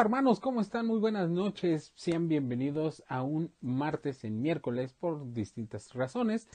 hermanos, 0.00 0.38
¿cómo 0.38 0.60
están? 0.60 0.86
Muy 0.86 1.00
buenas 1.00 1.28
noches. 1.28 1.92
Sean 1.96 2.28
bienvenidos 2.28 3.02
a 3.08 3.22
un 3.22 3.52
martes 3.60 4.22
en 4.22 4.40
miércoles 4.40 4.92
por 4.92 5.32
distintas 5.32 5.92
razones 5.92 6.48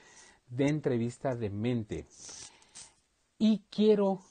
de 0.47 0.69
entrevista 0.69 1.35
de 1.35 1.49
mente. 1.49 2.07
Y 3.37 3.63
quiero 3.69 4.21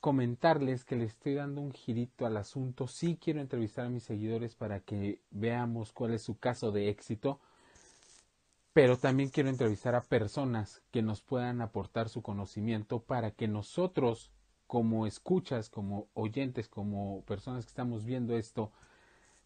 comentarles 0.00 0.84
que 0.84 0.96
le 0.96 1.04
estoy 1.04 1.34
dando 1.34 1.60
un 1.60 1.70
girito 1.70 2.26
al 2.26 2.36
asunto. 2.36 2.88
Sí 2.88 3.16
quiero 3.16 3.40
entrevistar 3.40 3.86
a 3.86 3.90
mis 3.90 4.02
seguidores 4.02 4.56
para 4.56 4.80
que 4.80 5.22
veamos 5.30 5.92
cuál 5.92 6.14
es 6.14 6.22
su 6.22 6.36
caso 6.36 6.72
de 6.72 6.88
éxito. 6.88 7.38
Pero 8.72 8.96
también 8.96 9.30
quiero 9.30 9.50
entrevistar 9.50 9.94
a 9.94 10.02
personas 10.02 10.82
que 10.90 11.02
nos 11.02 11.22
puedan 11.22 11.60
aportar 11.60 12.08
su 12.08 12.22
conocimiento 12.22 13.04
para 13.04 13.30
que 13.30 13.46
nosotros 13.46 14.32
como 14.70 15.04
escuchas, 15.04 15.68
como 15.68 16.06
oyentes, 16.14 16.68
como 16.68 17.24
personas 17.24 17.64
que 17.64 17.70
estamos 17.70 18.04
viendo 18.04 18.36
esto, 18.36 18.70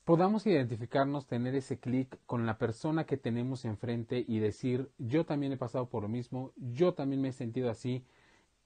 podamos 0.04 0.46
identificarnos, 0.46 1.26
tener 1.26 1.54
ese 1.54 1.80
clic 1.80 2.18
con 2.26 2.44
la 2.44 2.58
persona 2.58 3.06
que 3.06 3.16
tenemos 3.16 3.64
enfrente 3.64 4.22
y 4.28 4.38
decir, 4.38 4.90
yo 4.98 5.24
también 5.24 5.54
he 5.54 5.56
pasado 5.56 5.88
por 5.88 6.02
lo 6.02 6.10
mismo, 6.10 6.52
yo 6.56 6.92
también 6.92 7.22
me 7.22 7.28
he 7.28 7.32
sentido 7.32 7.70
así 7.70 8.04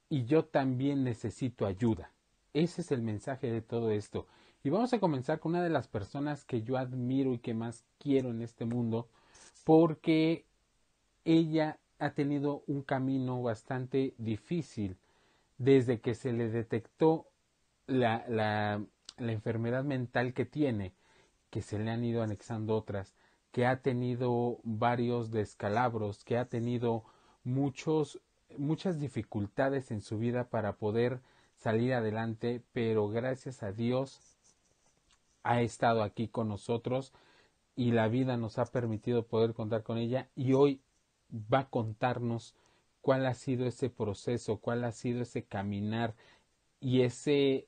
y 0.09 0.25
yo 0.25 0.47
también 0.47 1.05
necesito 1.05 1.65
ayuda. 1.65 2.11
Ese 2.55 2.81
es 2.81 2.91
el 2.91 3.03
mensaje 3.03 3.53
de 3.53 3.63
todo 3.63 3.93
esto. 3.93 4.27
Y 4.65 4.71
vamos 4.71 4.93
a 4.93 4.99
comenzar 4.99 5.39
con 5.39 5.53
una 5.53 5.63
de 5.63 5.71
las 5.71 5.87
personas 5.87 6.45
que 6.45 6.65
yo 6.65 6.77
admiro 6.77 7.35
y 7.35 7.39
que 7.39 7.55
más 7.55 7.85
quiero 8.01 8.31
en 8.31 8.43
este 8.43 8.65
mundo, 8.65 9.09
porque 9.63 10.45
ella 11.25 11.79
ha 12.01 12.15
tenido 12.15 12.65
un 12.67 12.83
camino 12.83 13.43
bastante 13.43 14.17
difícil 14.19 14.97
desde 15.59 16.01
que 16.01 16.15
se 16.15 16.33
le 16.33 16.49
detectó 16.49 17.27
la, 17.87 18.25
la, 18.29 18.81
enfermedad 19.19 19.85
mental 19.85 20.33
que 20.33 20.45
tiene, 20.45 20.95
que 21.51 21.63
se 21.63 21.79
le 21.79 21.91
han 21.91 22.05
ido 22.05 22.23
anexando 22.23 22.77
otras, 22.77 23.15
que 23.51 23.67
ha 23.67 23.83
tenido 23.83 24.61
varios 24.63 25.31
descalabros, 25.31 26.25
que 26.25 26.39
ha 26.39 26.45
tenido 26.45 27.05
muchos, 27.43 28.21
muchas 28.57 29.01
dificultades 29.01 29.91
en 29.91 30.01
su 30.01 30.19
vida 30.19 30.45
para 30.49 30.77
poder 30.77 31.21
salir 31.57 31.95
adelante, 31.95 32.63
pero 32.73 33.09
gracias 33.09 33.63
a 33.65 33.73
Dios 33.73 34.21
ha 35.43 35.61
estado 35.63 36.03
aquí 36.03 36.29
con 36.29 36.49
nosotros 36.49 37.13
y 37.75 37.93
la 37.93 38.09
vida 38.09 38.37
nos 38.37 38.59
ha 38.59 38.67
permitido 38.67 39.27
poder 39.27 39.55
contar 39.55 39.83
con 39.83 39.99
ella 39.99 40.29
y 40.37 40.53
hoy 40.53 40.81
va 41.33 41.61
a 41.61 41.69
contarnos 41.69 42.55
cuál 43.01 43.27
ha 43.27 43.35
sido 43.35 43.67
ese 43.67 43.91
proceso, 43.91 44.59
cuál 44.59 44.85
ha 44.85 44.93
sido 44.93 45.23
ese 45.23 45.45
caminar 45.45 46.15
y 46.81 47.03
ese, 47.03 47.67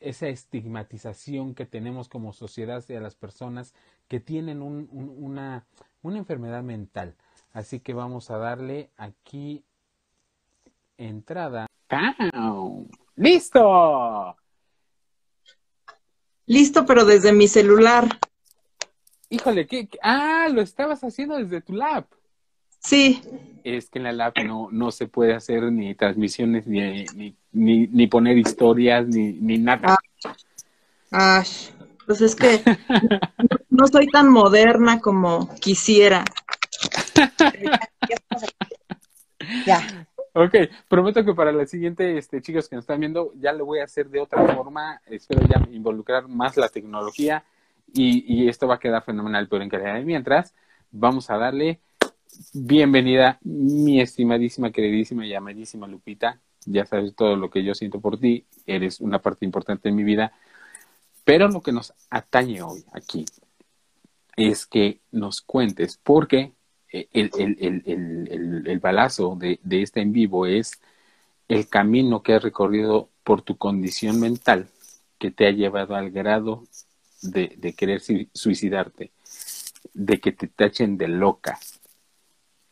esa 0.00 0.28
estigmatización 0.28 1.54
que 1.54 1.66
tenemos 1.66 2.08
como 2.08 2.32
sociedad 2.32 2.78
hacia 2.78 3.00
las 3.00 3.14
personas 3.14 3.74
que 4.08 4.20
tienen 4.20 4.62
una, 4.62 5.66
una 6.02 6.18
enfermedad 6.18 6.62
mental. 6.62 7.16
Así 7.52 7.80
que 7.80 7.94
vamos 7.94 8.30
a 8.30 8.38
darle 8.38 8.90
aquí 8.96 9.64
entrada. 10.96 11.66
¡Listo! 13.16 14.36
Listo, 16.46 16.84
pero 16.86 17.04
desde 17.04 17.32
mi 17.32 17.48
celular. 17.48 18.08
Híjole, 19.28 19.66
¿qué? 19.66 19.88
Ah, 20.02 20.48
lo 20.52 20.60
estabas 20.60 21.04
haciendo 21.04 21.36
desde 21.36 21.60
tu 21.60 21.74
lab. 21.74 22.06
Sí. 22.80 23.22
Es 23.62 23.90
que 23.90 23.98
en 23.98 24.04
la 24.04 24.12
lab 24.12 24.32
no, 24.44 24.68
no 24.72 24.90
se 24.90 25.06
puede 25.06 25.34
hacer 25.34 25.64
ni 25.64 25.94
transmisiones, 25.94 26.66
ni, 26.66 27.04
ni, 27.52 27.86
ni, 27.86 28.06
poner 28.06 28.38
historias, 28.38 29.06
ni, 29.06 29.34
ni 29.34 29.58
nada. 29.58 29.98
Ah, 31.12 31.44
pues 32.06 32.20
es 32.22 32.34
que 32.34 32.62
no, 33.70 33.86
soy 33.86 34.06
tan 34.06 34.30
moderna 34.30 34.98
como 35.00 35.54
quisiera. 35.60 36.24
ya. 39.66 40.06
Ok, 40.32 40.54
prometo 40.88 41.24
que 41.24 41.34
para 41.34 41.52
la 41.52 41.66
siguiente, 41.66 42.16
este, 42.16 42.40
chicos 42.40 42.68
que 42.68 42.76
nos 42.76 42.84
están 42.84 43.00
viendo, 43.00 43.32
ya 43.34 43.52
lo 43.52 43.66
voy 43.66 43.80
a 43.80 43.84
hacer 43.84 44.08
de 44.08 44.20
otra 44.20 44.46
forma. 44.54 45.02
Espero 45.06 45.46
ya 45.46 45.62
involucrar 45.70 46.28
más 46.28 46.56
la 46.56 46.68
tecnología 46.68 47.44
y, 47.92 48.24
y 48.42 48.48
esto 48.48 48.66
va 48.66 48.76
a 48.76 48.80
quedar 48.80 49.02
fenomenal. 49.04 49.48
Pero 49.48 49.62
en 49.64 49.68
calidad 49.68 49.94
de 49.94 50.04
mientras, 50.04 50.54
vamos 50.92 51.28
a 51.28 51.36
darle 51.36 51.80
Bienvenida, 52.52 53.38
mi 53.42 54.00
estimadísima, 54.00 54.70
queridísima 54.70 55.26
y 55.26 55.34
amadísima 55.34 55.86
Lupita. 55.86 56.40
Ya 56.66 56.86
sabes 56.86 57.14
todo 57.14 57.36
lo 57.36 57.50
que 57.50 57.64
yo 57.64 57.74
siento 57.74 58.00
por 58.00 58.18
ti. 58.18 58.44
Eres 58.66 59.00
una 59.00 59.20
parte 59.20 59.44
importante 59.44 59.88
de 59.88 59.94
mi 59.94 60.04
vida. 60.04 60.32
Pero 61.24 61.48
lo 61.48 61.62
que 61.62 61.72
nos 61.72 61.92
atañe 62.10 62.62
hoy 62.62 62.84
aquí 62.92 63.24
es 64.36 64.66
que 64.66 65.00
nos 65.12 65.40
cuentes, 65.42 65.98
porque 66.02 66.52
el, 66.90 67.30
el, 67.38 68.64
el, 68.66 68.78
balazo 68.80 69.36
de, 69.36 69.60
de, 69.62 69.82
este 69.82 70.00
en 70.00 70.12
vivo 70.12 70.46
es 70.46 70.80
el 71.48 71.68
camino 71.68 72.22
que 72.22 72.34
has 72.34 72.42
recorrido 72.42 73.10
por 73.22 73.42
tu 73.42 73.56
condición 73.56 74.18
mental 74.18 74.68
que 75.18 75.30
te 75.30 75.46
ha 75.46 75.50
llevado 75.50 75.94
al 75.94 76.10
grado 76.10 76.64
de, 77.22 77.54
de 77.58 77.74
querer 77.74 78.00
suicidarte, 78.32 79.12
de 79.92 80.18
que 80.18 80.32
te 80.32 80.48
tachen 80.48 80.96
de 80.96 81.08
loca, 81.08 81.58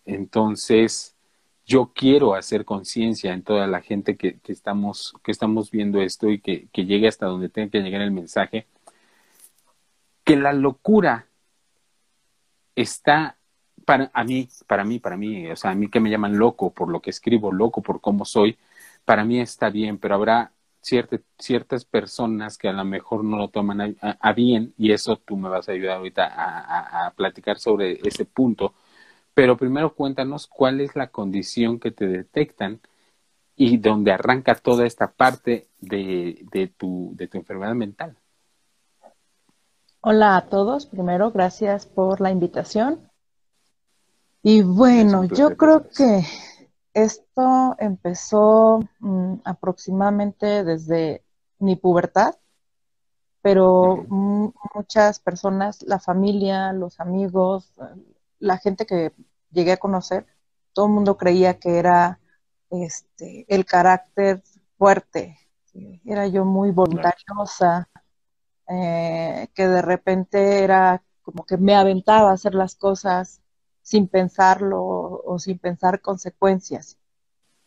entonces, 0.09 1.15
yo 1.67 1.93
quiero 1.95 2.35
hacer 2.35 2.65
conciencia 2.65 3.35
en 3.35 3.43
toda 3.43 3.67
la 3.67 3.83
gente 3.83 4.17
que, 4.17 4.39
que, 4.41 4.53
estamos, 4.53 5.13
que 5.23 5.31
estamos 5.31 5.71
viendo 5.71 6.01
esto 6.01 6.31
y 6.31 6.41
que, 6.41 6.67
que 6.73 6.87
llegue 6.87 7.09
hasta 7.09 7.27
donde 7.27 7.51
tenga 7.51 7.71
que 7.71 7.81
llegar 7.81 8.01
el 8.01 8.11
mensaje, 8.11 8.67
que 10.25 10.37
la 10.37 10.55
locura 10.55 11.27
está 12.75 13.37
para 13.85 14.11
a 14.15 14.25
mí, 14.25 14.49
para 14.67 14.85
mí, 14.85 14.99
para 14.99 15.17
mí, 15.19 15.51
o 15.51 15.57
sea, 15.57 15.73
a 15.73 15.75
mí 15.75 15.89
que 15.89 16.01
me 16.01 16.11
llaman 16.11 16.39
loco 16.39 16.71
por 16.73 16.89
lo 16.89 17.01
que 17.01 17.11
escribo, 17.11 17.53
loco 17.53 17.83
por 17.83 18.01
cómo 18.01 18.25
soy, 18.25 18.57
para 19.05 19.25
mí 19.25 19.41
está 19.41 19.69
bien, 19.69 19.99
pero 19.99 20.15
habrá 20.15 20.53
ciertas 20.81 21.85
personas 21.85 22.57
que 22.57 22.69
a 22.69 22.73
lo 22.73 22.85
mejor 22.85 23.25
no 23.25 23.37
lo 23.37 23.49
toman 23.49 23.97
a, 24.01 24.33
bien 24.33 24.73
y 24.79 24.93
eso 24.93 25.19
tú 25.19 25.37
me 25.37 25.51
vas 25.51 25.69
a 25.69 25.73
ayudar 25.73 25.99
ahorita 25.99 26.27
a, 26.27 27.07
a 27.07 27.11
platicar 27.11 27.59
sobre 27.59 28.01
ese 28.05 28.25
punto 28.25 28.73
pero 29.39 29.57
primero 29.57 29.95
cuéntanos 29.95 30.49
cuál 30.49 30.81
es 30.81 30.97
la 30.97 31.13
condición 31.13 31.79
que 31.79 31.93
te 31.93 32.09
detectan 32.09 32.81
y 33.55 33.77
donde 33.77 34.11
arranca 34.11 34.57
toda 34.57 34.85
esta 34.85 35.13
parte 35.13 35.69
de, 35.79 36.45
de, 36.51 36.67
tu, 36.67 37.13
de 37.15 37.29
tu 37.29 37.39
enfermedad 37.39 37.77
mental. 37.77 38.17
Hola 40.01 40.37
a 40.37 40.47
todos, 40.47 40.87
primero 40.87 41.31
gracias 41.31 41.87
por 41.87 42.21
la 42.21 42.33
invitación. 42.33 43.09
Y 44.43 44.63
bueno, 44.63 45.23
yo 45.27 45.57
creo 45.57 45.89
que 45.89 46.25
esto 46.93 47.77
empezó 47.79 48.81
mm, 48.99 49.35
aproximadamente 49.45 50.65
desde 50.65 51.23
mi 51.61 51.77
pubertad, 51.77 52.35
pero 53.41 54.05
muchas 54.09 55.21
personas, 55.21 55.81
la 55.83 56.01
familia, 56.01 56.73
los 56.73 56.99
amigos, 56.99 57.73
la 58.39 58.59
gente 58.59 58.87
que 58.87 59.13
llegué 59.51 59.73
a 59.73 59.77
conocer, 59.79 60.27
todo 60.73 60.87
el 60.87 60.93
mundo 60.93 61.17
creía 61.17 61.59
que 61.59 61.79
era 61.79 62.21
este, 62.71 63.45
el 63.49 63.65
carácter 63.65 64.43
fuerte. 64.77 65.39
Era 66.05 66.27
yo 66.27 66.45
muy 66.45 66.71
voluntariosa, 66.71 67.89
eh, 68.69 69.49
que 69.55 69.69
de 69.69 69.83
repente 69.83 70.65
era 70.65 71.03
como 71.23 71.45
que 71.45 71.57
me 71.57 71.75
aventaba 71.75 72.31
a 72.31 72.35
hacer 72.35 72.55
las 72.55 72.75
cosas 72.75 73.43
sin 73.83 74.09
pensarlo 74.09 74.83
o 74.85 75.39
sin 75.39 75.59
pensar 75.59 76.01
consecuencias. 76.01 76.99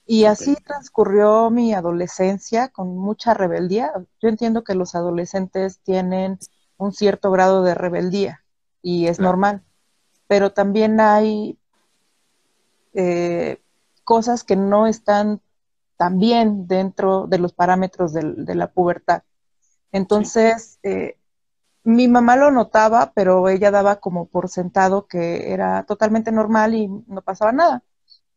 Y 0.06 0.26
así 0.26 0.56
transcurrió 0.56 1.50
mi 1.50 1.74
adolescencia 1.74 2.70
con 2.70 2.98
mucha 2.98 3.34
rebeldía. 3.34 3.94
Yo 4.22 4.30
entiendo 4.30 4.64
que 4.64 4.76
los 4.76 4.94
adolescentes 4.96 5.80
tienen 5.80 6.40
un 6.78 6.92
cierto 6.92 7.32
grado 7.32 7.64
de 7.64 7.76
rebeldía 7.76 8.44
y 8.82 9.08
es 9.08 9.20
normal, 9.20 9.64
pero 10.32 10.54
también 10.54 11.02
hay 11.02 11.60
eh, 12.94 13.62
cosas 14.06 14.46
que 14.46 14.56
no 14.56 14.88
están 14.88 15.42
tan 15.98 16.20
bien 16.20 16.68
dentro 16.68 17.28
de 17.28 17.38
los 17.38 17.52
parámetros 17.52 18.14
de, 18.14 18.56
la 18.56 18.72
pubertad. 18.72 19.24
Entonces, 19.92 20.80
eh, 20.84 21.18
mi 21.84 22.08
mamá 22.08 22.38
lo 22.38 22.50
notaba, 22.50 23.12
pero 23.14 23.50
ella 23.50 23.72
daba 23.72 23.98
como 23.98 24.26
por 24.26 24.48
sentado 24.48 25.06
que 25.06 25.52
era 25.52 25.84
totalmente 25.84 26.32
normal 26.32 26.76
y 26.76 26.88
no 26.88 27.22
pasaba 27.22 27.52
nada. 27.52 27.84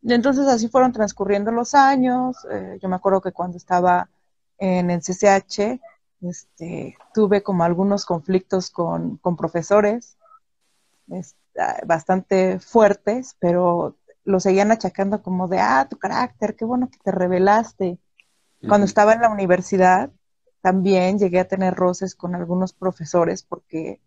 entonces 0.02 0.48
así 0.48 0.66
fueron 0.66 0.90
transcurriendo 0.90 1.52
los 1.52 1.76
años. 1.76 2.44
Eh, 2.50 2.80
yo 2.82 2.88
me 2.88 2.96
acuerdo 2.96 3.20
que 3.20 3.30
cuando 3.30 3.56
estaba 3.56 4.10
en 4.58 4.90
el 4.90 5.00
CCH, 5.00 5.80
este, 6.22 6.96
tuve 7.14 7.44
como 7.44 7.62
algunos 7.62 8.04
conflictos 8.04 8.68
con, 8.68 9.18
con 9.18 9.36
profesores 9.36 10.16
bastante 11.86 12.58
fuertes, 12.58 13.36
pero 13.38 13.96
lo 14.24 14.40
seguían 14.40 14.72
achacando 14.72 15.22
como 15.22 15.48
de, 15.48 15.60
ah, 15.60 15.86
tu 15.88 15.98
carácter, 15.98 16.56
qué 16.56 16.64
bueno 16.64 16.90
que 16.90 16.98
te 16.98 17.12
revelaste. 17.12 17.98
Cuando 18.66 18.86
estaba 18.86 19.12
en 19.12 19.20
la 19.20 19.28
universidad, 19.28 20.10
también 20.62 21.18
llegué 21.18 21.40
a 21.40 21.48
tener 21.48 21.74
roces 21.74 22.14
con 22.14 22.34
algunos 22.34 22.72
profesores 22.72 23.42
porque 23.42 24.00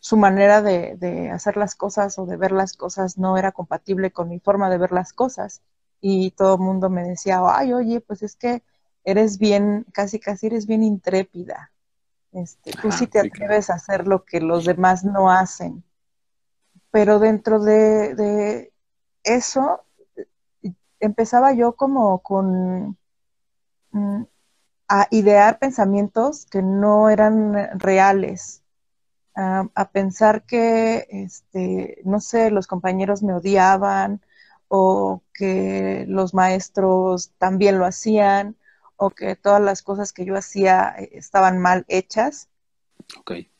su 0.00 0.16
manera 0.16 0.60
de, 0.60 1.30
hacer 1.32 1.56
las 1.56 1.76
cosas 1.76 2.18
o 2.18 2.26
de 2.26 2.36
ver 2.36 2.50
las 2.50 2.74
cosas 2.74 3.16
no 3.16 3.38
era 3.38 3.52
compatible 3.52 4.10
con 4.10 4.28
mi 4.28 4.40
forma 4.40 4.68
de 4.68 4.78
ver 4.78 4.92
las 4.92 5.12
cosas. 5.12 5.62
Y 6.00 6.32
todo 6.32 6.56
el 6.56 6.60
mundo 6.60 6.90
me 6.90 7.04
decía, 7.04 7.40
ay, 7.46 7.72
oye, 7.72 8.00
pues 8.00 8.22
es 8.22 8.36
que 8.36 8.62
eres 9.04 9.38
bien, 9.38 9.86
casi 9.92 10.18
casi 10.18 10.48
eres 10.48 10.66
bien 10.66 10.82
intrépida. 10.82 11.70
Este, 12.32 12.72
tú 12.72 12.90
sí 12.90 13.06
te 13.06 13.20
atreves 13.20 13.70
a 13.70 13.74
hacer 13.74 14.08
lo 14.08 14.24
que 14.24 14.40
los 14.40 14.64
demás 14.64 15.04
no 15.04 15.30
hacen. 15.30 15.84
Pero 16.94 17.18
dentro 17.18 17.58
de 17.58 18.70
eso, 19.24 19.80
empezaba 21.00 21.52
yo 21.52 21.72
como 21.72 22.20
con 22.20 22.96
mm, 23.90 24.22
a 24.88 25.08
idear 25.10 25.58
pensamientos 25.58 26.46
que 26.46 26.62
no 26.62 27.10
eran 27.10 27.80
reales, 27.80 28.62
a, 29.34 29.90
pensar 29.92 30.44
que, 30.44 31.08
este, 31.10 32.00
no 32.04 32.20
sé, 32.20 32.52
los 32.52 32.68
compañeros 32.68 33.24
me 33.24 33.34
odiaban 33.34 34.20
o 34.68 35.22
que 35.32 36.04
los 36.06 36.34
maestros 36.34 37.32
también 37.38 37.80
lo 37.80 37.86
hacían 37.86 38.54
o 38.96 39.10
que 39.10 39.34
todas 39.34 39.60
las 39.60 39.82
cosas 39.82 40.12
que 40.12 40.24
yo 40.24 40.36
hacía 40.36 40.94
eh, 40.96 41.10
estaban 41.14 41.58
mal 41.58 41.84
hechas. 41.88 42.48
Okay. 43.18 43.50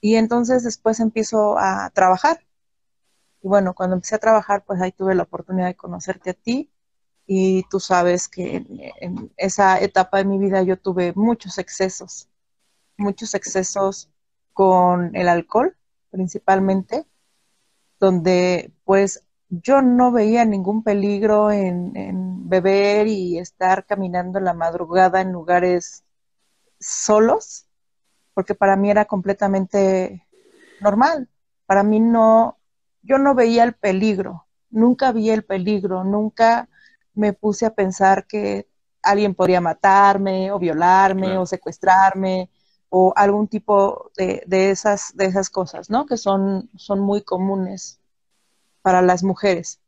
Y 0.00 0.14
entonces 0.14 0.64
después 0.64 0.98
empiezo 0.98 1.58
a 1.58 1.90
trabajar. 1.90 2.47
Y 3.42 3.48
bueno, 3.48 3.74
cuando 3.74 3.96
empecé 3.96 4.16
a 4.16 4.18
trabajar, 4.18 4.64
pues 4.64 4.80
ahí 4.80 4.92
tuve 4.92 5.14
la 5.14 5.22
oportunidad 5.24 5.66
de 5.66 5.76
conocerte 5.76 6.30
a 6.30 6.34
ti 6.34 6.70
y 7.26 7.62
tú 7.70 7.78
sabes 7.78 8.28
que 8.28 8.64
en, 9.00 9.32
esa 9.36 9.80
etapa 9.80 10.18
de 10.18 10.24
mi 10.24 10.38
vida 10.38 10.62
yo 10.62 10.78
tuve 10.78 11.12
muchos 11.14 11.58
excesos, 11.58 12.28
muchos 12.96 13.34
excesos 13.34 14.10
con 14.54 15.14
el 15.14 15.28
alcohol 15.28 15.76
principalmente, 16.10 17.06
donde 18.00 18.72
pues 18.84 19.24
yo 19.50 19.82
no 19.82 20.10
veía 20.10 20.44
ningún 20.44 20.82
peligro 20.82 21.50
en, 21.52 21.96
en, 21.96 22.48
beber 22.48 23.06
y 23.06 23.38
estar 23.38 23.84
caminando 23.84 24.38
en 24.38 24.46
la 24.46 24.54
madrugada 24.54 25.20
en 25.20 25.32
lugares 25.32 26.04
solos, 26.80 27.66
porque 28.32 28.54
para 28.54 28.76
mí 28.76 28.90
era 28.90 29.04
completamente 29.04 30.26
normal. 30.80 31.28
Para 31.66 31.82
mí 31.82 32.00
no, 32.00 32.57
yo 33.02 33.18
no 33.18 33.34
veía 33.34 33.64
el 33.64 33.74
peligro, 33.74 34.46
nunca 34.70 35.12
vi 35.12 35.30
el 35.30 35.44
peligro, 35.44 36.04
nunca 36.04 36.68
me 37.14 37.32
puse 37.32 37.66
a 37.66 37.74
pensar 37.74 38.26
que 38.26 38.68
alguien 39.02 39.34
podría 39.34 39.60
matarme 39.60 40.52
o 40.52 40.58
violarme 40.58 41.38
o 41.38 41.46
secuestrarme 41.46 42.50
o 42.90 43.12
algún 43.16 43.48
tipo 43.48 44.10
de, 44.16 44.42
de, 44.46 44.70
esas, 44.70 45.14
de 45.14 45.26
esas 45.26 45.50
cosas, 45.50 45.90
¿no? 45.90 46.06
Que 46.06 46.16
son, 46.16 46.70
son 46.76 47.00
muy 47.00 47.22
comunes 47.22 48.00
para 48.82 49.02
las 49.02 49.22
mujeres. 49.22 49.80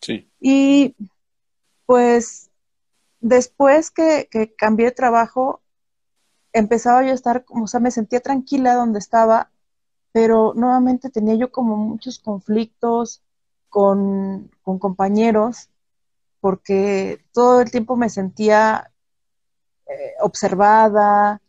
Sí. 0.00 0.30
Y 0.40 0.94
pues 1.86 2.50
después 3.20 3.90
que, 3.90 4.28
que 4.30 4.54
cambié 4.54 4.86
de 4.86 4.92
trabajo, 4.92 5.62
empezaba 6.52 7.02
yo 7.02 7.10
a 7.10 7.14
estar, 7.14 7.44
o 7.48 7.66
sea, 7.66 7.80
me 7.80 7.90
sentía 7.90 8.20
tranquila 8.20 8.74
donde 8.74 8.98
estaba, 8.98 9.50
pero 10.14 10.52
nuevamente 10.54 11.10
tenía 11.10 11.34
yo 11.34 11.50
como 11.50 11.76
muchos 11.76 12.20
conflictos 12.20 13.20
con, 13.68 14.48
con 14.62 14.78
compañeros 14.78 15.70
porque 16.38 17.24
todo 17.32 17.62
el 17.62 17.72
tiempo 17.72 17.96
me 17.96 18.08
sentía 18.08 18.92
eh, 19.86 20.12
observada, 20.20 21.42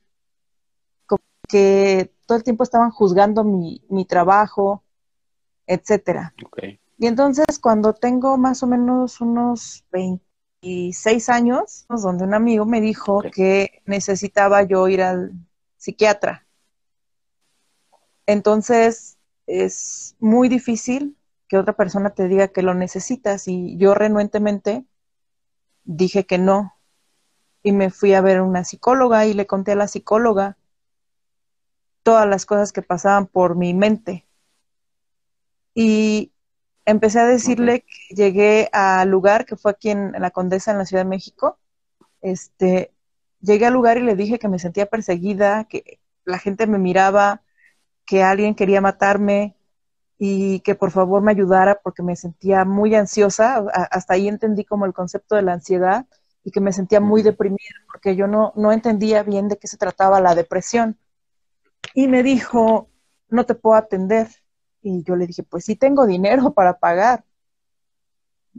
como 1.06 1.22
que 1.48 2.12
todo 2.26 2.40
el 2.40 2.44
tiempo 2.44 2.64
estaban 2.64 2.90
juzgando 2.90 3.44
mi, 3.44 4.06
trabajo, 4.08 4.82
etcétera. 5.68 6.34
Y 6.98 7.06
entonces 7.06 7.60
cuando 7.62 7.94
tengo 7.94 8.36
más 8.40 8.64
o 8.64 8.68
menos 8.68 9.22
unos 9.22 9.86
26 9.92 11.30
años, 11.30 11.86
donde 11.88 12.24
un 12.24 12.34
amigo 12.34 12.66
me 12.66 12.82
dijo 12.82 13.22
que 13.22 13.84
necesitaba 13.86 14.64
yo 14.64 14.88
ir 14.88 15.04
al 15.04 15.34
psiquiatra. 15.78 16.45
Entonces 18.28 19.18
es 19.48 20.16
muy 20.20 20.50
difícil 20.50 21.18
que 21.48 21.58
otra 21.58 21.74
persona 21.74 22.12
te 22.12 22.28
diga 22.28 22.48
que 22.48 22.64
lo 22.64 22.74
necesitas 22.74 23.48
y 23.48 23.78
yo 23.78 23.94
renuentemente 23.94 24.86
dije 25.84 26.26
que 26.26 26.38
no 26.38 26.76
y 27.62 27.72
me 27.72 27.90
fui 27.90 28.14
a 28.14 28.22
ver 28.22 28.38
a 28.38 28.44
una 28.44 28.64
psicóloga 28.64 29.26
y 29.26 29.34
le 29.34 29.48
conté 29.48 29.72
a 29.72 29.76
la 29.76 29.88
psicóloga 29.88 30.58
todas 32.04 32.28
las 32.28 32.46
cosas 32.46 32.72
que 32.72 32.84
pasaban 32.84 33.26
por 33.26 33.56
mi 33.56 33.74
mente. 33.74 34.28
Y 35.74 36.32
empecé 36.86 37.20
a 37.20 37.26
decirle 37.26 37.82
que 37.82 38.16
llegué 38.16 38.70
al 38.72 39.10
lugar 39.10 39.46
que 39.46 39.56
fue 39.56 39.72
aquí 39.72 39.90
en, 39.90 40.12
la 40.12 40.30
Condesa, 40.30 40.72
en 40.72 40.78
la 40.78 40.86
Ciudad 40.86 41.04
de 41.04 41.10
México. 41.10 41.58
Este, 42.22 42.94
llegué 43.42 43.66
al 43.66 43.74
lugar 43.74 43.98
y 43.98 44.02
le 44.02 44.16
dije 44.16 44.38
que 44.38 44.48
me 44.48 44.60
sentía 44.60 44.86
perseguida, 44.86 45.64
que 45.64 46.00
la 46.24 46.38
gente 46.38 46.68
me 46.68 46.78
miraba, 46.78 47.42
que 48.06 48.24
alguien 48.24 48.56
quería 48.56 48.82
matarme, 48.82 49.56
y 50.18 50.62
que 50.62 50.76
por 50.76 50.92
favor 50.92 51.22
me 51.22 51.32
ayudara 51.32 51.80
porque 51.84 52.02
me 52.02 52.16
sentía 52.16 52.64
muy 52.66 52.96
ansiosa, 52.96 53.66
hasta 53.92 54.14
ahí 54.14 54.28
entendí 54.28 54.64
como 54.64 54.86
el 54.86 54.94
concepto 54.94 55.36
de 55.36 55.42
la 55.42 55.54
ansiedad 55.54 56.06
y 56.44 56.52
que 56.52 56.62
me 56.62 56.72
sentía 56.72 57.02
muy 57.02 57.22
deprimida 57.22 57.76
porque 57.88 58.16
yo 58.16 58.28
no, 58.28 58.54
no 58.56 58.72
entendía 58.72 59.24
bien 59.24 59.48
de 59.50 59.58
qué 59.58 59.68
se 59.68 59.78
trataba 59.78 60.22
la 60.22 60.36
depresión. 60.36 60.98
Y 61.94 62.08
me 62.08 62.24
dijo, 62.24 62.90
no 63.30 63.46
te 63.46 63.56
puedo 63.56 63.76
atender. 63.76 64.28
Y 64.82 65.04
yo 65.04 65.16
le 65.16 65.28
dije, 65.28 65.44
pues 65.44 65.66
sí 65.66 65.76
tengo 65.76 66.06
dinero 66.06 66.54
para 66.54 66.78
pagar. 66.78 67.26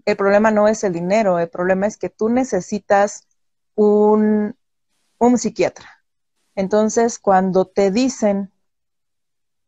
El 0.04 0.16
problema 0.16 0.50
no 0.50 0.68
es 0.68 0.84
el 0.84 0.92
dinero, 0.92 1.38
el 1.38 1.48
problema 1.48 1.86
es 1.86 1.96
que 1.96 2.10
tú 2.10 2.28
necesitas 2.28 3.26
un, 3.74 4.54
un 5.18 5.38
psiquiatra. 5.38 5.88
Entonces, 6.54 7.18
cuando 7.18 7.66
te 7.66 7.90
dicen 7.90 8.50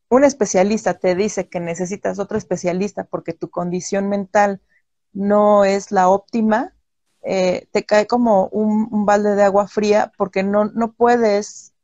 un 0.08 0.25
especialista 0.25 0.94
te 0.94 1.14
dice 1.14 1.49
que 1.49 1.60
necesitas 1.60 2.19
otro 2.19 2.38
especialista 2.38 3.05
porque 3.05 3.34
tu 3.34 3.50
condición 3.50 4.08
mental 4.08 4.60
no 5.12 5.65
es 5.65 5.91
la 5.93 6.08
óptima, 6.08 6.74
eh, 7.22 7.69
te 7.72 7.84
cae 7.84 8.06
como 8.06 8.46
un, 8.48 9.05
balde 9.05 9.34
de 9.34 9.43
agua 9.43 9.69
fría 9.69 10.12
porque 10.17 10.43
no, 10.43 10.67
no 10.67 10.93
puedes, 10.93 11.74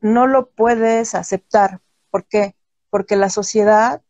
no 0.00 0.26
lo 0.26 0.50
puedes 0.50 1.14
aceptar. 1.14 1.80
¿Por 2.10 2.26
qué? 2.26 2.54
Porque 2.90 3.16
la 3.16 3.30
sociedad 3.30 4.02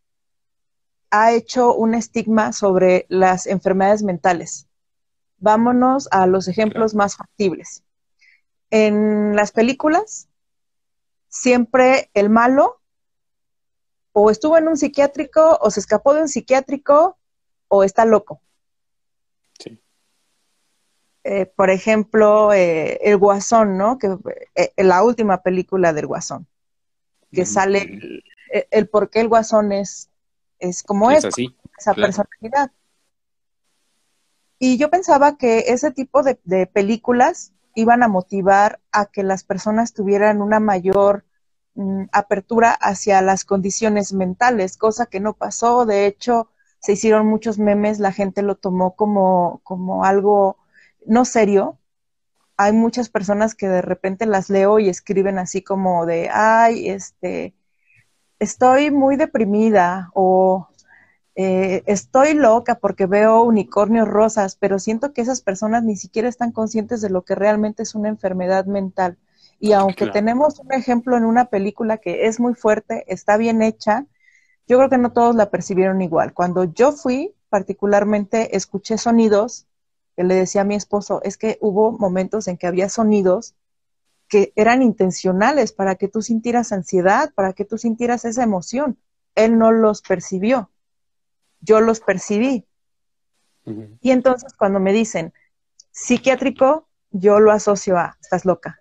ha 1.10 1.32
hecho 1.32 1.74
un 1.74 1.94
estigma 1.94 2.52
sobre 2.52 3.06
las 3.08 3.46
enfermedades 3.46 4.02
mentales. 4.02 4.66
Vámonos 5.38 6.08
a 6.10 6.26
los 6.26 6.48
ejemplos 6.48 6.94
más 6.94 7.16
factibles. 7.16 7.84
En 8.70 9.36
las 9.36 9.52
películas 9.52 10.28
siempre 11.34 12.10
el 12.14 12.30
malo 12.30 12.80
o 14.12 14.30
estuvo 14.30 14.56
en 14.56 14.68
un 14.68 14.76
psiquiátrico, 14.76 15.58
o 15.60 15.70
se 15.72 15.80
escapó 15.80 16.14
de 16.14 16.22
un 16.22 16.28
psiquiátrico, 16.28 17.18
o 17.66 17.82
está 17.82 18.04
loco. 18.04 18.40
Sí. 19.58 19.80
Eh, 21.24 21.46
por 21.46 21.70
ejemplo, 21.70 22.52
eh, 22.52 23.00
El 23.02 23.16
Guasón, 23.16 23.76
¿no? 23.76 23.98
Que 23.98 24.16
eh, 24.54 24.72
la 24.76 25.02
última 25.02 25.42
película 25.42 25.92
del 25.92 26.06
Guasón, 26.06 26.46
que 27.32 27.42
mm, 27.42 27.46
sale 27.46 28.22
el, 28.70 28.88
por 28.88 29.10
qué 29.10 29.20
el 29.20 29.28
Guasón 29.28 29.72
es, 29.72 30.10
es 30.60 30.84
como 30.84 31.10
es, 31.10 31.24
esa 31.76 31.94
personalidad. 31.94 32.70
Y 34.60 34.78
yo 34.78 34.88
pensaba 34.90 35.36
que 35.36 35.64
ese 35.66 35.90
tipo 35.90 36.22
de, 36.22 36.38
de 36.44 36.68
películas 36.68 37.53
iban 37.74 38.02
a 38.02 38.08
motivar 38.08 38.80
a 38.92 39.06
que 39.06 39.22
las 39.22 39.44
personas 39.44 39.92
tuvieran 39.92 40.40
una 40.40 40.60
mayor 40.60 41.24
mm, 41.74 42.04
apertura 42.12 42.72
hacia 42.72 43.20
las 43.22 43.44
condiciones 43.44 44.12
mentales, 44.12 44.76
cosa 44.76 45.06
que 45.06 45.20
no 45.20 45.34
pasó. 45.34 45.86
De 45.86 46.06
hecho, 46.06 46.50
se 46.80 46.92
hicieron 46.92 47.26
muchos 47.26 47.58
memes, 47.58 47.98
la 47.98 48.12
gente 48.12 48.42
lo 48.42 48.56
tomó 48.56 48.94
como, 48.96 49.60
como 49.64 50.04
algo 50.04 50.58
no 51.06 51.24
serio. 51.24 51.78
Hay 52.56 52.72
muchas 52.72 53.08
personas 53.08 53.54
que 53.54 53.68
de 53.68 53.82
repente 53.82 54.26
las 54.26 54.50
leo 54.50 54.78
y 54.78 54.88
escriben 54.88 55.38
así 55.38 55.62
como 55.62 56.06
de, 56.06 56.30
ay, 56.32 56.88
este, 56.88 57.54
estoy 58.38 58.90
muy 58.90 59.16
deprimida 59.16 60.10
o 60.14 60.68
eh, 61.36 61.82
estoy 61.86 62.34
loca 62.34 62.76
porque 62.76 63.06
veo 63.06 63.42
unicornios 63.42 64.06
rosas, 64.08 64.56
pero 64.56 64.78
siento 64.78 65.12
que 65.12 65.22
esas 65.22 65.40
personas 65.40 65.82
ni 65.82 65.96
siquiera 65.96 66.28
están 66.28 66.52
conscientes 66.52 67.00
de 67.00 67.10
lo 67.10 67.22
que 67.22 67.34
realmente 67.34 67.82
es 67.82 67.94
una 67.94 68.08
enfermedad 68.08 68.66
mental. 68.66 69.18
Y 69.58 69.72
aunque 69.72 70.08
tenemos 70.08 70.58
un 70.58 70.72
ejemplo 70.72 71.16
en 71.16 71.24
una 71.24 71.46
película 71.46 71.98
que 71.98 72.26
es 72.26 72.38
muy 72.38 72.54
fuerte, 72.54 73.04
está 73.06 73.36
bien 73.36 73.62
hecha, 73.62 74.06
yo 74.66 74.78
creo 74.78 74.90
que 74.90 74.98
no 74.98 75.12
todos 75.12 75.34
la 75.34 75.50
percibieron 75.50 76.02
igual. 76.02 76.32
Cuando 76.34 76.64
yo 76.64 76.92
fui, 76.92 77.34
particularmente, 77.48 78.56
escuché 78.56 78.98
sonidos 78.98 79.66
que 80.16 80.24
le 80.24 80.34
decía 80.34 80.62
a 80.62 80.64
mi 80.64 80.74
esposo, 80.74 81.20
es 81.22 81.36
que 81.36 81.58
hubo 81.60 81.92
momentos 81.92 82.46
en 82.46 82.56
que 82.56 82.66
había 82.66 82.88
sonidos 82.88 83.54
que 84.28 84.52
eran 84.56 84.82
intencionales 84.82 85.72
para 85.72 85.96
que 85.96 86.08
tú 86.08 86.22
sintieras 86.22 86.72
ansiedad, 86.72 87.32
para 87.34 87.52
que 87.52 87.64
tú 87.64 87.78
sintieras 87.78 88.24
esa 88.24 88.42
emoción. 88.42 88.98
Él 89.34 89.58
no 89.58 89.72
los 89.72 90.02
percibió, 90.02 90.70
yo 91.64 91.80
los 91.80 92.00
percibí. 92.00 92.66
Y 94.00 94.10
entonces 94.10 94.52
cuando 94.54 94.78
me 94.78 94.92
dicen 94.92 95.32
psiquiátrico, 95.90 96.86
yo 97.10 97.40
lo 97.40 97.50
asocio 97.50 97.96
a, 97.96 98.16
estás 98.20 98.44
loca. 98.44 98.80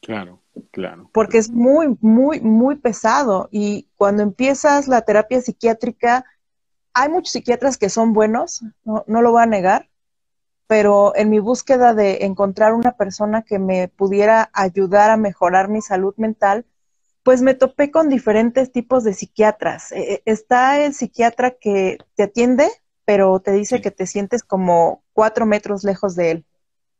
Claro, 0.00 0.40
claro. 0.70 1.10
Porque 1.12 1.38
es 1.38 1.50
muy, 1.50 1.96
muy, 2.00 2.40
muy 2.40 2.76
pesado. 2.76 3.48
Y 3.50 3.88
cuando 3.96 4.22
empiezas 4.22 4.86
la 4.86 5.02
terapia 5.02 5.40
psiquiátrica, 5.40 6.24
hay 6.92 7.08
muchos 7.08 7.32
psiquiatras 7.32 7.76
que 7.76 7.88
son 7.88 8.12
buenos, 8.12 8.62
no, 8.84 9.04
no 9.08 9.20
lo 9.20 9.32
voy 9.32 9.42
a 9.42 9.46
negar, 9.46 9.88
pero 10.68 11.14
en 11.16 11.30
mi 11.30 11.40
búsqueda 11.40 11.92
de 11.94 12.24
encontrar 12.24 12.74
una 12.74 12.92
persona 12.92 13.42
que 13.42 13.58
me 13.58 13.88
pudiera 13.88 14.50
ayudar 14.52 15.10
a 15.10 15.16
mejorar 15.16 15.68
mi 15.68 15.82
salud 15.82 16.14
mental, 16.16 16.64
pues 17.24 17.40
me 17.40 17.54
topé 17.54 17.90
con 17.90 18.10
diferentes 18.10 18.70
tipos 18.70 19.02
de 19.02 19.14
psiquiatras. 19.14 19.90
E, 19.92 20.14
e, 20.14 20.22
está 20.26 20.84
el 20.84 20.94
psiquiatra 20.94 21.52
que 21.52 21.98
te 22.14 22.24
atiende, 22.24 22.70
pero 23.06 23.40
te 23.40 23.52
dice 23.52 23.80
que 23.80 23.90
te 23.90 24.06
sientes 24.06 24.44
como 24.44 25.02
cuatro 25.14 25.46
metros 25.46 25.84
lejos 25.84 26.14
de 26.14 26.30
él, 26.30 26.44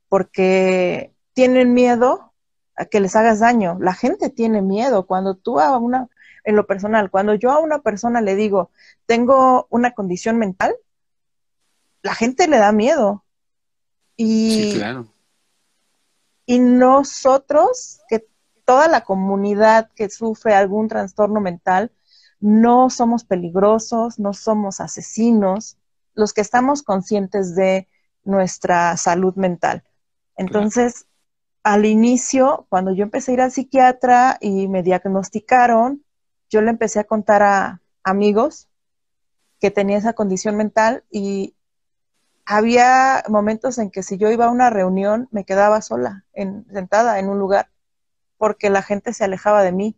porque 0.08 1.14
tienen 1.34 1.74
miedo 1.74 2.32
a 2.74 2.86
que 2.86 3.00
les 3.00 3.14
hagas 3.14 3.40
daño. 3.40 3.76
La 3.80 3.92
gente 3.92 4.30
tiene 4.30 4.62
miedo. 4.62 5.06
Cuando 5.06 5.36
tú 5.36 5.60
a 5.60 5.76
una, 5.76 6.08
en 6.42 6.56
lo 6.56 6.66
personal, 6.66 7.10
cuando 7.10 7.34
yo 7.34 7.50
a 7.50 7.58
una 7.58 7.80
persona 7.80 8.22
le 8.22 8.34
digo, 8.34 8.70
tengo 9.04 9.66
una 9.68 9.92
condición 9.92 10.38
mental, 10.38 10.74
la 12.00 12.14
gente 12.14 12.48
le 12.48 12.56
da 12.56 12.72
miedo 12.72 13.24
y, 14.16 14.70
sí, 14.72 14.78
claro. 14.78 15.06
y 16.46 16.58
nosotros, 16.60 18.00
que 18.08 18.26
toda 18.64 18.88
la 18.88 19.02
comunidad 19.02 19.90
que 19.94 20.10
sufre 20.10 20.54
algún 20.54 20.88
trastorno 20.88 21.40
mental, 21.40 21.92
no 22.40 22.90
somos 22.90 23.24
peligrosos, 23.24 24.18
no 24.18 24.32
somos 24.32 24.80
asesinos, 24.80 25.78
los 26.14 26.32
que 26.32 26.40
estamos 26.40 26.82
conscientes 26.82 27.54
de 27.54 27.88
nuestra 28.24 28.96
salud 28.96 29.34
mental. 29.36 29.84
Entonces, 30.36 31.06
al 31.62 31.86
inicio, 31.86 32.66
cuando 32.68 32.92
yo 32.92 33.04
empecé 33.04 33.30
a 33.30 33.34
ir 33.34 33.40
al 33.40 33.52
psiquiatra 33.52 34.38
y 34.40 34.68
me 34.68 34.82
diagnosticaron, 34.82 36.04
yo 36.50 36.60
le 36.60 36.70
empecé 36.70 37.00
a 37.00 37.04
contar 37.04 37.42
a 37.42 37.80
amigos 38.02 38.68
que 39.60 39.70
tenía 39.70 39.96
esa 39.96 40.12
condición 40.12 40.56
mental 40.56 41.04
y 41.10 41.56
había 42.44 43.24
momentos 43.28 43.78
en 43.78 43.90
que 43.90 44.02
si 44.02 44.18
yo 44.18 44.30
iba 44.30 44.44
a 44.46 44.50
una 44.50 44.68
reunión 44.68 45.28
me 45.30 45.44
quedaba 45.44 45.80
sola, 45.80 46.24
en, 46.34 46.66
sentada 46.70 47.18
en 47.18 47.28
un 47.28 47.38
lugar, 47.38 47.70
porque 48.44 48.68
la 48.68 48.82
gente 48.82 49.14
se 49.14 49.24
alejaba 49.24 49.62
de 49.62 49.72
mí, 49.72 49.96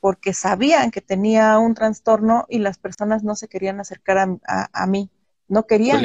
porque 0.00 0.34
sabían 0.34 0.90
que 0.90 1.00
tenía 1.00 1.56
un 1.60 1.74
trastorno 1.74 2.44
y 2.48 2.58
las 2.58 2.78
personas 2.78 3.22
no 3.22 3.36
se 3.36 3.46
querían 3.46 3.78
acercar 3.78 4.18
a, 4.18 4.86
mí, 4.88 5.08
no 5.46 5.68
querían 5.68 6.02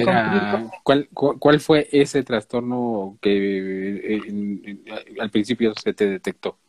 ¿Cuál, 0.84 1.10
¿Cuál, 1.12 1.60
fue 1.60 1.88
ese 1.91 2.22
trastorno 2.22 3.17
que 3.19 4.13
eh, 4.13 4.84
al 5.19 5.31
principio 5.31 5.74
se 5.74 5.95
te 5.95 6.07
detectó? 6.07 6.60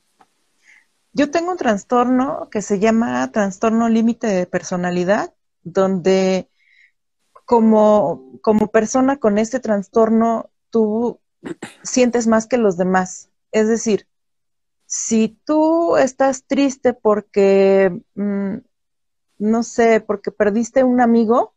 Yo 1.13 1.31
tengo 1.31 1.51
un 1.51 1.59
trastorno 1.59 2.49
que 2.51 2.63
se 2.63 2.79
llama 2.79 3.31
trastorno 3.33 3.91
límite 3.91 4.29
de 4.29 4.47
personalidad, 4.47 5.35
donde 5.63 6.49
como, 7.45 8.41
como 8.41 8.69
persona 8.69 9.19
con 9.19 9.37
este 9.37 9.61
trastorno, 9.61 10.49
tú 10.71 11.21
sientes 11.83 12.27
más 12.27 12.47
que 12.47 12.57
los 12.57 12.79
demás. 12.79 13.29
Es 13.53 13.69
decir, 13.69 14.09
si 14.97 15.39
tú 15.45 15.99
estás 15.99 16.45
triste 16.47 16.95
porque, 16.95 18.03
mm, 18.15 18.57
no 19.39 19.63
sé, 19.63 20.01
porque 20.01 20.31
perdiste 20.31 20.85
un 20.85 21.03
amigo 21.03 21.55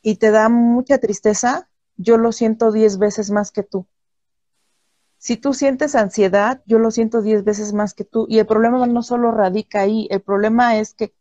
y 0.00 0.16
te 0.16 0.30
da 0.30 0.48
mucha 0.48 0.98
tristeza, 0.98 1.68
yo 1.96 2.16
lo 2.16 2.30
siento 2.30 2.70
diez 2.70 2.98
veces 2.98 3.32
más 3.32 3.50
que 3.50 3.64
tú. 3.64 3.84
Si 5.18 5.36
tú 5.36 5.54
sientes 5.54 5.96
ansiedad, 5.96 6.62
yo 6.66 6.78
lo 6.78 6.92
siento 6.92 7.20
diez 7.20 7.42
veces 7.42 7.72
más 7.72 7.94
que 7.94 8.04
tú. 8.04 8.26
Y 8.28 8.38
el 8.38 8.46
problema 8.46 8.86
no 8.86 9.02
solo 9.02 9.32
radica 9.32 9.80
ahí, 9.80 10.06
el 10.10 10.20
problema 10.20 10.78
es 10.78 10.94
que 10.94 11.12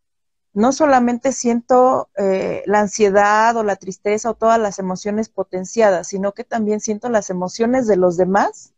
no 0.53 0.71
solamente 0.73 1.31
siento 1.31 2.09
eh, 2.17 2.61
la 2.67 2.81
ansiedad 2.81 3.57
o 3.57 3.63
la 3.63 3.77
tristeza 3.77 4.29
o 4.29 4.35
todas 4.35 4.59
las 4.59 4.77
emociones 4.77 5.29
potenciadas, 5.29 6.07
sino 6.09 6.33
que 6.33 6.43
también 6.43 6.81
siento 6.81 7.09
las 7.09 7.31
emociones 7.31 7.87
de 7.87 7.97
los 7.97 8.15
demás 8.15 8.75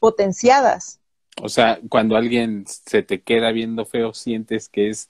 potenciadas. 0.00 1.00
O 1.40 1.48
sea, 1.48 1.78
cuando 1.88 2.16
alguien 2.16 2.64
se 2.66 3.02
te 3.02 3.22
queda 3.22 3.52
viendo 3.52 3.86
feo, 3.86 4.12
sientes 4.12 4.68
que 4.68 4.90
es, 4.90 5.08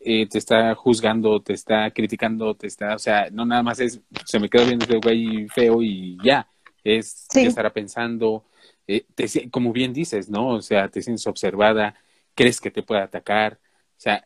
eh, 0.00 0.26
te 0.28 0.38
está 0.38 0.74
juzgando, 0.74 1.40
te 1.42 1.52
está 1.52 1.90
criticando, 1.90 2.54
te 2.54 2.66
está, 2.66 2.94
o 2.94 2.98
sea, 2.98 3.28
no 3.30 3.44
nada 3.44 3.62
más 3.62 3.80
es, 3.80 4.00
se 4.24 4.40
me 4.40 4.48
queda 4.48 4.64
viendo 4.64 4.86
ese 4.86 4.98
güey 4.98 5.48
feo 5.48 5.82
y 5.82 6.16
ya, 6.24 6.48
es 6.82 7.26
que 7.32 7.46
estará 7.46 7.72
pensando, 7.72 8.44
eh, 8.86 9.04
como 9.50 9.72
bien 9.72 9.92
dices, 9.92 10.30
¿no? 10.30 10.48
O 10.48 10.62
sea, 10.62 10.88
te 10.88 11.02
sientes 11.02 11.26
observada, 11.26 11.94
crees 12.34 12.60
que 12.60 12.70
te 12.70 12.82
puede 12.82 13.02
atacar, 13.02 13.58
o 13.98 14.00
sea, 14.00 14.24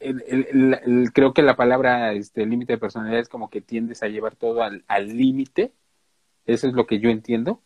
el, 0.00 1.10
creo 1.14 1.32
que 1.32 1.42
la 1.42 1.56
palabra 1.56 2.12
este, 2.12 2.44
límite 2.44 2.74
de 2.74 2.78
personalidad 2.78 3.20
es 3.20 3.28
como 3.30 3.48
que 3.48 3.62
tiendes 3.62 4.02
a 4.02 4.08
llevar 4.08 4.36
todo 4.36 4.62
al 4.62 5.08
límite. 5.08 5.72
Eso 6.46 6.68
es 6.68 6.74
lo 6.74 6.86
que 6.86 7.00
yo 7.00 7.08
entiendo. 7.08 7.62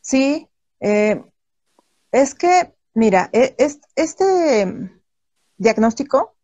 Sí, 0.00 0.48
eh, 0.80 1.24
es 2.12 2.34
que, 2.34 2.74
mira, 2.94 3.30
e, 3.32 3.54
es, 3.58 3.80
este 3.96 4.92
diagnóstico 5.56 6.34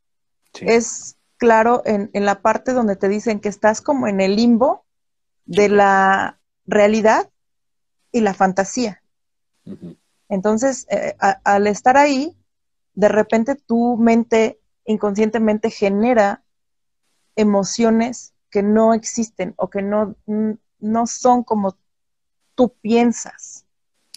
es 0.61 1.17
claro 1.37 1.83
en, 1.85 2.11
en, 2.13 2.25
la 2.25 2.43
parte 2.43 2.73
donde 2.73 2.97
te 2.97 3.09
dicen 3.09 3.41
que 3.41 3.49
estás 3.49 3.81
como 3.81 4.09
en 4.09 4.21
el 4.21 4.37
limbo 4.37 4.85
de 5.45 5.69
la 5.69 6.41
realidad 6.67 7.31
y 8.13 8.21
la 8.21 8.35
fantasía. 8.35 9.03
Entonces, 10.29 10.87
eh, 10.91 11.17
al 11.19 11.67
estar 11.67 11.97
ahí, 11.97 12.37
de 12.95 13.09
repente 13.09 13.55
tu 13.55 13.97
mente 13.97 14.61
inconscientemente 14.85 15.71
genera 15.71 16.45
emociones 17.37 18.35
que 18.51 18.63
no 18.63 18.95
existen 18.95 19.55
o 19.57 19.71
que 19.71 19.83
no, 19.83 20.17
no 20.79 21.07
son 21.07 21.45
como 21.45 21.77
tú 22.61 22.75
piensas. 22.83 23.65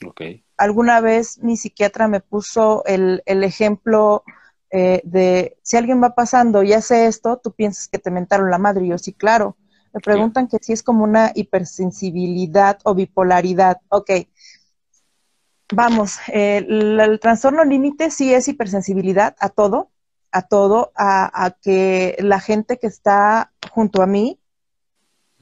Okay. 0.05 0.43
Alguna 0.57 0.99
vez 0.99 1.39
mi 1.39 1.55
psiquiatra 1.55 2.09
me 2.09 2.19
puso 2.19 2.83
el, 2.85 3.21
ejemplo 3.25 4.25
eh, 4.69 5.01
de 5.05 5.57
si 5.63 5.77
alguien 5.77 6.03
va 6.03 6.13
pasando 6.13 6.61
y 6.61 6.73
hace 6.73 7.05
esto, 7.05 7.39
tú 7.41 7.53
piensas 7.53 7.87
que 7.87 7.99
te 7.99 8.11
mentaron 8.11 8.51
la 8.51 8.57
madre. 8.57 8.83
Y 8.83 8.89
yo, 8.89 8.97
sí, 8.97 9.13
claro. 9.13 9.55
Me 9.93 10.01
preguntan 10.01 10.47
que 10.49 10.57
si 10.59 10.73
es 10.73 10.83
como 10.83 11.05
una 11.05 11.31
hipersensibilidad 11.35 12.79
o 12.83 12.95
bipolaridad. 12.95 13.77
Ok, 13.87 14.09
vamos, 15.71 16.17
el, 16.27 17.19
trastorno 17.21 17.63
límite 17.63 18.11
sí 18.11 18.33
es 18.33 18.49
hipersensibilidad 18.49 19.37
a 19.39 19.47
todo, 19.47 19.91
a 20.31 20.41
todo, 20.41 20.91
a, 20.97 21.55
que 21.61 22.17
la 22.19 22.41
gente 22.41 22.77
que 22.77 22.87
está 22.87 23.53
junto 23.71 24.01
a 24.01 24.07
mí, 24.07 24.39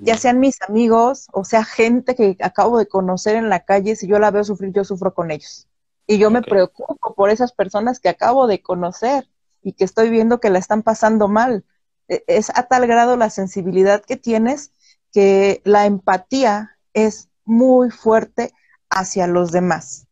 ya 0.01 0.17
sean 0.17 0.39
mis 0.39 0.61
amigos 0.63 1.27
o 1.31 1.45
sea 1.45 1.63
gente 1.63 2.15
que 2.15 2.35
acabo 2.41 2.77
de 2.77 2.87
conocer 2.87 3.35
en 3.35 3.49
la 3.49 3.65
calle, 3.65 3.95
si 3.95 4.07
yo 4.07 4.19
la 4.19 4.31
veo 4.31 4.43
sufrir, 4.43 4.73
yo 4.73 4.83
sufro 4.83 5.13
con 5.13 5.31
ellos. 5.31 5.67
Y 6.07 6.17
yo 6.17 6.31
me 6.31 6.41
preocupo 6.41 7.13
por 7.13 7.29
esas 7.29 7.53
personas 7.53 7.99
que 7.99 8.09
acabo 8.09 8.47
de 8.47 8.61
conocer 8.61 9.29
y 9.61 9.73
que 9.73 9.83
estoy 9.83 10.09
viendo 10.09 10.39
que 10.39 10.49
la 10.49 10.59
están 10.59 10.81
pasando 10.81 11.27
mal. 11.27 11.63
E, 12.07 12.23
es 12.27 12.49
a 12.49 12.63
tal 12.63 12.87
grado 12.87 13.15
la 13.15 13.29
sensibilidad 13.29 14.03
que 14.03 14.17
tienes 14.17 14.71
que 15.13 15.61
la 15.63 15.85
empatía 15.85 16.77
es 16.93 17.29
muy 17.45 17.91
fuerte 17.91 18.51
hacia 18.89 19.27
los 19.27 19.51
demás. 19.51 20.07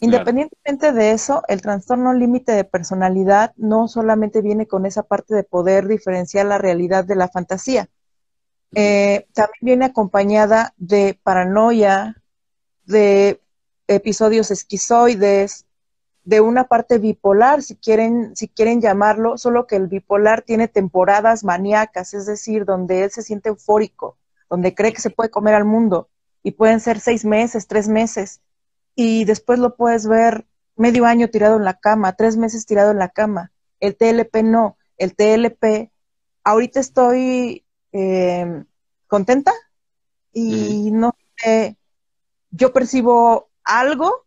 Independientemente 0.00 0.92
de 0.92 1.12
eso, 1.12 1.42
el 1.46 1.62
trastorno 1.62 2.12
límite 2.12 2.52
de 2.52 2.64
personalidad 2.64 3.52
no 3.56 3.86
solamente 3.86 4.42
viene 4.42 4.66
con 4.66 4.84
esa 4.84 5.04
parte 5.04 5.34
de 5.34 5.44
poder 5.44 5.86
diferenciar 5.86 6.46
la 6.46 6.58
realidad 6.58 7.04
de 7.04 7.14
la 7.14 7.28
fantasía, 7.28 7.88
eh, 8.74 9.26
también 9.34 9.58
viene 9.60 9.84
acompañada 9.86 10.74
de 10.76 11.18
paranoia, 11.22 12.22
de 12.84 13.40
episodios 13.86 14.50
esquizoides, 14.50 15.66
de 16.24 16.40
una 16.40 16.64
parte 16.64 16.98
bipolar, 16.98 17.62
si 17.62 17.76
quieren, 17.76 18.34
si 18.36 18.48
quieren 18.48 18.80
llamarlo, 18.80 19.38
solo 19.38 19.66
que 19.66 19.76
el 19.76 19.88
bipolar 19.88 20.42
tiene 20.42 20.68
temporadas 20.68 21.44
maníacas, 21.44 22.14
es 22.14 22.26
decir, 22.26 22.64
donde 22.64 23.04
él 23.04 23.10
se 23.10 23.22
siente 23.22 23.48
eufórico, 23.48 24.16
donde 24.48 24.74
cree 24.74 24.92
que 24.92 25.00
se 25.00 25.10
puede 25.10 25.30
comer 25.30 25.54
al 25.54 25.64
mundo, 25.64 26.08
y 26.42 26.52
pueden 26.52 26.80
ser 26.80 27.00
seis 27.00 27.24
meses, 27.24 27.66
tres 27.66 27.88
meses, 27.88 28.40
y 28.94 29.24
después 29.24 29.58
lo 29.58 29.74
puedes 29.74 30.06
ver 30.06 30.46
medio 30.76 31.06
año 31.06 31.28
tirado 31.28 31.56
en 31.56 31.64
la 31.64 31.74
cama, 31.74 32.14
tres 32.14 32.36
meses 32.36 32.66
tirado 32.66 32.92
en 32.92 32.98
la 32.98 33.08
cama. 33.08 33.52
El 33.80 33.96
TLP 33.96 34.42
no, 34.44 34.76
el 34.96 35.14
TLP, 35.16 35.90
ahorita 36.44 36.80
estoy 36.80 37.64
eh, 37.92 38.64
contenta 39.06 39.52
y 40.32 40.90
no 40.90 41.14
sé, 41.36 41.76
yo 42.50 42.72
percibo 42.72 43.50
algo 43.64 44.24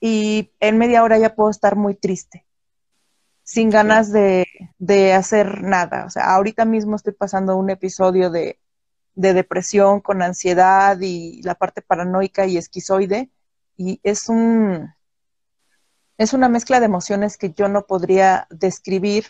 y 0.00 0.52
en 0.60 0.78
media 0.78 1.02
hora 1.02 1.18
ya 1.18 1.34
puedo 1.34 1.50
estar 1.50 1.76
muy 1.76 1.94
triste, 1.94 2.44
sin 3.42 3.70
ganas 3.70 4.12
de, 4.12 4.46
hacer 5.14 5.62
nada. 5.62 6.04
O 6.04 6.10
sea, 6.10 6.34
ahorita 6.34 6.64
mismo 6.64 6.96
estoy 6.96 7.14
pasando 7.14 7.56
un 7.56 7.70
episodio 7.70 8.30
de, 8.30 8.58
depresión 9.14 10.00
con 10.00 10.22
ansiedad 10.22 10.98
y 11.00 11.40
la 11.42 11.54
parte 11.54 11.80
paranoica 11.80 12.46
y 12.46 12.56
esquizoide 12.56 13.30
y 13.76 14.00
es 14.02 14.28
un 14.28 14.92
es 16.18 16.32
una 16.32 16.48
mezcla 16.48 16.80
de 16.80 16.86
emociones 16.86 17.38
que 17.38 17.52
yo 17.52 17.68
no 17.68 17.86
podría 17.86 18.48
describir 18.50 19.26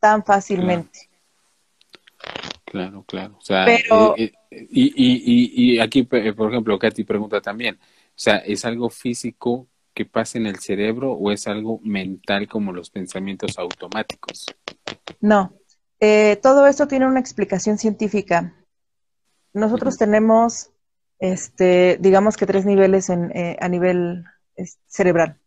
tan 0.00 0.24
fácilmente. 0.24 1.09
Claro, 2.70 3.02
claro. 3.02 3.36
O 3.36 3.40
sea, 3.40 3.64
Pero, 3.64 4.16
eh, 4.16 4.32
eh, 4.48 4.68
y, 4.70 4.92
y, 4.94 5.74
y, 5.74 5.80
aquí, 5.80 6.04
por 6.04 6.50
ejemplo, 6.50 6.78
Katy 6.78 7.02
pregunta 7.02 7.40
también, 7.40 7.74
o 7.74 8.12
sea, 8.14 8.36
¿es 8.36 8.64
algo 8.64 8.88
físico 8.90 9.66
que 9.92 10.04
pasa 10.04 10.38
en 10.38 10.46
el 10.46 10.60
cerebro 10.60 11.10
o 11.10 11.32
es 11.32 11.48
algo 11.48 11.80
mental 11.82 12.46
como 12.46 12.72
los 12.72 12.88
pensamientos 12.88 13.58
automáticos? 13.58 14.46
No, 15.20 15.52
eh, 15.98 16.38
todo 16.40 16.68
esto 16.68 16.86
tiene 16.86 17.08
una 17.08 17.18
explicación 17.18 17.76
científica. 17.76 18.54
Nosotros 19.52 19.98
tenemos, 19.98 20.70
este, 21.18 21.98
digamos 22.00 22.36
que 22.36 22.46
tres 22.46 22.66
niveles 22.66 23.10
en, 23.10 23.32
a 23.58 23.68
nivel 23.68 24.22
cerebral. 24.86 25.40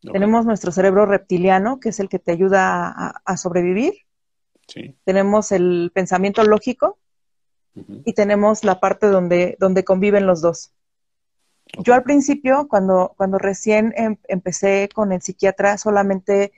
Tenemos 0.00 0.46
nuestro 0.46 0.72
cerebro 0.72 1.04
reptiliano, 1.04 1.78
que 1.78 1.90
es 1.90 2.00
el 2.00 2.08
que 2.08 2.18
te 2.18 2.32
ayuda 2.32 3.12
a, 3.22 3.36
sobrevivir. 3.36 3.92
Tenemos 5.04 5.52
el 5.52 5.90
pensamiento 5.94 6.42
lógico 6.44 6.98
y 8.04 8.14
tenemos 8.14 8.64
la 8.64 8.80
parte 8.80 9.06
donde, 9.06 9.56
donde 9.58 9.84
conviven 9.84 10.26
los 10.26 10.40
dos. 10.40 10.72
Yo 11.78 11.94
al 11.94 12.02
principio, 12.02 12.66
cuando, 12.68 13.14
cuando 13.16 13.38
recién 13.38 13.94
em, 13.96 14.16
empecé 14.26 14.88
con 14.92 15.12
el 15.12 15.22
psiquiatra, 15.22 15.78
solamente 15.78 16.52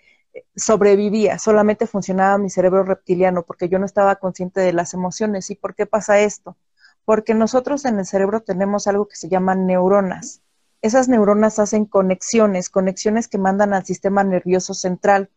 sobrevivía, 0.56 1.38
solamente 1.38 1.86
funcionaba 1.86 2.38
mi 2.38 2.48
cerebro 2.48 2.82
reptiliano, 2.84 3.42
porque 3.42 3.68
yo 3.68 3.78
no 3.78 3.84
estaba 3.84 4.16
consciente 4.16 4.60
de 4.60 4.72
las 4.72 4.94
emociones. 4.94 5.50
¿Y 5.50 5.54
por 5.54 5.74
qué 5.74 5.84
pasa 5.84 6.20
esto? 6.20 6.56
Porque 7.04 7.34
nosotros 7.34 7.84
en 7.84 7.98
el 7.98 8.06
cerebro 8.06 8.40
tenemos 8.40 8.86
algo 8.86 9.06
que 9.06 9.16
se 9.16 9.28
llama 9.28 9.54
neuronas 9.54 10.42
esas 10.82 11.08
neuronas 11.08 11.60
hacen 11.60 11.86
conexiones, 11.86 12.68
conexiones 12.68 13.28
que 13.28 13.38
mandan 13.38 13.72
al 13.72 13.86
sistema 13.86 14.24
nervioso 14.24 14.74
central 14.74 15.30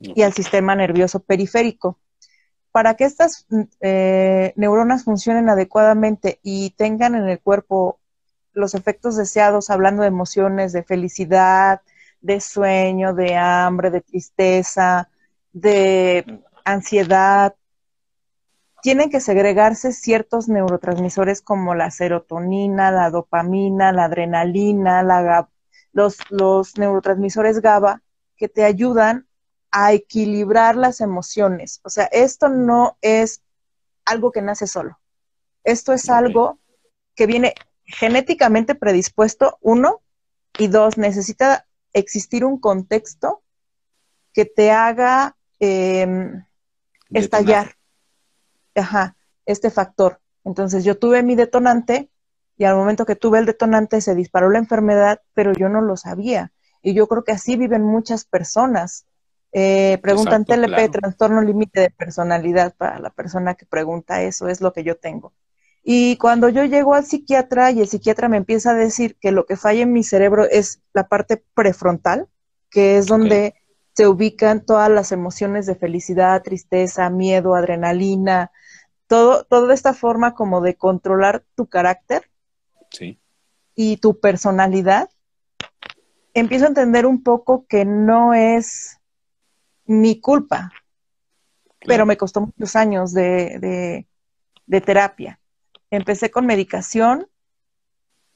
y 0.00 0.22
al 0.22 0.32
sistema 0.32 0.74
nervioso 0.74 1.20
periférico. 1.20 1.98
Para 2.72 2.94
que 2.94 3.04
estas 3.04 3.46
eh, 3.80 4.52
neuronas 4.56 5.04
funcionen 5.04 5.48
adecuadamente 5.48 6.38
y 6.42 6.70
tengan 6.70 7.14
en 7.14 7.28
el 7.28 7.40
cuerpo 7.40 7.98
los 8.52 8.74
efectos 8.74 9.16
deseados, 9.16 9.70
hablando 9.70 10.02
de 10.02 10.08
emociones, 10.08 10.72
de 10.72 10.82
felicidad, 10.82 11.82
de 12.20 12.40
sueño, 12.40 13.14
de 13.14 13.36
hambre, 13.36 13.90
de 13.90 14.00
tristeza, 14.00 15.08
de 15.52 16.42
ansiedad, 16.64 17.54
tienen 18.82 19.10
que 19.10 19.20
segregarse 19.20 19.92
ciertos 19.92 20.48
neurotransmisores 20.48 21.42
como 21.42 21.74
la 21.74 21.90
serotonina, 21.90 22.90
la 22.90 23.10
dopamina, 23.10 23.92
la 23.92 24.04
adrenalina, 24.04 25.02
la, 25.02 25.48
los, 25.92 26.18
los 26.30 26.78
neurotransmisores 26.78 27.60
GABA 27.60 28.02
que 28.36 28.48
te 28.48 28.64
ayudan 28.64 29.26
a 29.70 29.92
equilibrar 29.92 30.76
las 30.76 31.00
emociones. 31.00 31.80
O 31.84 31.90
sea, 31.90 32.04
esto 32.06 32.48
no 32.48 32.96
es 33.00 33.42
algo 34.04 34.32
que 34.32 34.42
nace 34.42 34.66
solo. 34.66 34.98
Esto 35.64 35.92
es 35.92 36.08
algo 36.08 36.58
que 37.14 37.26
viene 37.26 37.54
genéticamente 37.84 38.74
predispuesto, 38.74 39.58
uno, 39.60 40.00
y 40.58 40.68
dos, 40.68 40.98
necesita 40.98 41.66
existir 41.92 42.44
un 42.44 42.58
contexto 42.58 43.42
que 44.32 44.44
te 44.44 44.70
haga 44.70 45.36
em, 45.58 46.44
estallar 47.10 47.76
ajá, 48.74 49.16
este 49.46 49.70
factor. 49.70 50.20
Entonces 50.44 50.84
yo 50.84 50.98
tuve 50.98 51.22
mi 51.22 51.34
detonante 51.34 52.10
y 52.56 52.64
al 52.64 52.76
momento 52.76 53.06
que 53.06 53.16
tuve 53.16 53.38
el 53.38 53.46
detonante 53.46 54.00
se 54.00 54.14
disparó 54.14 54.50
la 54.50 54.58
enfermedad, 54.58 55.22
pero 55.34 55.52
yo 55.52 55.68
no 55.68 55.80
lo 55.80 55.96
sabía. 55.96 56.52
Y 56.82 56.94
yo 56.94 57.06
creo 57.08 57.24
que 57.24 57.32
así 57.32 57.56
viven 57.56 57.82
muchas 57.82 58.24
personas. 58.24 59.06
Eh, 59.52 59.98
preguntan 60.00 60.44
TLP, 60.44 60.88
trastorno 60.90 61.42
límite 61.42 61.80
de 61.80 61.90
personalidad 61.90 62.74
para 62.76 63.00
la 63.00 63.10
persona 63.10 63.54
que 63.54 63.66
pregunta 63.66 64.22
eso, 64.22 64.48
es 64.48 64.60
lo 64.60 64.72
que 64.72 64.84
yo 64.84 64.96
tengo. 64.96 65.32
Y 65.82 66.16
cuando 66.16 66.48
yo 66.48 66.64
llego 66.64 66.94
al 66.94 67.04
psiquiatra 67.04 67.70
y 67.70 67.80
el 67.80 67.88
psiquiatra 67.88 68.28
me 68.28 68.36
empieza 68.36 68.70
a 68.70 68.74
decir 68.74 69.16
que 69.16 69.32
lo 69.32 69.46
que 69.46 69.56
falla 69.56 69.82
en 69.82 69.92
mi 69.92 70.04
cerebro 70.04 70.44
es 70.44 70.82
la 70.92 71.08
parte 71.08 71.42
prefrontal, 71.54 72.28
que 72.68 72.98
es 72.98 73.06
donde 73.06 73.54
se 73.94 74.06
ubican 74.06 74.64
todas 74.64 74.90
las 74.90 75.10
emociones 75.10 75.66
de 75.66 75.74
felicidad, 75.74 76.42
tristeza, 76.42 77.10
miedo, 77.10 77.54
adrenalina, 77.54 78.52
todo, 79.08 79.44
toda 79.44 79.74
esta 79.74 79.94
forma 79.94 80.34
como 80.34 80.60
de 80.60 80.76
controlar 80.76 81.42
tu 81.56 81.66
carácter 81.66 82.30
y 83.74 83.96
tu 83.96 84.20
personalidad, 84.20 85.08
empiezo 86.34 86.66
a 86.66 86.68
entender 86.68 87.06
un 87.06 87.22
poco 87.22 87.66
que 87.66 87.84
no 87.84 88.34
es 88.34 88.99
mi 89.90 90.20
culpa, 90.20 90.70
pero 91.80 92.06
me 92.06 92.16
costó 92.16 92.42
muchos 92.42 92.76
años 92.76 93.12
de, 93.12 94.06
de 94.66 94.80
terapia. 94.80 95.40
Empecé 95.90 96.30
con 96.30 96.46
medicación 96.46 97.26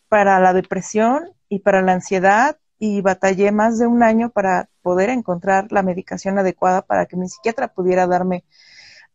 para 0.08 0.40
la 0.40 0.52
depresión 0.52 1.32
y 1.48 1.60
para 1.60 1.80
la 1.80 1.92
ansiedad 1.92 2.58
y 2.80 3.02
batallé 3.02 3.52
más 3.52 3.78
de 3.78 3.86
un 3.86 4.02
año 4.02 4.30
para 4.30 4.68
poder 4.82 5.10
encontrar 5.10 5.70
la 5.70 5.84
medicación 5.84 6.40
adecuada 6.40 6.82
para 6.82 7.06
que 7.06 7.16
mi 7.16 7.28
psiquiatra 7.28 7.68
pudiera 7.68 8.08
darme 8.08 8.44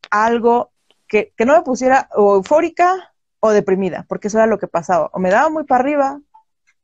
algo 0.10 0.72
que, 1.10 1.34
no 1.46 1.58
me 1.58 1.64
pusiera 1.64 2.08
o 2.16 2.36
eufórica 2.36 3.14
o 3.42 3.52
deprimida, 3.52 4.06
porque 4.08 4.30
eso 4.30 4.38
era 4.38 4.48
lo 4.48 4.60
que 4.60 4.68
pasaba. 4.68 5.10
O 5.12 5.20
me 5.20 5.30
daba 5.30 5.50
muy 5.50 5.66
para 5.66 5.82
arriba 5.82 6.22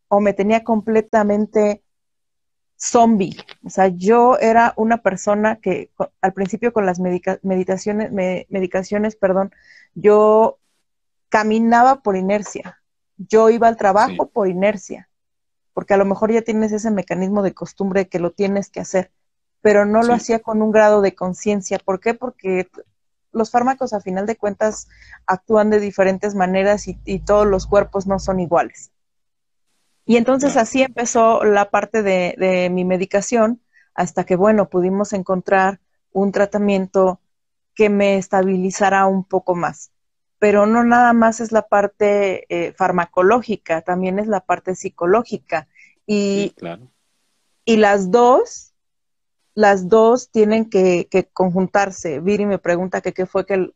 o 0.09 0.19
me 0.19 0.33
tenía 0.33 0.65
completamente 0.65 1.84
zombie. 2.77 3.35
O 3.63 3.69
sea, 3.69 3.87
yo 3.87 4.37
era 4.39 4.73
una 4.77 4.97
persona 4.97 5.57
que 5.57 5.91
al 6.21 6.33
principio 6.33 6.73
con 6.73 6.85
las 6.85 6.99
meditaciones, 6.99 8.11
medicaciones, 8.49 9.15
perdón, 9.15 9.51
yo 9.93 10.57
caminaba 11.29 12.01
por 12.01 12.15
inercia. 12.15 12.81
Yo 13.17 13.49
iba 13.49 13.67
al 13.67 13.77
trabajo 13.77 14.27
por 14.27 14.47
inercia, 14.47 15.09
porque 15.73 15.93
a 15.93 15.97
lo 15.97 16.05
mejor 16.05 16.31
ya 16.31 16.41
tienes 16.41 16.71
ese 16.71 16.91
mecanismo 16.91 17.43
de 17.43 17.53
costumbre 17.53 18.07
que 18.07 18.19
lo 18.19 18.31
tienes 18.31 18.69
que 18.69 18.81
hacer, 18.81 19.11
pero 19.61 19.85
no 19.85 20.03
lo 20.03 20.13
hacía 20.13 20.39
con 20.39 20.61
un 20.61 20.71
grado 20.71 21.01
de 21.01 21.15
conciencia. 21.15 21.79
¿Por 21.83 21.99
qué? 21.99 22.13
Porque 22.13 22.69
los 23.31 23.51
fármacos 23.51 23.93
a 23.93 24.01
final 24.01 24.25
de 24.25 24.37
cuentas 24.37 24.87
actúan 25.25 25.69
de 25.69 25.79
diferentes 25.79 26.35
maneras 26.35 26.87
y, 26.87 27.19
todos 27.19 27.45
los 27.45 27.67
cuerpos 27.67 28.07
no 28.07 28.19
son 28.19 28.39
iguales. 28.39 28.91
Y 30.05 30.17
entonces 30.17 30.55
así 30.57 30.81
empezó 30.81 31.43
la 31.43 31.69
parte 31.69 32.03
de, 32.03 32.69
mi 32.71 32.85
medicación 32.85 33.61
hasta 33.93 34.23
que, 34.23 34.35
bueno, 34.35 34.69
pudimos 34.69 35.13
encontrar 35.13 35.79
un 36.11 36.31
tratamiento 36.31 37.19
que 37.73 37.89
me 37.89 38.17
estabilizara 38.17 39.05
un 39.07 39.23
poco 39.23 39.55
más. 39.55 39.91
Pero 40.37 40.65
no 40.65 40.83
nada 40.83 41.13
más 41.13 41.39
es 41.39 41.51
la 41.51 41.63
parte 41.63 42.45
eh, 42.49 42.73
farmacológica, 42.73 43.81
también 43.81 44.19
es 44.19 44.27
la 44.27 44.41
parte 44.41 44.75
psicológica. 44.75 45.67
Y, 46.05 46.53
y 47.65 47.77
las 47.77 48.11
dos 48.11 48.75
las 49.55 49.87
dos 49.87 50.29
tienen 50.29 50.69
que, 50.69 51.07
conjuntarse. 51.33 52.19
Viri 52.19 52.45
me 52.45 52.59
pregunta 52.59 53.01
que 53.01 53.13
qué 53.13 53.25
fue 53.25 53.45
que, 53.45 53.71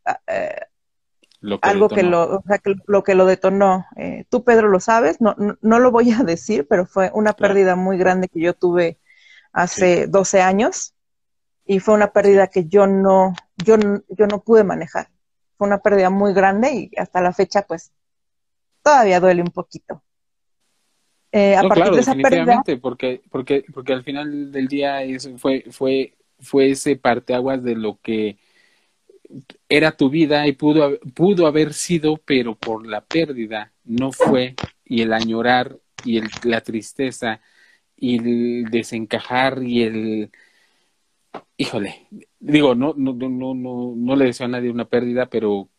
ah, 1.41 1.47
eh, 1.51 1.59
algo 1.61 1.89
que 1.89 2.03
lo, 2.03 2.43
lo 2.87 3.03
que 3.03 3.15
lo 3.15 3.25
detonó. 3.25 3.85
Eh, 3.95 4.25
Tú, 4.29 4.43
Pedro, 4.43 4.69
lo 4.69 4.79
sabes, 4.79 5.21
no, 5.21 5.35
no, 5.61 5.79
lo 5.79 5.91
voy 5.91 6.11
a 6.11 6.17
decir, 6.23 6.67
pero 6.67 6.85
fue 6.85 7.11
una 7.13 7.33
pérdida 7.33 7.75
muy 7.75 7.97
grande 7.97 8.27
que 8.27 8.39
yo 8.39 8.53
tuve 8.53 8.99
hace 9.51 10.07
12 10.07 10.41
años 10.41 10.93
y 11.65 11.79
fue 11.79 11.93
una 11.93 12.11
pérdida 12.11 12.47
que 12.47 12.65
yo 12.65 12.87
no, 12.87 13.33
yo, 13.57 13.77
yo 14.09 14.27
no 14.27 14.43
pude 14.43 14.63
manejar. 14.63 15.09
Fue 15.57 15.67
una 15.67 15.79
pérdida 15.79 16.09
muy 16.09 16.33
grande 16.33 16.71
y 16.73 16.91
hasta 16.97 17.21
la 17.21 17.33
fecha, 17.33 17.63
pues, 17.63 17.91
todavía 18.81 19.19
duele 19.19 19.41
un 19.41 19.51
poquito. 19.51 20.01
Eh, 21.31 21.55
a 21.55 21.61
partir 21.61 21.91
de 21.91 21.99
esa 21.99 22.15
pérdida. 22.15 22.63
Porque, 22.81 23.21
porque, 23.29 23.65
porque 23.71 23.93
al 23.93 24.03
final 24.03 24.51
del 24.51 24.67
día 24.67 25.03
eso 25.03 25.37
fue, 25.37 25.65
fue, 25.69 26.17
fue 26.39 26.71
ese 26.71 26.95
parteaguas 26.95 27.63
de 27.63 27.75
lo 27.75 27.99
que 28.01 28.37
era 29.67 29.91
tu 29.95 30.09
vida 30.09 30.47
y 30.47 30.53
pudo, 30.53 30.99
pudo 31.13 31.47
haber 31.47 31.73
sido, 31.73 32.17
pero 32.17 32.55
por 32.55 32.87
la 32.87 33.01
pérdida 33.01 33.73
no 33.85 34.11
fue, 34.11 34.55
y 34.85 35.01
el 35.01 35.13
añorar 35.13 35.77
y 36.03 36.17
el, 36.17 36.29
la 36.43 36.61
tristeza 36.61 37.41
y 37.95 38.17
el 38.17 38.65
desencajar 38.71 39.61
y 39.63 39.83
el 39.83 40.31
híjole, 41.57 42.07
digo, 42.39 42.75
no, 42.75 42.93
no, 42.97 43.13
no, 43.13 43.53
no, 43.53 43.93
no 43.95 44.15
le 44.15 44.25
deseo 44.25 44.45
a 44.45 44.49
nadie 44.49 44.71
una 44.71 44.85
pérdida, 44.85 45.27
pero 45.27 45.69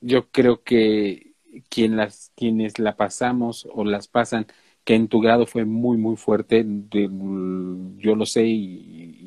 yo 0.00 0.30
creo 0.30 0.62
que 0.62 1.32
quien 1.68 1.96
las, 1.96 2.32
quienes 2.36 2.78
la 2.78 2.96
pasamos 2.96 3.68
o 3.72 3.84
las 3.84 4.08
pasan, 4.08 4.46
que 4.84 4.94
en 4.94 5.08
tu 5.08 5.20
grado 5.20 5.46
fue 5.46 5.64
muy, 5.64 5.96
muy 5.96 6.16
fuerte, 6.16 6.64
yo 6.90 8.14
lo 8.14 8.26
sé 8.26 8.44
y, 8.46 9.25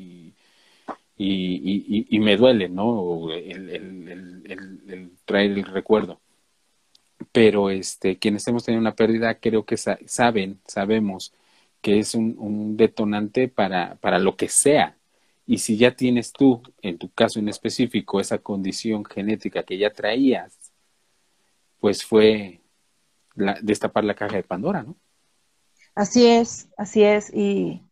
y, 1.22 2.06
y, 2.08 2.18
me 2.20 2.36
duele, 2.36 2.68
¿no? 2.68 3.30
El, 3.32 3.68
el, 3.68 5.12
traer 5.26 5.52
el 5.52 5.64
recuerdo. 5.64 6.20
Pero 7.32 7.70
este, 7.70 8.18
quienes 8.18 8.46
hemos 8.48 8.64
tenido 8.64 8.80
una 8.80 8.94
pérdida, 8.94 9.34
creo 9.34 9.64
que 9.64 9.76
saben, 9.76 10.60
sabemos 10.66 11.34
que 11.82 11.98
es 11.98 12.14
un, 12.14 12.36
un 12.38 12.76
detonante 12.76 13.48
para, 13.48 13.96
para 13.96 14.18
lo 14.18 14.36
que 14.36 14.48
sea, 14.48 14.96
y 15.46 15.58
si 15.58 15.76
ya 15.76 15.94
tienes 15.94 16.32
tú, 16.32 16.62
en 16.80 16.96
tu 16.96 17.10
caso 17.10 17.38
en 17.38 17.48
específico, 17.48 18.20
esa 18.20 18.38
condición 18.38 19.04
genética 19.04 19.62
que 19.62 19.78
ya 19.78 19.90
traías, 19.90 20.72
pues 21.80 22.04
fue 22.04 22.60
destapar 23.60 24.04
la 24.04 24.14
caja 24.14 24.36
de 24.36 24.42
Pandora, 24.42 24.82
¿no? 24.82 24.96
Así 25.94 26.26
es, 26.26 26.68
así 26.78 27.02
es. 27.02 27.34
Y 27.34 27.82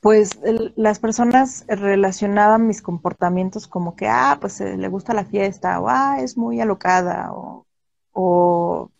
pues 0.00 0.38
las 0.76 0.98
personas 0.98 1.64
relacionaban 1.68 2.66
mis 2.66 2.80
comportamientos 2.82 3.66
como 3.68 3.96
que, 3.96 4.08
ah, 4.08 4.38
pues 4.40 4.60
eh, 4.60 4.76
le 4.78 4.88
gusta 4.88 5.12
la 5.14 5.24
fiesta, 5.26 5.78
o 5.80 5.88
ah, 5.88 6.18
es 6.20 6.38
muy 6.38 6.60
alocada, 6.60 7.32
o, 7.32 7.66
o, 8.12 8.90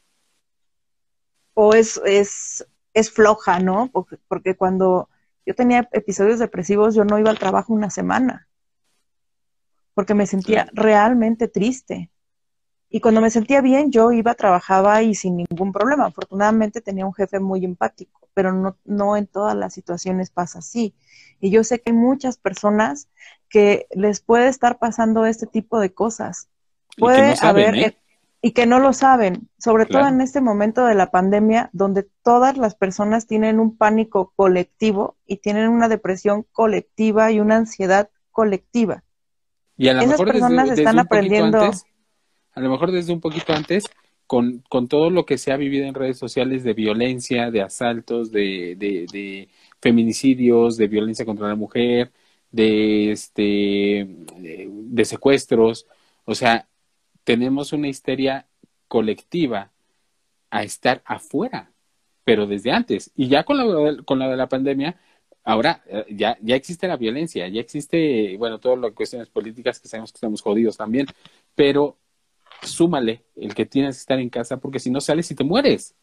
o 1.54 1.74
es, 1.74 2.00
es, 2.04 2.66
es 2.92 3.10
floja, 3.10 3.60
¿no? 3.60 3.88
Porque, 3.92 4.18
porque 4.28 4.56
cuando 4.56 5.08
yo 5.46 5.54
tenía 5.54 5.88
episodios 5.92 6.38
depresivos, 6.38 6.94
yo 6.94 7.04
no 7.04 7.18
iba 7.18 7.30
al 7.30 7.38
trabajo 7.38 7.72
una 7.72 7.88
semana, 7.90 8.46
porque 9.94 10.14
me 10.14 10.26
sentía 10.26 10.68
realmente 10.72 11.48
triste. 11.48 12.10
Y 12.90 13.00
cuando 13.00 13.20
me 13.20 13.30
sentía 13.30 13.60
bien, 13.62 13.90
yo 13.90 14.12
iba, 14.12 14.34
trabajaba 14.34 15.02
y 15.02 15.14
sin 15.14 15.36
ningún 15.36 15.72
problema. 15.72 16.06
Afortunadamente 16.06 16.80
tenía 16.80 17.06
un 17.06 17.14
jefe 17.14 17.40
muy 17.40 17.64
empático, 17.64 18.19
pero 18.34 18.52
no, 18.52 18.76
no 18.84 19.16
en 19.16 19.26
todas 19.26 19.56
las 19.56 19.74
situaciones 19.74 20.30
pasa 20.30 20.60
así. 20.60 20.94
Y 21.40 21.50
yo 21.50 21.64
sé 21.64 21.80
que 21.80 21.90
hay 21.90 21.96
muchas 21.96 22.36
personas 22.36 23.08
que 23.48 23.86
les 23.90 24.20
puede 24.20 24.48
estar 24.48 24.78
pasando 24.78 25.26
este 25.26 25.46
tipo 25.46 25.80
de 25.80 25.92
cosas. 25.92 26.48
Puede 26.96 27.34
haber, 27.40 27.74
¿eh? 27.76 27.96
y 28.42 28.52
que 28.52 28.66
no 28.66 28.78
lo 28.78 28.92
saben, 28.92 29.48
sobre 29.58 29.84
todo 29.84 30.06
en 30.06 30.20
este 30.20 30.40
momento 30.40 30.86
de 30.86 30.94
la 30.94 31.10
pandemia, 31.10 31.68
donde 31.72 32.08
todas 32.22 32.56
las 32.56 32.74
personas 32.74 33.26
tienen 33.26 33.60
un 33.60 33.76
pánico 33.76 34.32
colectivo 34.34 35.16
y 35.26 35.38
tienen 35.38 35.68
una 35.68 35.88
depresión 35.88 36.46
colectiva 36.52 37.30
y 37.30 37.40
una 37.40 37.56
ansiedad 37.56 38.08
colectiva. 38.30 39.02
Y 39.76 39.88
a 39.88 39.94
lo 39.94 40.00
Esas 40.00 40.12
mejor 40.12 40.32
personas 40.32 40.70
desde, 40.70 40.82
están 40.82 40.98
aprendiendo. 40.98 41.60
Antes, 41.60 41.84
a 42.54 42.60
lo 42.60 42.70
mejor 42.70 42.92
desde 42.92 43.12
un 43.12 43.20
poquito 43.20 43.52
antes, 43.52 43.84
con, 44.30 44.62
con, 44.68 44.86
todo 44.86 45.10
lo 45.10 45.26
que 45.26 45.38
se 45.38 45.50
ha 45.50 45.56
vivido 45.56 45.86
en 45.86 45.94
redes 45.94 46.16
sociales 46.16 46.62
de 46.62 46.72
violencia, 46.72 47.50
de 47.50 47.62
asaltos, 47.62 48.30
de, 48.30 48.76
de, 48.78 49.48
feminicidios, 49.80 50.76
de 50.76 50.86
violencia 50.86 51.24
contra 51.24 51.48
la 51.48 51.56
mujer, 51.56 52.12
de, 52.52 53.10
este, 53.10 54.06
de 54.38 55.04
secuestros. 55.04 55.88
O 56.26 56.36
sea, 56.36 56.68
tenemos 57.24 57.72
una 57.72 57.88
histeria 57.88 58.46
colectiva 58.86 59.72
a 60.50 60.62
estar 60.62 61.02
afuera, 61.04 61.72
pero 62.22 62.46
desde 62.46 62.70
antes. 62.70 63.10
Y 63.16 63.26
ya 63.28 63.42
con 63.42 63.56
la, 63.58 63.96
con 64.04 64.20
la 64.20 64.28
de 64.28 64.36
la 64.36 64.48
pandemia, 64.48 64.96
ahora 65.42 65.82
eh, 65.88 66.04
ya, 66.10 66.38
ya 66.40 66.54
existe 66.54 66.86
la 66.86 66.96
violencia, 66.96 67.48
ya 67.48 67.60
existe, 67.60 68.36
bueno, 68.38 68.60
todas 68.60 68.78
las 68.78 68.92
cuestiones 68.92 69.28
políticas 69.28 69.80
que 69.80 69.88
sabemos 69.88 70.12
que 70.12 70.18
estamos 70.18 70.40
jodidos 70.40 70.76
también, 70.76 71.06
pero 71.56 71.98
súmale 72.62 73.24
el 73.36 73.54
que 73.54 73.66
tienes 73.66 73.96
que 73.96 74.00
estar 74.00 74.18
en 74.18 74.30
casa 74.30 74.58
porque 74.58 74.78
si 74.78 74.90
no 74.90 75.00
sales 75.00 75.30
y 75.30 75.34
te 75.34 75.44
mueres. 75.44 75.94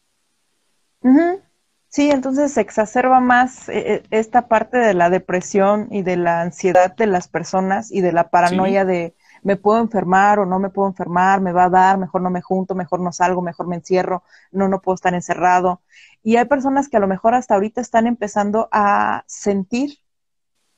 Sí, 1.90 2.10
entonces 2.10 2.52
se 2.52 2.60
exacerba 2.60 3.18
más 3.20 3.68
eh, 3.70 3.94
eh, 3.94 4.02
esta 4.10 4.46
parte 4.46 4.76
de 4.76 4.92
la 4.92 5.08
depresión 5.08 5.88
y 5.90 6.02
de 6.02 6.16
la 6.16 6.42
ansiedad 6.42 6.94
de 6.94 7.06
las 7.06 7.28
personas 7.28 7.90
y 7.90 8.02
de 8.02 8.12
la 8.12 8.28
paranoia 8.28 8.84
de 8.84 9.14
me 9.42 9.56
puedo 9.56 9.80
enfermar 9.80 10.38
o 10.38 10.44
no 10.44 10.58
me 10.58 10.68
puedo 10.68 10.88
enfermar, 10.88 11.40
me 11.40 11.52
va 11.52 11.64
a 11.64 11.70
dar, 11.70 11.96
mejor 11.96 12.20
no 12.20 12.30
me 12.30 12.42
junto, 12.42 12.74
mejor 12.74 13.00
no 13.00 13.12
salgo, 13.12 13.40
mejor 13.40 13.68
me 13.68 13.76
encierro, 13.76 14.22
no, 14.52 14.68
no 14.68 14.82
puedo 14.82 14.96
estar 14.96 15.14
encerrado. 15.14 15.80
Y 16.22 16.36
hay 16.36 16.44
personas 16.44 16.88
que 16.88 16.98
a 16.98 17.00
lo 17.00 17.08
mejor 17.08 17.34
hasta 17.34 17.54
ahorita 17.54 17.80
están 17.80 18.06
empezando 18.06 18.68
a 18.70 19.24
sentir 19.26 19.98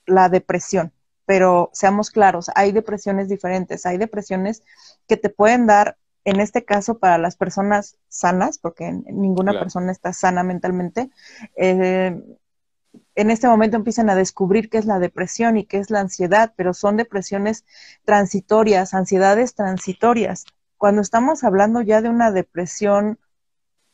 la 0.06 0.28
depresión, 0.28 0.92
pero 1.26 1.70
seamos 1.72 2.10
claros, 2.10 2.50
hay 2.54 2.72
depresiones 2.72 3.28
diferentes, 3.28 3.86
hay 3.86 3.98
depresiones 3.98 4.62
que 5.06 5.16
te 5.16 5.30
pueden 5.30 5.66
dar, 5.66 5.96
en 6.24 6.40
este 6.40 6.64
caso 6.64 6.98
para 6.98 7.18
las 7.18 7.36
personas 7.36 7.96
sanas, 8.08 8.58
porque 8.58 8.92
ninguna 8.92 9.52
persona 9.52 9.92
está 9.92 10.12
sana 10.12 10.42
mentalmente, 10.42 11.10
eh, 11.56 12.20
en 13.14 13.30
este 13.30 13.48
momento 13.48 13.76
empiezan 13.76 14.10
a 14.10 14.14
descubrir 14.14 14.70
qué 14.70 14.78
es 14.78 14.86
la 14.86 14.98
depresión 14.98 15.56
y 15.56 15.66
qué 15.66 15.78
es 15.78 15.90
la 15.90 16.00
ansiedad, 16.00 16.52
pero 16.56 16.74
son 16.74 16.96
depresiones 16.96 17.64
transitorias, 18.04 18.94
ansiedades 18.94 19.54
transitorias. 19.54 20.44
Cuando 20.76 21.02
estamos 21.02 21.44
hablando 21.44 21.82
ya 21.82 22.00
de 22.02 22.08
una 22.08 22.32
depresión 22.32 23.18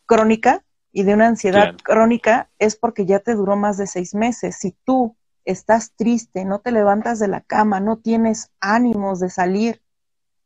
crónica 0.05 0.63
y 0.91 1.03
de 1.03 1.13
una 1.13 1.27
ansiedad 1.27 1.75
crónica, 1.83 2.49
es 2.59 2.75
porque 2.75 3.05
ya 3.05 3.19
te 3.19 3.35
duró 3.35 3.55
más 3.55 3.77
de 3.77 3.87
seis 3.87 4.15
meses. 4.15 4.55
Si 4.57 4.71
tú 4.85 5.15
estás 5.47 5.93
triste, 5.95 6.43
no 6.43 6.59
te 6.59 6.71
levantas 6.71 7.19
de 7.19 7.29
la 7.29 7.41
cama, 7.41 7.79
no 7.79 7.97
tienes 7.97 8.51
ánimos 8.59 9.19
de 9.21 9.29
salir, 9.29 9.81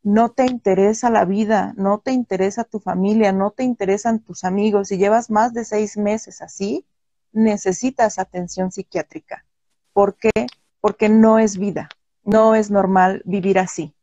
no 0.04 0.30
te 0.30 0.46
interesa 0.46 1.10
la 1.10 1.26
vida, 1.26 1.74
no 1.76 2.00
te 2.00 2.12
interesa 2.12 2.64
tu 2.64 2.80
familia, 2.80 3.32
no 3.32 3.52
te 3.52 3.64
interesan 3.64 4.20
tus 4.20 4.44
amigos 4.44 4.92
y 4.92 4.98
llevas 4.98 5.30
más 5.30 5.54
de 5.54 5.66
seis 5.66 5.98
meses 5.98 6.42
así, 6.42 6.86
necesitas 7.32 8.20
atención 8.20 8.72
psiquiátrica. 8.72 9.44
¿Por 9.92 10.16
qué? 10.16 10.48
Porque 10.80 11.10
no 11.10 11.40
es 11.40 11.58
vida, 11.58 11.90
no 12.24 12.54
es 12.54 12.70
normal 12.70 13.24
vivir 13.26 13.58
así. 13.58 13.96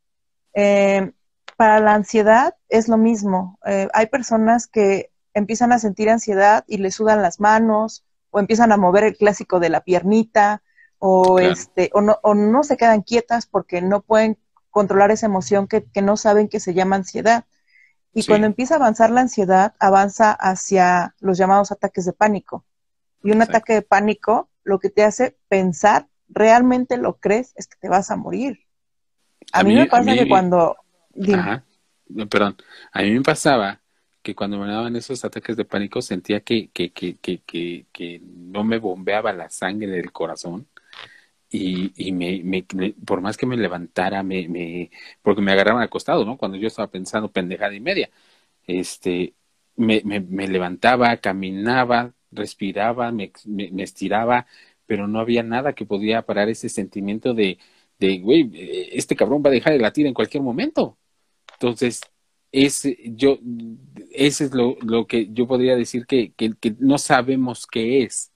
Eh, 0.52 1.12
para 1.56 1.78
la 1.78 1.94
ansiedad 1.94 2.56
es 2.68 2.88
lo 2.88 2.96
mismo. 2.96 3.58
Eh, 3.66 3.88
hay 3.94 4.06
personas 4.06 4.66
que 4.66 5.10
empiezan 5.32 5.70
a 5.72 5.78
sentir 5.78 6.10
ansiedad 6.10 6.64
y 6.66 6.78
le 6.78 6.90
sudan 6.90 7.22
las 7.22 7.38
manos 7.38 8.04
o 8.30 8.40
empiezan 8.40 8.72
a 8.72 8.76
mover 8.76 9.04
el 9.04 9.16
clásico 9.16 9.60
de 9.60 9.68
la 9.68 9.82
piernita 9.82 10.62
o, 10.98 11.38
este, 11.38 11.90
o, 11.92 12.00
no, 12.00 12.18
o 12.22 12.34
no 12.34 12.62
se 12.64 12.76
quedan 12.76 13.02
quietas 13.02 13.46
porque 13.46 13.80
no 13.82 14.02
pueden 14.02 14.38
controlar 14.70 15.10
esa 15.10 15.26
emoción 15.26 15.66
que, 15.66 15.84
no 16.02 16.16
saben 16.16 16.48
que 16.48 16.60
se 16.60 16.74
llama 16.74 16.96
ansiedad. 16.96 17.44
Y 18.12 18.24
cuando 18.24 18.46
empieza 18.46 18.74
a 18.74 18.78
avanzar 18.78 19.10
la 19.10 19.20
ansiedad, 19.20 19.74
avanza 19.78 20.32
hacia 20.32 21.14
los 21.20 21.38
llamados 21.38 21.70
ataques 21.70 22.04
de 22.04 22.12
pánico. 22.12 22.64
Y 23.22 23.30
un 23.30 23.42
ataque 23.42 23.74
de 23.74 23.82
pánico 23.82 24.48
lo 24.64 24.78
que 24.78 24.90
te 24.90 25.02
hace 25.02 25.36
pensar, 25.48 26.08
realmente 26.28 26.96
lo 26.96 27.18
crees, 27.18 27.52
es 27.56 27.66
que 27.66 27.76
te 27.80 27.88
vas 27.88 28.10
a 28.10 28.16
morir. 28.16 28.60
A, 29.52 29.62
mí, 29.62 29.74
me 29.74 29.86
pasa 29.86 30.14
que 30.14 30.28
cuando... 30.28 30.76
Ajá. 31.34 31.64
perdón, 32.28 32.56
a 32.92 33.02
mí 33.02 33.12
me 33.12 33.22
pasaba 33.22 33.80
que 34.22 34.34
cuando 34.34 34.58
me 34.58 34.70
daban 34.70 34.94
esos 34.94 35.24
ataques 35.24 35.56
de 35.56 35.64
pánico 35.64 36.02
sentía 36.02 36.40
que, 36.40 36.68
que, 36.68 36.92
que, 36.92 37.16
que, 37.16 37.86
que, 37.92 38.20
no 38.22 38.62
me 38.62 38.78
bombeaba 38.78 39.32
la 39.32 39.48
sangre 39.48 39.90
del 39.90 40.12
corazón 40.12 40.66
y, 41.50 41.92
y 41.96 42.12
me, 42.12 42.42
me, 42.44 42.62
por 43.06 43.20
más 43.20 43.36
que 43.36 43.46
me 43.46 43.56
levantara, 43.56 44.22
me, 44.22 44.48
me, 44.48 44.90
porque 45.22 45.42
me 45.42 45.52
agarraban 45.52 45.82
acostado, 45.82 46.24
¿no? 46.24 46.36
Cuando 46.38 46.58
yo 46.58 46.68
estaba 46.68 46.90
pensando 46.90 47.30
pendejada 47.32 47.74
y 47.74 47.80
media, 47.80 48.10
este, 48.66 49.34
me, 49.76 50.02
me, 50.04 50.48
levantaba, 50.48 51.16
caminaba, 51.18 52.14
respiraba, 52.30 53.12
me, 53.12 53.32
me, 53.46 53.82
estiraba, 53.82 54.46
pero 54.86 55.08
no 55.08 55.20
había 55.20 55.42
nada 55.42 55.74
que 55.74 55.86
podía 55.86 56.22
parar 56.22 56.48
ese 56.48 56.68
sentimiento 56.68 57.34
de, 57.34 57.58
de, 57.98 58.18
güey, 58.18 58.50
este 58.92 59.16
cabrón 59.16 59.42
va 59.44 59.50
a 59.50 59.52
dejar 59.52 59.72
de 59.74 59.80
latir 59.80 60.06
en 60.06 60.14
cualquier 60.14 60.42
momento. 60.42 60.98
Entonces, 61.54 62.02
ese, 62.52 62.96
yo, 63.16 63.38
ese 64.12 64.44
es 64.46 64.54
lo, 64.54 64.76
lo 64.82 65.06
que 65.06 65.28
yo 65.32 65.46
podría 65.46 65.76
decir 65.76 66.06
que, 66.06 66.32
que, 66.34 66.54
que, 66.60 66.74
no 66.78 66.98
sabemos 66.98 67.66
qué 67.66 68.02
es. 68.04 68.32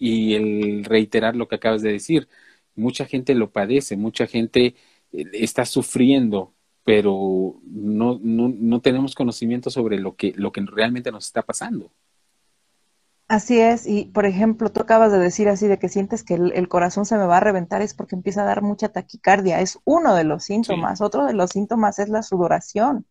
Y 0.00 0.34
el 0.34 0.84
reiterar 0.84 1.36
lo 1.36 1.46
que 1.46 1.56
acabas 1.56 1.82
de 1.82 1.92
decir, 1.92 2.26
mucha 2.74 3.04
gente 3.04 3.34
lo 3.34 3.52
padece, 3.52 3.96
mucha 3.96 4.26
gente 4.26 4.74
eh, 5.12 5.24
está 5.34 5.66
sufriendo, 5.66 6.54
pero 6.84 7.60
no, 7.64 8.18
no, 8.22 8.48
no 8.48 8.80
tenemos 8.80 9.14
conocimiento 9.14 9.70
sobre 9.70 9.98
lo 9.98 10.16
que, 10.16 10.32
lo 10.34 10.52
que 10.52 10.62
realmente 10.62 11.12
nos 11.12 11.26
está 11.26 11.42
pasando. 11.42 11.92
Así 13.28 13.60
es, 13.60 13.86
y 13.86 14.06
por 14.06 14.26
ejemplo, 14.26 14.72
tú 14.72 14.80
acabas 14.80 15.12
de 15.12 15.18
decir 15.18 15.48
así 15.48 15.68
de 15.68 15.78
que 15.78 15.88
sientes 15.88 16.24
que 16.24 16.34
el, 16.34 16.68
corazón 16.68 17.04
se 17.06 17.16
me 17.16 17.26
va 17.26 17.36
a 17.36 17.40
reventar, 17.40 17.80
es 17.80 17.94
porque 17.94 18.16
empieza 18.16 18.42
a 18.42 18.46
dar 18.46 18.60
mucha 18.60 18.88
taquicardia, 18.88 19.60
es 19.60 19.78
uno 19.84 20.16
de 20.16 20.24
los 20.24 20.42
síntomas. 20.42 21.00
Otro 21.00 21.26
de 21.26 21.34
los 21.34 21.50
síntomas 21.50 22.00
es 22.00 22.08
la 22.08 22.24
sudoración. 22.24 23.06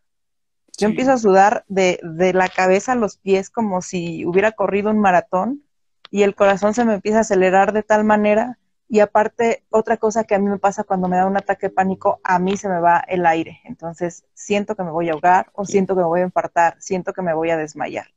Yo 0.78 0.88
empiezo 0.88 1.13
a 1.13 1.17
sudar 1.17 1.63
de, 1.69 2.02
de 2.04 2.34
la 2.34 2.49
cabeza 2.49 2.93
a 2.93 2.95
los 2.95 3.15
pies 3.15 3.49
como 3.49 3.82
si 3.82 4.25
hubiera 4.25 4.52
corrido 4.52 4.89
un 4.89 4.99
maratón 4.99 5.63
y 6.12 6.24
el 6.24 6.36
corazón 6.36 6.74
se 6.74 6.86
me 6.86 6.95
empieza 6.95 7.19
a 7.19 7.22
acelerar 7.22 7.74
de 7.74 7.84
tal 7.84 8.04
manera 8.04 8.58
y 8.91 9.02
aparte, 9.02 9.63
otra 9.69 9.98
cosa 9.98 10.24
que 10.24 10.34
a 10.34 10.39
mí 10.39 10.50
me 10.50 10.58
pasa 10.58 10.84
cuando 10.84 11.08
me 11.08 11.15
da 11.15 11.28
un 11.28 11.38
ataque 11.38 11.67
de 11.67 11.74
pánico, 11.74 12.19
a 12.24 12.39
mí 12.39 12.58
se 12.58 12.67
me 12.67 12.80
va 12.80 12.98
el 13.08 13.28
aire. 13.28 13.60
Entonces, 13.65 14.26
siento 14.34 14.76
que 14.76 14.84
me 14.84 14.89
voy 14.89 15.10
a 15.10 15.13
ahogar 15.13 15.52
o 15.54 15.63
siento 15.63 15.95
que 15.95 16.02
me 16.02 16.08
voy 16.08 16.22
a 16.22 16.24
infartar, 16.24 16.76
siento 16.80 17.13
que 17.13 17.22
me 17.22 17.36
voy 17.36 17.52
a 17.52 17.58
desmayar. 17.58 18.08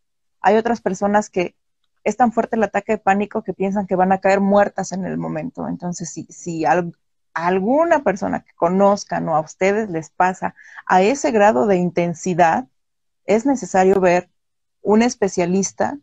Hay 0.40 0.56
otras 0.56 0.80
personas 0.80 1.28
que 1.28 1.54
es 2.04 2.16
tan 2.16 2.32
fuerte 2.32 2.56
el 2.56 2.62
ataque 2.62 2.92
de 2.92 2.98
pánico 2.98 3.42
que 3.42 3.52
piensan 3.52 3.86
que 3.86 3.96
van 3.96 4.12
a 4.12 4.18
caer 4.18 4.40
muertas 4.40 4.92
en 4.92 5.04
el 5.04 5.18
momento. 5.18 5.68
Entonces, 5.68 6.08
si, 6.10 6.24
si 6.24 6.64
a 6.64 6.82
alguna 7.34 8.02
persona 8.02 8.42
que 8.42 8.54
conozcan 8.54 9.28
o 9.28 9.36
a 9.36 9.40
ustedes 9.40 9.90
les 9.90 10.08
pasa 10.08 10.54
a 10.86 11.02
ese 11.02 11.32
grado 11.32 11.66
de 11.66 11.76
intensidad, 11.76 12.66
es 13.26 13.44
necesario 13.44 14.00
ver 14.00 14.30
un 14.80 15.02
especialista. 15.02 15.98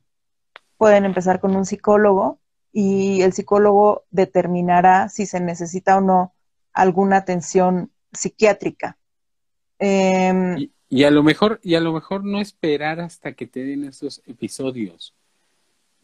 Pueden 0.79 1.03
empezar 1.03 1.41
con 1.41 1.57
un 1.57 1.65
psicólogo 1.65 2.39
y 2.71 3.21
el 3.21 3.33
psicólogo 3.33 4.05
determinará 4.11 5.09
si 5.09 5.25
se 5.25 5.41
necesita 5.41 5.97
o 5.97 6.01
no 6.01 6.33
alguna 6.71 7.17
atención 7.17 7.91
psiquiátrica. 8.13 8.97
Em, 9.77 10.69
y, 10.87 11.03
a 11.03 11.11
lo 11.11 11.21
mejor, 11.21 11.59
y 11.63 11.75
a 11.75 11.81
lo 11.81 11.91
mejor 11.91 12.23
no 12.23 12.39
esperar 12.39 13.01
hasta 13.01 13.33
que 13.33 13.45
te 13.45 13.65
den 13.65 13.83
esos 13.83 14.21
episodios. 14.25 15.13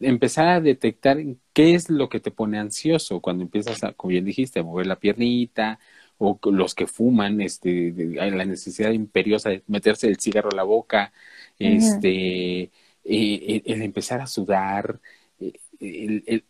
Empezar 0.01 0.49
a 0.49 0.59
detectar 0.59 1.19
qué 1.53 1.73
es 1.73 1.89
lo 1.89 2.09
que 2.09 2.19
te 2.19 2.31
pone 2.31 2.59
ansioso 2.59 3.21
cuando 3.21 3.43
empiezas 3.45 3.81
a, 3.85 3.93
como 3.93 4.09
bien 4.09 4.25
dijiste, 4.25 4.59
a 4.59 4.63
mover 4.63 4.88
la 4.88 4.99
piernita, 4.99 5.79
o 6.17 6.38
los 6.51 6.75
que 6.75 6.85
fuman, 6.85 7.39
este, 7.39 7.93
la 7.95 8.43
necesidad 8.43 8.91
imperiosa 8.91 9.51
de 9.51 9.63
meterse 9.67 10.09
el 10.09 10.19
cigarro 10.19 10.49
a 10.51 10.55
la 10.55 10.63
boca, 10.63 11.13
este, 11.57 12.71
eh, 13.06 13.62
el 13.65 13.82
empezar 13.82 14.22
a 14.22 14.28
sudar, 14.28 15.00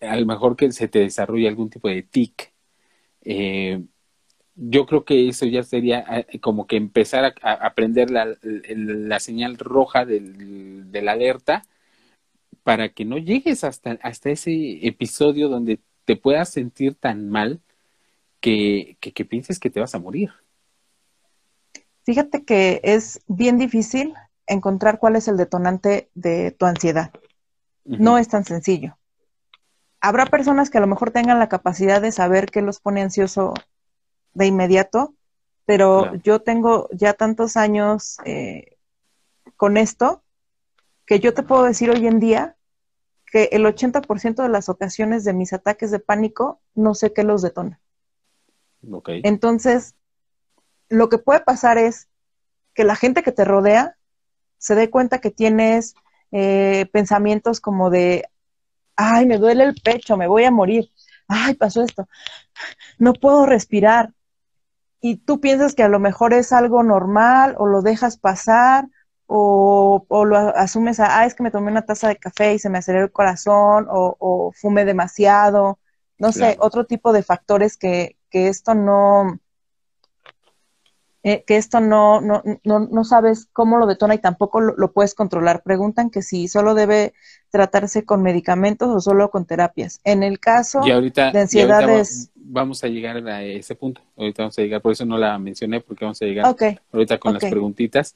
a 0.01 0.15
lo 0.17 0.25
mejor 0.25 0.55
que 0.55 0.71
se 0.71 0.87
te 0.87 0.99
desarrolle 0.99 1.47
algún 1.47 1.69
tipo 1.69 1.89
de 1.89 2.03
tic. 2.03 2.53
Eh, 3.21 3.81
yo 4.55 4.85
creo 4.85 5.03
que 5.03 5.27
eso 5.27 5.45
ya 5.45 5.63
sería 5.63 6.05
eh, 6.29 6.39
como 6.39 6.67
que 6.67 6.77
empezar 6.77 7.35
a, 7.41 7.51
aprender 7.53 8.09
la, 8.09 8.37
la, 8.41 9.19
señal 9.19 9.57
roja 9.57 10.05
del, 10.05 10.91
de 10.91 11.01
la 11.01 11.13
alerta 11.13 11.63
para 12.63 12.89
que 12.89 13.05
no 13.05 13.17
llegues 13.17 13.63
hasta, 13.63 13.99
hasta 14.01 14.29
ese 14.31 14.87
episodio 14.87 15.49
donde 15.49 15.79
te 16.05 16.15
puedas 16.15 16.49
sentir 16.49 16.95
tan 16.95 17.29
mal 17.29 17.61
que, 18.39 18.97
que, 18.99 19.25
pienses 19.25 19.59
que 19.59 19.69
te 19.69 19.79
vas 19.79 19.95
a 19.95 19.99
morir. 19.99 20.31
Fíjate 22.03 22.43
que 22.45 22.79
es 22.83 23.21
bien 23.27 23.57
difícil 23.57 24.13
encontrar 24.47 24.99
cuál 24.99 25.15
es 25.15 25.27
el 25.27 25.37
detonante 25.37 26.09
de 26.13 26.51
tu 26.51 26.65
ansiedad. 26.65 27.11
No 27.83 28.17
es 28.17 28.27
tan 28.27 28.45
sencillo 28.45 28.97
habrá 30.05 30.27
personas 30.27 30.69
que 30.69 30.77
a 30.77 30.81
lo 30.81 30.87
mejor 30.87 31.09
tengan 31.09 31.39
la 31.39 31.49
capacidad 31.49 31.99
de 31.99 32.11
saber 32.11 32.51
qué 32.51 32.61
los 32.61 32.79
pone 32.79 33.01
ansioso 33.01 33.55
de 34.35 34.45
inmediato, 34.45 35.15
pero 35.65 36.13
yo 36.17 36.41
tengo 36.43 36.87
ya 36.91 37.13
tantos 37.13 37.57
años 37.57 38.17
eh, 38.23 38.77
con 39.57 39.77
esto 39.77 40.21
que 41.07 41.19
yo 41.19 41.33
te 41.33 41.41
puedo 41.41 41.63
decir 41.63 41.89
hoy 41.89 42.05
en 42.05 42.19
día 42.19 42.55
que 43.31 43.49
el 43.51 43.65
80% 43.65 44.43
de 44.43 44.49
las 44.49 44.69
ocasiones 44.69 45.23
de 45.23 45.33
mis 45.33 45.53
ataques 45.53 45.89
de 45.89 45.99
pánico 45.99 46.61
no 46.75 46.93
sé 46.93 47.11
qué 47.11 47.23
los 47.23 47.41
detona. 47.41 47.79
Entonces, 49.23 49.95
lo 50.87 51.09
que 51.09 51.17
puede 51.17 51.39
pasar 51.39 51.79
es 51.79 52.09
que 52.75 52.83
la 52.83 52.95
gente 52.95 53.23
que 53.23 53.31
te 53.31 53.43
rodea 53.43 53.94
se 54.65 54.73
dé 54.73 54.89
cuenta 54.89 55.19
que 55.19 55.29
tienes 55.29 55.93
eh, 56.31 56.87
pensamientos 56.91 57.59
como 57.59 57.91
de, 57.91 58.27
ay, 58.95 59.27
me 59.27 59.37
duele 59.37 59.63
el 59.63 59.75
pecho, 59.75 60.17
me 60.17 60.27
voy 60.27 60.43
a 60.43 60.49
morir, 60.49 60.89
ay, 61.27 61.53
pasó 61.53 61.83
esto, 61.83 62.07
no 62.97 63.13
puedo 63.13 63.45
respirar. 63.45 64.11
Y 65.01 65.17
tú 65.17 65.39
piensas 65.39 65.75
que 65.75 65.83
a 65.83 65.87
lo 65.87 65.99
mejor 65.99 66.33
es 66.33 66.51
algo 66.51 66.81
normal 66.81 67.53
o 67.59 67.67
lo 67.67 67.83
dejas 67.83 68.17
pasar 68.17 68.87
o, 69.27 70.03
lo 70.09 70.35
asumes 70.35 70.99
a, 70.99 71.19
ah, 71.19 71.27
es 71.27 71.35
que 71.35 71.43
me 71.43 71.51
tomé 71.51 71.69
una 71.69 71.85
taza 71.85 72.07
de 72.07 72.15
café 72.15 72.55
y 72.55 72.59
se 72.59 72.71
me 72.71 72.79
aceleró 72.79 73.05
el 73.05 73.11
corazón 73.11 73.85
o, 73.87 74.15
o 74.17 74.51
fume 74.51 74.83
demasiado, 74.83 75.77
no 76.17 76.31
sé, 76.31 76.57
otro 76.59 76.87
tipo 76.87 77.13
de 77.13 77.21
factores 77.21 77.77
que, 77.77 78.17
que 78.31 78.47
esto 78.47 78.73
no, 78.73 79.39
eh, 81.27 81.43
que 81.43 81.57
esto 81.57 81.79
no, 81.79 82.21
no, 82.21 82.43
no, 82.63 82.81
no, 82.81 83.03
sabes 83.03 83.47
cómo 83.51 83.79
lo 83.79 83.87
detona 83.87 84.13
y 84.13 84.19
tampoco 84.19 84.61
lo, 84.61 84.91
puedes 84.91 85.15
controlar. 85.15 85.63
Preguntan 85.63 86.11
que 86.11 86.21
si 86.21 86.47
solo 86.47 86.75
debe 86.75 87.15
tratarse 87.49 88.05
con 88.05 88.21
medicamentos 88.21 88.89
o 88.89 88.99
solo 88.99 89.31
con 89.31 89.47
terapias. 89.47 89.99
En 90.03 90.21
el 90.21 90.39
caso 90.39 90.81
de 90.81 91.39
ansiedades... 91.39 92.29
Vamos 92.35 92.83
a 92.83 92.89
llegar 92.89 93.27
a 93.27 93.41
ese 93.41 93.73
punto. 93.73 94.01
Ahorita 94.15 94.43
vamos 94.43 94.59
a 94.59 94.61
llegar, 94.61 94.83
por 94.83 94.91
eso 94.91 95.03
no 95.03 95.17
la 95.17 95.39
mencioné, 95.39 95.81
porque 95.81 96.05
vamos 96.05 96.21
a 96.21 96.25
llegar 96.25 96.55
ahorita 96.93 97.17
con 97.17 97.33
las 97.33 97.45
preguntitas. 97.45 98.15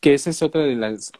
Que 0.00 0.14
esa 0.14 0.30
es 0.30 0.42
otra 0.42 0.62
de 0.62 0.74
las 0.74 1.12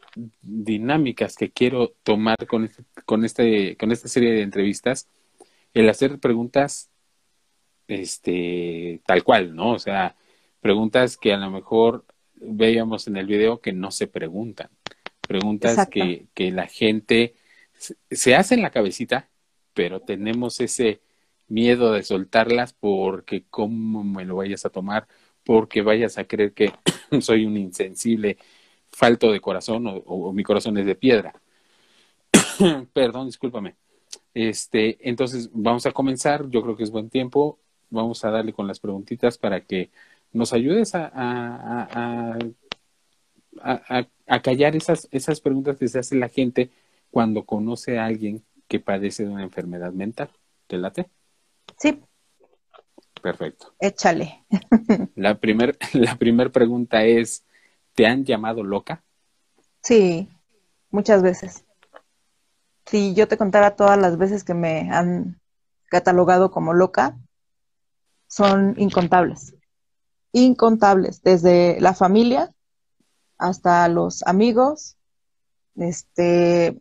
dinámicas 0.42 1.37
que 1.37 1.51
quiero 1.53 1.92
tomar 2.03 2.48
con, 2.48 2.64
este, 2.64 2.83
con, 3.05 3.24
este, 3.24 3.77
con 3.77 3.92
esta 3.92 4.09
serie 4.09 4.33
de 4.33 4.42
entrevistas. 4.42 5.07
El 5.72 5.88
hacer 5.88 6.18
preguntas 6.18 6.90
este, 7.87 9.03
tal 9.07 9.22
cual, 9.22 9.55
¿no? 9.55 9.70
O 9.70 9.79
sea, 9.79 10.16
preguntas 10.61 11.16
que 11.16 11.33
a 11.33 11.37
lo 11.37 11.51
mejor 11.51 12.05
veíamos 12.35 13.09
en 13.09 13.16
el 13.16 13.27
video 13.27 13.61
que 13.61 13.73
no 13.73 13.90
se 13.90 14.07
preguntan, 14.07 14.71
preguntas 15.27 15.88
que, 15.88 16.27
que 16.35 16.51
la 16.51 16.66
gente 16.66 17.35
se 18.11 18.35
hace 18.35 18.55
en 18.55 18.62
la 18.62 18.71
cabecita, 18.71 19.29
pero 19.75 20.01
tenemos 20.01 20.61
ese 20.61 21.01
miedo 21.49 21.92
de 21.92 22.03
soltarlas 22.03 22.73
porque 22.73 23.44
cómo 23.49 24.05
me 24.05 24.25
lo 24.25 24.37
vayas 24.37 24.64
a 24.64 24.71
tomar, 24.71 25.09
porque 25.44 25.83
vayas 25.83 26.18
a 26.18 26.25
creer 26.25 26.53
que 26.53 26.73
soy 27.21 27.47
un 27.47 27.57
insensible, 27.57 28.38
falto 28.90 29.33
de 29.33 29.40
corazón 29.40 29.85
o, 29.87 30.33
mi 30.33 30.42
corazón 30.42 30.77
es 30.79 30.87
de 30.87 30.94
piedra. 30.94 31.40
Perdón, 32.92 33.27
discúlpame. 33.27 33.77
Este, 34.35 34.99
entonces 35.09 35.51
vamos 35.53 35.87
a 35.87 35.92
comenzar, 35.92 36.49
yo 36.51 36.62
creo 36.62 36.77
que 36.77 36.85
es 36.85 36.90
buen 36.90 37.11
tiempo, 37.11 37.59
vamos 37.90 38.25
a 38.25 38.31
darle 38.31 38.53
con 38.53 38.66
las 38.66 38.81
preguntitas 38.81 39.38
para 39.38 39.61
que 39.62 39.90
nos 40.33 40.53
ayudes 40.53 40.95
a, 40.95 41.11
a, 41.12 42.38
a, 43.61 44.07
a, 44.27 44.43
callar 44.43 44.77
esas, 44.77 45.09
esas 45.11 45.41
preguntas 45.41 45.77
que 45.79 45.88
se 45.88 45.99
hace 45.99 46.17
la 46.17 46.29
gente 46.29 46.71
cuando 47.11 47.45
conoce 47.45 47.99
a 47.99 48.07
alguien 48.07 48.45
que 48.67 48.81
padece 48.81 49.25
de 49.25 49.31
una 49.31 49.43
enfermedad 49.43 49.93
mental. 49.93 50.31
¿Te 50.67 50.77
late? 50.77 51.09
Sí. 51.79 52.01
Perfecto. 53.23 53.75
Échale. 53.81 54.45
La 55.17 55.41
primera 55.41 55.73
la 55.93 56.14
primer 56.17 56.53
pregunta 56.53 57.05
es, 57.05 57.45
¿te 57.95 58.07
han 58.07 58.25
llamado 58.25 58.62
loca? 58.62 59.03
Sí, 59.83 60.29
muchas 60.91 61.23
veces. 61.23 61.64
Si 62.87 63.14
yo 63.14 63.27
te 63.27 63.37
contara 63.37 63.75
todas 63.75 63.99
las 63.99 64.19
veces 64.19 64.45
que 64.45 64.55
me 64.55 64.88
han 64.91 65.41
catalogado 65.87 66.53
como 66.53 66.75
loca, 66.75 67.19
son 68.29 68.75
incontables 68.79 69.58
incontables, 70.33 71.23
desde 71.23 71.81
la 71.81 71.95
familia 71.95 72.53
hasta 73.38 73.88
los 73.88 74.23
amigos, 74.25 74.97
este, 75.77 76.81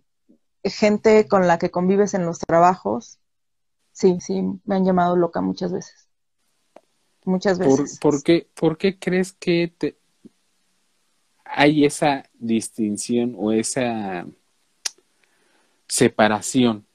gente 0.64 1.28
con 1.28 1.48
la 1.48 1.58
que 1.58 1.72
convives 1.72 2.14
en 2.14 2.26
los 2.26 2.40
trabajos. 2.40 3.20
Sí, 3.92 4.20
sí, 4.20 4.42
me 4.66 4.76
han 4.76 4.86
llamado 4.86 5.16
loca 5.16 5.42
muchas 5.42 5.72
veces. 5.72 6.08
Muchas 7.26 7.60
veces. 7.60 8.00
¿Por, 8.00 8.24
qué, 8.24 8.48
por 8.54 8.78
qué, 8.78 8.98
crees 8.98 9.34
que 9.34 9.74
te... 9.78 9.98
hay 11.44 11.86
esa 11.86 12.24
distinción 12.34 13.36
o 13.38 13.52
esa 13.52 14.26
separación 15.88 16.86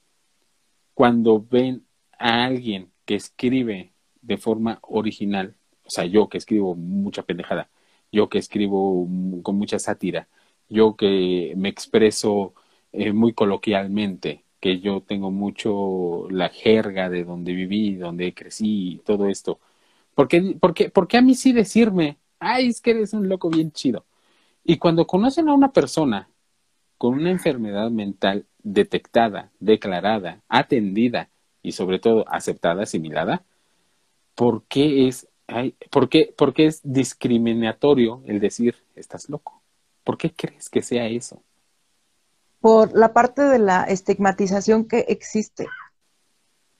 cuando 0.93 1.41
ven 1.41 1.85
a 2.17 2.45
alguien 2.45 2.91
que 3.05 3.15
escribe 3.15 3.93
de 4.21 4.37
forma 4.37 4.79
original 4.83 5.55
sea, 5.93 6.05
yo 6.05 6.29
que 6.29 6.37
escribo 6.37 6.75
mucha 6.75 7.23
pendejada, 7.23 7.69
yo 8.11 8.29
que 8.29 8.39
escribo 8.39 9.07
con 9.43 9.57
mucha 9.57 9.79
sátira, 9.79 10.27
yo 10.69 10.95
que 10.95 11.53
me 11.57 11.69
expreso 11.69 12.53
eh, 12.91 13.13
muy 13.13 13.33
coloquialmente, 13.33 14.43
que 14.59 14.79
yo 14.79 15.01
tengo 15.01 15.31
mucho 15.31 16.27
la 16.29 16.49
jerga 16.49 17.09
de 17.09 17.25
donde 17.25 17.53
viví, 17.53 17.95
donde 17.95 18.33
crecí 18.33 18.93
y 18.93 18.97
todo 18.99 19.27
esto. 19.27 19.59
¿Por 20.15 20.27
qué, 20.27 20.57
por, 20.59 20.73
qué, 21.07 21.17
a 21.17 21.21
mí 21.21 21.35
sí 21.35 21.53
decirme, 21.53 22.17
ay, 22.39 22.67
es 22.69 22.81
que 22.81 22.91
eres 22.91 23.13
un 23.13 23.27
loco 23.29 23.49
bien 23.49 23.71
chido? 23.71 24.05
Y 24.63 24.77
cuando 24.77 25.07
conocen 25.07 25.49
a 25.49 25.53
una 25.53 25.73
persona 25.73 26.29
con 26.97 27.15
una 27.15 27.31
enfermedad 27.31 27.91
mental 27.91 28.47
detectada, 28.63 29.51
declarada, 29.59 30.43
atendida 30.47 31.29
y 31.61 31.73
sobre 31.73 31.99
todo 31.99 32.25
aceptada, 32.29 32.83
asimilada, 32.83 33.43
¿por 34.35 34.63
qué 34.67 35.07
es 35.07 35.27
¿por, 35.89 36.09
qué, 36.09 36.33
¿Por 36.37 36.53
qué 36.53 36.67
es 36.67 36.81
discriminatorio 36.83 38.21
el 38.25 38.39
decir 38.39 38.75
estás 38.95 39.29
loco? 39.29 39.61
¿Por 40.03 40.17
qué 40.17 40.33
crees 40.33 40.69
que 40.69 40.81
sea 40.81 41.07
eso? 41.07 41.41
Por 42.59 42.93
la 42.93 43.13
parte 43.13 43.41
de 43.41 43.59
la 43.59 43.83
estigmatización 43.83 44.87
que 44.87 44.99
existe. 45.09 45.67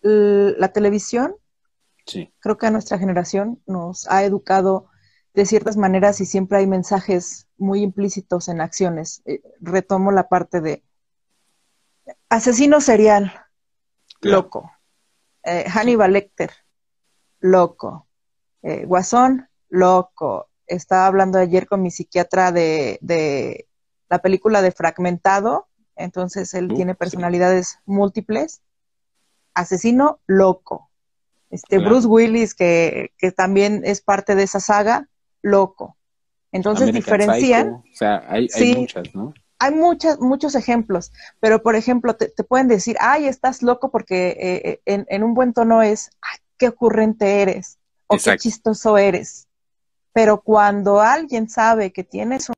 La 0.01 0.73
televisión 0.73 1.35
Creo 2.39 2.57
que 2.57 2.67
a 2.67 2.71
nuestra 2.71 2.97
generación 2.97 3.61
nos 3.65 4.09
ha 4.09 4.23
educado 4.23 4.89
de 5.33 5.45
ciertas 5.45 5.77
maneras 5.77 6.19
y 6.21 6.25
siempre 6.25 6.59
hay 6.59 6.67
mensajes 6.67 7.47
muy 7.57 7.81
implícitos 7.81 8.49
en 8.49 8.61
acciones. 8.61 9.21
Eh, 9.25 9.41
retomo 9.61 10.11
la 10.11 10.27
parte 10.27 10.61
de 10.61 10.83
asesino 12.29 12.81
serial, 12.81 13.33
loco. 14.21 14.71
Eh, 15.43 15.65
Hannibal 15.69 16.13
Lecter, 16.13 16.51
loco. 17.39 18.07
Eh, 18.63 18.85
Guasón, 18.85 19.49
loco. 19.69 20.47
Estaba 20.65 21.05
hablando 21.05 21.37
ayer 21.37 21.67
con 21.67 21.81
mi 21.81 21.91
psiquiatra 21.91 22.51
de, 22.51 22.97
de 23.01 23.67
la 24.09 24.19
película 24.19 24.61
de 24.61 24.71
Fragmentado, 24.71 25.67
entonces 25.95 26.53
él 26.53 26.69
tiene 26.73 26.95
personalidades 26.95 27.79
múltiples. 27.85 28.61
Asesino, 29.53 30.19
loco. 30.25 30.89
Este 31.51 31.77
Bruce 31.77 32.07
Willis, 32.07 32.55
que, 32.55 33.11
que 33.17 33.31
también 33.31 33.81
es 33.85 34.01
parte 34.01 34.33
de 34.33 34.43
esa 34.43 34.59
saga, 34.59 35.07
loco. 35.43 35.97
Entonces 36.51 36.91
diferencian. 36.93 37.73
o 37.73 37.83
sea, 37.93 38.23
hay, 38.27 38.47
hay 38.55 38.75
muchas, 38.75 39.13
¿no? 39.13 39.33
Hay 39.59 39.71
muchas, 39.71 40.19
muchos 40.19 40.55
ejemplos, 40.55 41.11
pero 41.39 41.61
por 41.61 41.75
ejemplo, 41.75 42.15
te, 42.15 42.29
pueden 42.43 42.67
decir, 42.67 42.97
ay, 42.99 43.27
estás 43.27 43.61
loco 43.61 43.91
porque 43.91 44.29
eh, 44.29 44.69
eh, 44.69 44.81
en, 44.85 45.05
en, 45.09 45.23
un 45.23 45.35
buen 45.35 45.53
tono 45.53 45.81
es, 45.81 46.09
ay, 46.21 46.39
qué 46.57 46.69
ocurrente 46.69 47.41
eres 47.41 47.77
o 48.07 48.17
qué 48.17 48.37
chistoso 48.37 48.97
eres. 48.97 49.47
Pero 50.13 50.41
cuando 50.41 51.01
alguien 51.01 51.49
sabe 51.49 51.91
que 51.91 52.03
tienes 52.03 52.49
un 52.49 52.55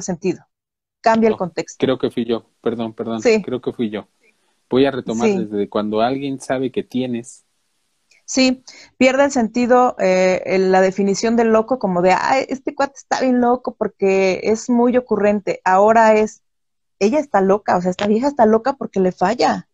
sentido, 0.00 0.46
cambia 1.00 1.28
el 1.28 1.36
contexto. 1.36 1.76
Creo 1.84 1.98
que 1.98 2.10
fui 2.10 2.24
yo, 2.24 2.46
perdón, 2.60 2.94
perdón, 2.94 3.20
sí. 3.20 3.42
creo 3.42 3.60
que 3.60 3.72
fui 3.72 3.90
yo. 3.90 4.08
Voy 4.70 4.84
a 4.84 4.90
retomar 4.90 5.28
desde 5.30 5.68
cuando 5.68 6.00
alguien 6.00 6.40
sabe 6.40 6.70
que 6.70 6.82
tienes. 6.82 7.44
Sí, 8.24 8.62
pierde 8.98 9.24
el 9.24 9.30
sentido 9.30 9.96
eh, 9.98 10.58
la 10.60 10.82
definición 10.82 11.34
del 11.36 11.48
loco 11.48 11.78
como 11.78 12.02
de, 12.02 12.12
ay, 12.12 12.44
este 12.50 12.74
cuate 12.74 12.92
está 12.96 13.22
bien 13.22 13.40
loco 13.40 13.74
porque 13.74 14.40
es 14.42 14.68
muy 14.68 14.94
ocurrente. 14.98 15.62
Ahora 15.64 16.14
es, 16.14 16.42
ella 16.98 17.18
está 17.18 17.40
loca, 17.40 17.76
o 17.76 17.82
sea, 17.82 17.90
esta 17.90 18.06
vieja 18.06 18.28
está 18.28 18.46
loca 18.46 18.74
porque 18.74 19.00
le 19.00 19.12
falla. 19.12 19.68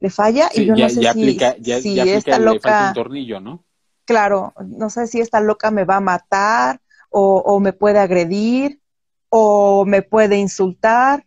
Le 0.00 0.10
falla 0.10 0.50
y 0.52 0.66
yo 0.66 0.74
no 0.74 0.88
sé 0.88 1.12
si, 1.12 1.80
si 1.80 2.00
esta 2.00 2.38
loca... 2.38 2.88
un 2.88 2.94
tornillo, 2.94 3.40
¿no? 3.40 3.64
Claro, 4.04 4.52
no 4.66 4.90
sé 4.90 5.06
si 5.06 5.20
esta 5.20 5.40
loca 5.40 5.70
me 5.70 5.84
va 5.84 5.96
a 5.96 6.00
matar 6.00 6.80
o, 7.08 7.36
o 7.38 7.60
me 7.60 7.72
puede 7.72 8.00
agredir 8.00 8.80
o 9.28 9.84
me 9.86 10.02
puede 10.02 10.38
insultar 10.38 11.24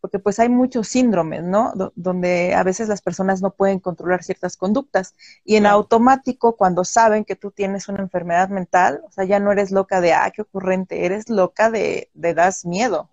porque 0.00 0.18
pues 0.18 0.38
hay 0.38 0.48
muchos 0.48 0.88
síndromes, 0.88 1.42
¿no? 1.42 1.72
donde 1.94 2.54
a 2.54 2.62
veces 2.62 2.88
las 2.88 3.02
personas 3.02 3.42
no 3.42 3.50
pueden 3.50 3.80
controlar 3.80 4.22
ciertas 4.22 4.56
conductas 4.56 5.14
y 5.44 5.56
en 5.56 5.66
automático 5.66 6.56
cuando 6.56 6.84
saben 6.84 7.24
que 7.24 7.36
tú 7.36 7.50
tienes 7.50 7.88
una 7.88 8.00
enfermedad 8.00 8.48
mental, 8.48 9.02
o 9.04 9.10
sea, 9.10 9.24
ya 9.24 9.40
no 9.40 9.50
eres 9.50 9.70
loca 9.70 10.00
de, 10.00 10.12
ah, 10.12 10.30
qué 10.34 10.42
ocurrente, 10.42 11.04
eres 11.04 11.28
loca 11.28 11.70
de, 11.70 12.10
de 12.14 12.34
das 12.34 12.64
miedo. 12.64 13.10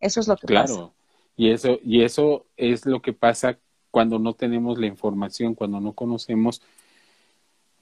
Eso 0.00 0.20
es 0.20 0.28
lo 0.28 0.36
que 0.36 0.46
claro. 0.46 0.66
pasa. 0.66 0.74
Claro, 0.74 0.94
y 1.36 1.50
eso, 1.50 1.78
y 1.84 2.02
eso 2.02 2.46
es 2.56 2.86
lo 2.86 3.02
que 3.02 3.12
pasa 3.12 3.58
cuando 3.90 4.18
no 4.18 4.34
tenemos 4.34 4.78
la 4.78 4.86
información, 4.86 5.54
cuando 5.54 5.80
no 5.80 5.92
conocemos 5.92 6.62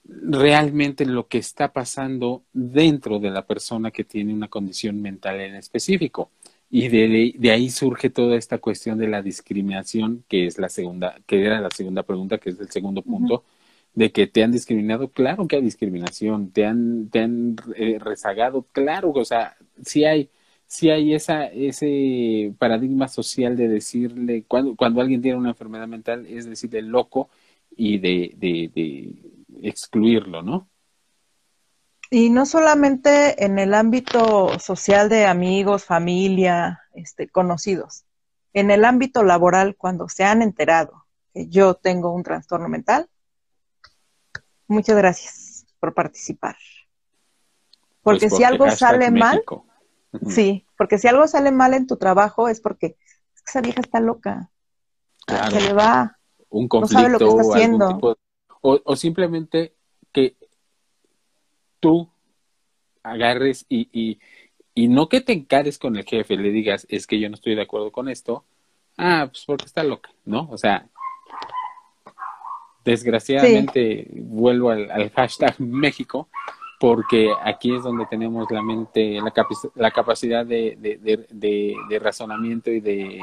realmente 0.05 1.05
lo 1.05 1.27
que 1.27 1.37
está 1.37 1.71
pasando 1.71 2.43
dentro 2.51 3.19
de 3.19 3.31
la 3.31 3.45
persona 3.47 3.91
que 3.91 4.03
tiene 4.03 4.33
una 4.33 4.47
condición 4.49 5.01
mental 5.01 5.39
en 5.39 5.55
específico. 5.55 6.31
Y 6.69 6.87
de, 6.87 7.33
de, 7.37 7.51
ahí 7.51 7.69
surge 7.69 8.09
toda 8.09 8.35
esta 8.35 8.57
cuestión 8.57 8.97
de 8.97 9.07
la 9.07 9.21
discriminación, 9.21 10.23
que 10.27 10.47
es 10.47 10.57
la 10.57 10.69
segunda, 10.69 11.15
que 11.27 11.45
era 11.45 11.61
la 11.61 11.69
segunda 11.69 12.03
pregunta, 12.03 12.39
que 12.39 12.49
es 12.49 12.59
el 12.59 12.69
segundo 12.71 13.03
punto, 13.03 13.43
de 13.93 14.11
que 14.11 14.25
te 14.27 14.43
han 14.43 14.51
discriminado, 14.51 15.09
claro 15.09 15.47
que 15.47 15.57
hay 15.57 15.61
discriminación, 15.61 16.51
te 16.51 16.65
han, 16.65 17.09
te 17.09 17.19
han 17.19 17.55
eh, 17.75 17.99
rezagado, 17.99 18.65
claro, 18.71 19.11
o 19.11 19.25
sea, 19.25 19.55
sí 19.85 20.03
hay, 20.03 20.29
sí 20.73 20.89
hay 20.89 21.13
esa, 21.13 21.45
ese 21.45 22.51
paradigma 22.57 23.07
social 23.07 23.55
de 23.55 23.67
decirle, 23.67 24.43
cuando, 24.47 24.75
cuando 24.75 25.01
alguien 25.01 25.21
tiene 25.21 25.37
una 25.37 25.51
enfermedad 25.51 25.87
mental, 25.87 26.25
es 26.25 26.49
decirle 26.49 26.81
loco 26.81 27.29
y 27.77 27.99
de, 27.99 28.33
de, 28.37 28.71
de 28.73 29.69
excluirlo, 29.69 30.41
¿no? 30.41 30.67
Y 32.09 32.31
no 32.31 32.47
solamente 32.47 33.45
en 33.45 33.59
el 33.59 33.75
ámbito 33.75 34.57
social 34.57 35.09
de 35.09 35.27
amigos, 35.27 35.85
familia, 35.85 36.81
este, 36.95 37.27
conocidos. 37.29 38.05
En 38.51 38.71
el 38.71 38.83
ámbito 38.83 39.21
laboral, 39.21 39.75
cuando 39.75 40.09
se 40.09 40.23
han 40.23 40.41
enterado 40.41 41.05
que 41.35 41.49
yo 41.49 41.75
tengo 41.75 42.11
un 42.11 42.23
trastorno 42.23 42.67
mental, 42.67 43.07
muchas 44.67 44.97
gracias 44.97 45.67
por 45.79 45.93
participar. 45.93 46.55
Porque, 48.01 48.27
pues 48.27 48.37
si 48.37 48.43
algo 48.43 48.71
sale 48.71 49.11
mal, 49.11 49.43
sí, 50.27 50.65
porque 50.77 50.97
si 50.97 51.07
algo 51.07 51.27
sale 51.27 51.51
mal 51.51 51.73
en 51.73 51.87
tu 51.87 51.97
trabajo 51.97 52.47
es 52.47 52.61
porque 52.61 52.97
esa 53.45 53.61
vieja 53.61 53.81
está 53.81 53.99
loca. 53.99 54.49
Se 55.49 55.61
le 55.61 55.73
va. 55.73 56.17
Un 56.49 56.67
conflicto, 56.67 57.01
no 57.01 57.01
sabe 57.01 57.11
lo 57.11 57.19
que 57.19 57.41
está 57.41 57.53
haciendo. 57.53 58.17
o, 58.61 58.79
o 58.83 58.95
simplemente 58.95 59.75
que 60.11 60.37
tú 61.79 62.09
agarres 63.03 63.65
y, 63.67 63.89
y, 63.91 64.19
y 64.73 64.87
no 64.87 65.09
que 65.09 65.21
te 65.21 65.33
encares 65.33 65.77
con 65.77 65.95
el 65.95 66.05
jefe, 66.05 66.37
le 66.37 66.51
digas, 66.51 66.87
es 66.89 67.05
que 67.05 67.19
yo 67.19 67.29
no 67.29 67.35
estoy 67.35 67.55
de 67.55 67.61
acuerdo 67.61 67.91
con 67.91 68.09
esto, 68.09 68.45
ah, 68.97 69.27
pues 69.29 69.43
porque 69.45 69.65
está 69.65 69.83
loca, 69.83 70.09
¿no? 70.25 70.47
O 70.49 70.57
sea, 70.57 70.87
desgraciadamente 72.83 74.07
vuelvo 74.13 74.71
al, 74.71 75.11
hashtag 75.11 75.59
México, 75.59 76.29
porque 76.83 77.31
aquí 77.45 77.73
es 77.73 77.81
donde 77.81 78.05
tenemos 78.07 78.51
la 78.51 78.61
mente, 78.61 79.17
la, 79.21 79.31
la 79.75 79.91
capacidad 79.91 80.45
de, 80.45 81.97
razonamiento 82.01 82.71
y 82.71 82.81
de, 82.81 83.21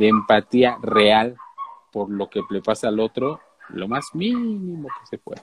empatía 0.00 0.78
real 0.80 1.36
por 1.92 2.08
lo 2.08 2.30
que 2.30 2.40
le 2.48 2.62
pasa 2.62 2.88
al 2.88 2.98
otro, 2.98 3.40
lo 3.68 3.88
más 3.88 4.06
mínimo 4.14 4.88
que 4.88 5.06
se 5.06 5.18
pueda. 5.18 5.42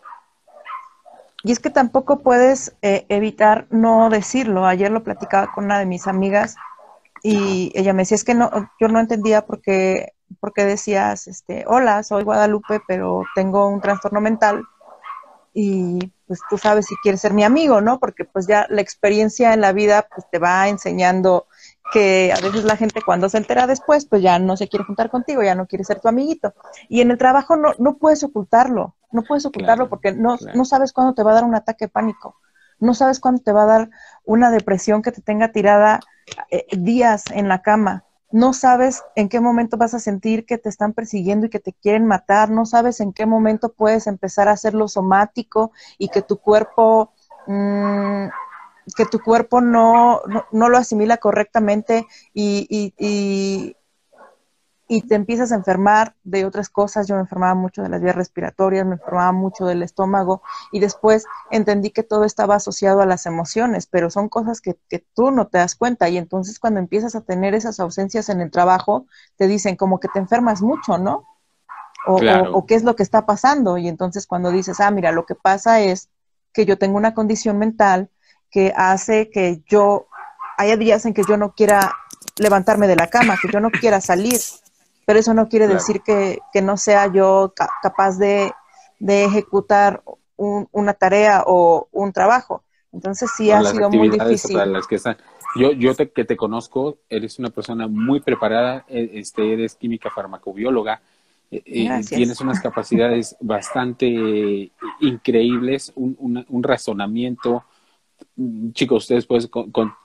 Y 1.43 1.51
es 1.51 1.59
que 1.59 1.69
tampoco 1.69 2.17
puedes 2.21 2.75
eh, 2.81 3.05
evitar 3.09 3.67
no 3.69 4.09
decirlo. 4.09 4.65
Ayer 4.65 4.89
lo 4.89 5.03
platicaba 5.03 5.51
con 5.51 5.65
una 5.65 5.77
de 5.77 5.85
mis 5.85 6.07
amigas 6.07 6.55
y 7.21 7.71
ella 7.75 7.93
me 7.93 8.01
decía, 8.01 8.15
es 8.15 8.23
que 8.23 8.33
no, 8.33 8.49
yo 8.79 8.87
no 8.87 8.99
entendía 8.99 9.45
por 9.45 9.61
qué, 9.61 10.13
por 10.39 10.51
decías, 10.53 11.27
este, 11.27 11.63
hola, 11.67 12.01
soy 12.01 12.23
Guadalupe, 12.23 12.81
pero 12.87 13.21
tengo 13.35 13.67
un 13.67 13.81
trastorno 13.81 14.19
mental 14.19 14.63
y 15.53 16.11
pues 16.27 16.39
tú 16.49 16.57
sabes 16.57 16.87
si 16.87 16.95
quieres 17.03 17.21
ser 17.21 17.33
mi 17.33 17.43
amigo, 17.43 17.79
¿no? 17.79 17.99
Porque 17.99 18.25
pues 18.25 18.47
ya 18.47 18.65
la 18.69 18.81
experiencia 18.81 19.53
en 19.53 19.61
la 19.61 19.71
vida 19.71 20.07
pues 20.13 20.27
te 20.31 20.39
va 20.39 20.67
enseñando 20.67 21.47
que 21.93 22.33
a 22.35 22.41
veces 22.41 22.63
la 22.63 22.75
gente 22.75 23.01
cuando 23.05 23.29
se 23.29 23.37
entera 23.37 23.67
después 23.67 24.05
pues 24.05 24.21
ya 24.23 24.39
no 24.39 24.57
se 24.57 24.67
quiere 24.67 24.85
juntar 24.85 25.11
contigo, 25.11 25.43
ya 25.43 25.53
no 25.53 25.67
quiere 25.67 25.83
ser 25.83 25.99
tu 25.99 26.07
amiguito. 26.07 26.53
Y 26.89 27.01
en 27.01 27.11
el 27.11 27.17
trabajo 27.17 27.55
no, 27.55 27.73
no 27.77 27.97
puedes 27.97 28.23
ocultarlo, 28.23 28.95
no 29.11 29.23
puedes 29.23 29.45
ocultarlo 29.45 29.89
porque 29.89 30.11
no, 30.11 30.37
no 30.55 30.65
sabes 30.65 30.91
cuándo 30.91 31.13
te 31.13 31.23
va 31.23 31.31
a 31.31 31.35
dar 31.35 31.43
un 31.43 31.55
ataque 31.55 31.85
de 31.85 31.89
pánico, 31.89 32.35
no 32.79 32.95
sabes 32.95 33.19
cuándo 33.19 33.43
te 33.43 33.51
va 33.51 33.63
a 33.63 33.67
dar 33.67 33.89
una 34.25 34.49
depresión 34.49 35.03
que 35.03 35.11
te 35.11 35.21
tenga 35.21 35.51
tirada 35.51 35.99
eh, 36.49 36.65
días 36.71 37.25
en 37.31 37.47
la 37.47 37.61
cama 37.61 38.05
no 38.33 38.51
sabes 38.53 39.03
en 39.15 39.29
qué 39.29 39.39
momento 39.39 39.77
vas 39.77 39.93
a 39.93 39.99
sentir 39.99 40.47
que 40.47 40.57
te 40.57 40.67
están 40.67 40.93
persiguiendo 40.93 41.45
y 41.45 41.49
que 41.51 41.59
te 41.59 41.71
quieren 41.71 42.07
matar, 42.07 42.49
no 42.49 42.65
sabes 42.65 42.99
en 42.99 43.13
qué 43.13 43.27
momento 43.27 43.71
puedes 43.71 44.07
empezar 44.07 44.47
a 44.47 44.53
hacerlo 44.53 44.87
somático 44.87 45.71
y 45.99 46.09
que 46.09 46.23
tu 46.23 46.37
cuerpo, 46.37 47.13
mm, 47.45 48.25
que 48.97 49.05
tu 49.05 49.19
cuerpo 49.19 49.61
no, 49.61 50.21
no, 50.51 50.69
lo 50.69 50.77
asimila 50.79 51.17
correctamente 51.17 52.07
y, 52.33 52.65
y, 52.71 52.95
y 52.97 53.75
te 55.01 55.15
empiezas 55.15 55.51
a 55.51 55.55
enfermar 55.55 56.15
de 56.23 56.45
otras 56.45 56.69
cosas. 56.69 57.07
Yo 57.07 57.15
me 57.15 57.21
enfermaba 57.21 57.55
mucho 57.55 57.81
de 57.81 57.89
las 57.89 58.01
vías 58.01 58.15
respiratorias, 58.15 58.85
me 58.85 58.93
enfermaba 58.93 59.31
mucho 59.31 59.65
del 59.65 59.83
estómago 59.83 60.41
y 60.71 60.79
después 60.79 61.25
entendí 61.51 61.89
que 61.89 62.03
todo 62.03 62.23
estaba 62.23 62.55
asociado 62.55 63.01
a 63.01 63.05
las 63.05 63.25
emociones, 63.25 63.87
pero 63.87 64.09
son 64.09 64.29
cosas 64.29 64.61
que, 64.61 64.77
que 64.89 64.99
tú 65.13 65.31
no 65.31 65.47
te 65.47 65.57
das 65.57 65.75
cuenta 65.75 66.09
y 66.09 66.17
entonces 66.17 66.59
cuando 66.59 66.79
empiezas 66.79 67.15
a 67.15 67.21
tener 67.21 67.55
esas 67.55 67.79
ausencias 67.79 68.29
en 68.29 68.41
el 68.41 68.51
trabajo, 68.51 69.07
te 69.35 69.47
dicen 69.47 69.75
como 69.75 69.99
que 69.99 70.07
te 70.07 70.19
enfermas 70.19 70.61
mucho, 70.61 70.97
¿no? 70.97 71.25
O, 72.05 72.19
o, 72.51 72.65
qué 72.65 72.75
es 72.75 72.83
lo 72.83 72.95
que 72.95 73.03
está 73.03 73.25
pasando. 73.25 73.77
Y 73.77 73.87
entonces 73.87 74.27
cuando 74.27 74.51
dices, 74.51 74.79
ah, 74.81 74.91
mira, 74.91 75.13
lo 75.13 75.25
que 75.25 75.35
pasa 75.35 75.79
es 75.79 76.09
que 76.51 76.65
yo 76.65 76.77
tengo 76.77 76.97
una 76.97 77.13
condición 77.13 77.57
mental 77.57 78.09
que 78.51 78.73
hace 78.75 79.29
que 79.31 79.63
yo, 79.67 80.07
haya 80.57 80.77
días 80.77 81.05
en 81.05 81.13
que 81.13 81.23
yo 81.27 81.37
no 81.37 81.53
quiera 81.53 81.95
levantarme 82.37 82.87
de 82.87 82.95
la 82.95 83.07
cama, 83.07 83.37
que 83.41 83.51
yo 83.51 83.59
no 83.59 83.71
quiera 83.71 84.01
salir, 84.01 84.39
pero 85.05 85.19
eso 85.19 85.33
no 85.33 85.47
quiere 85.47 85.67
decir 85.67 86.01
que, 86.01 86.39
no 86.61 86.77
sea 86.77 87.11
yo 87.11 87.53
capaz 87.81 88.17
de, 88.17 88.51
ejecutar 88.99 90.03
una 90.37 90.93
tarea 90.93 91.43
o 91.45 91.87
un 91.91 92.11
trabajo. 92.11 92.63
Entonces 92.91 93.31
sí 93.35 93.51
ha 93.51 93.63
sido 93.63 93.89
muy 93.89 94.09
difícil. 94.09 94.57
las 94.71 94.87
que 94.87 94.99
Yo, 95.55 95.71
yo 95.71 95.95
te, 95.95 96.11
que 96.11 96.25
te 96.25 96.37
conozco, 96.37 96.99
eres 97.09 97.39
una 97.39 97.49
persona 97.49 97.87
muy 97.87 98.19
preparada, 98.19 98.85
e, 98.87 99.11
este, 99.15 99.53
eres 99.53 99.75
química 99.75 100.11
farmacobióloga, 100.11 101.01
eh, 101.53 101.61
eh, 101.65 102.01
tienes 102.07 102.39
unas 102.41 102.59
capacidades 102.59 103.35
bastante 103.41 104.71
increíbles, 105.01 105.91
un, 105.95 106.45
un, 106.47 106.63
razonamiento. 106.63 107.63
Chicos, 108.71 109.03
ustedes 109.03 109.25
pueden 109.25 109.49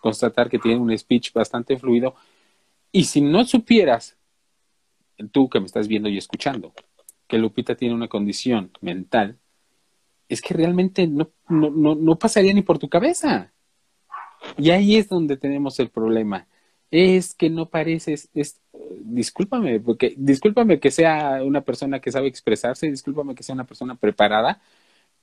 constatar 0.01 0.51
que 0.51 0.59
tienen 0.59 0.83
un 0.83 0.97
speech 0.97 1.33
bastante 1.33 1.79
fluido. 1.79 2.15
Y 2.93 3.05
si 3.05 3.21
no 3.21 3.45
supieras, 3.45 4.18
tú 5.31 5.49
que 5.49 5.61
me 5.61 5.67
estás 5.67 5.89
viendo 5.89 6.09
y 6.09 6.19
escuchando, 6.19 6.73
que 7.27 7.39
Lupita 7.39 7.75
tiene 7.75 7.95
una 7.95 8.09
condición 8.09 8.71
mental, 8.81 9.39
es 10.29 10.41
que 10.41 10.55
realmente 10.55 11.07
no, 11.07 11.31
no, 11.49 11.71
no, 11.71 11.95
no 11.95 12.19
pasaría 12.19 12.53
ni 12.53 12.63
por 12.63 12.79
tu 12.79 12.89
cabeza. 12.89 13.53
Y 14.57 14.71
ahí 14.71 14.97
es 14.97 15.09
donde 15.09 15.37
tenemos 15.37 15.79
el 15.81 15.91
problema. 15.91 16.47
Es 16.91 17.35
que 17.35 17.51
no 17.51 17.69
pareces, 17.69 18.29
es, 18.35 18.61
discúlpame, 19.01 19.81
porque 19.81 20.15
discúlpame 20.17 20.81
que 20.81 20.91
sea 20.91 21.43
una 21.43 21.61
persona 21.61 22.01
que 22.01 22.13
sabe 22.13 22.29
expresarse, 22.29 22.91
discúlpame 22.91 23.35
que 23.35 23.43
sea 23.43 23.55
una 23.55 23.67
persona 23.67 23.95
preparada, 23.95 24.61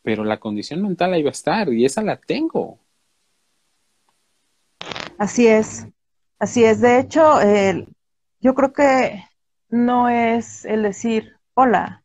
pero 0.03 0.23
la 0.23 0.39
condición 0.39 0.81
mental 0.81 1.13
ahí 1.13 1.23
va 1.23 1.29
a 1.29 1.31
estar 1.31 1.71
y 1.73 1.85
esa 1.85 2.03
la 2.03 2.17
tengo. 2.17 2.77
Así 5.17 5.47
es, 5.47 5.87
así 6.37 6.63
es. 6.63 6.81
De 6.81 6.99
hecho, 6.99 7.39
yo 8.41 8.53
creo 8.53 8.73
que 8.73 9.23
no 9.69 10.09
es 10.09 10.65
el 10.65 10.83
decir, 10.83 11.37
hola, 11.53 12.03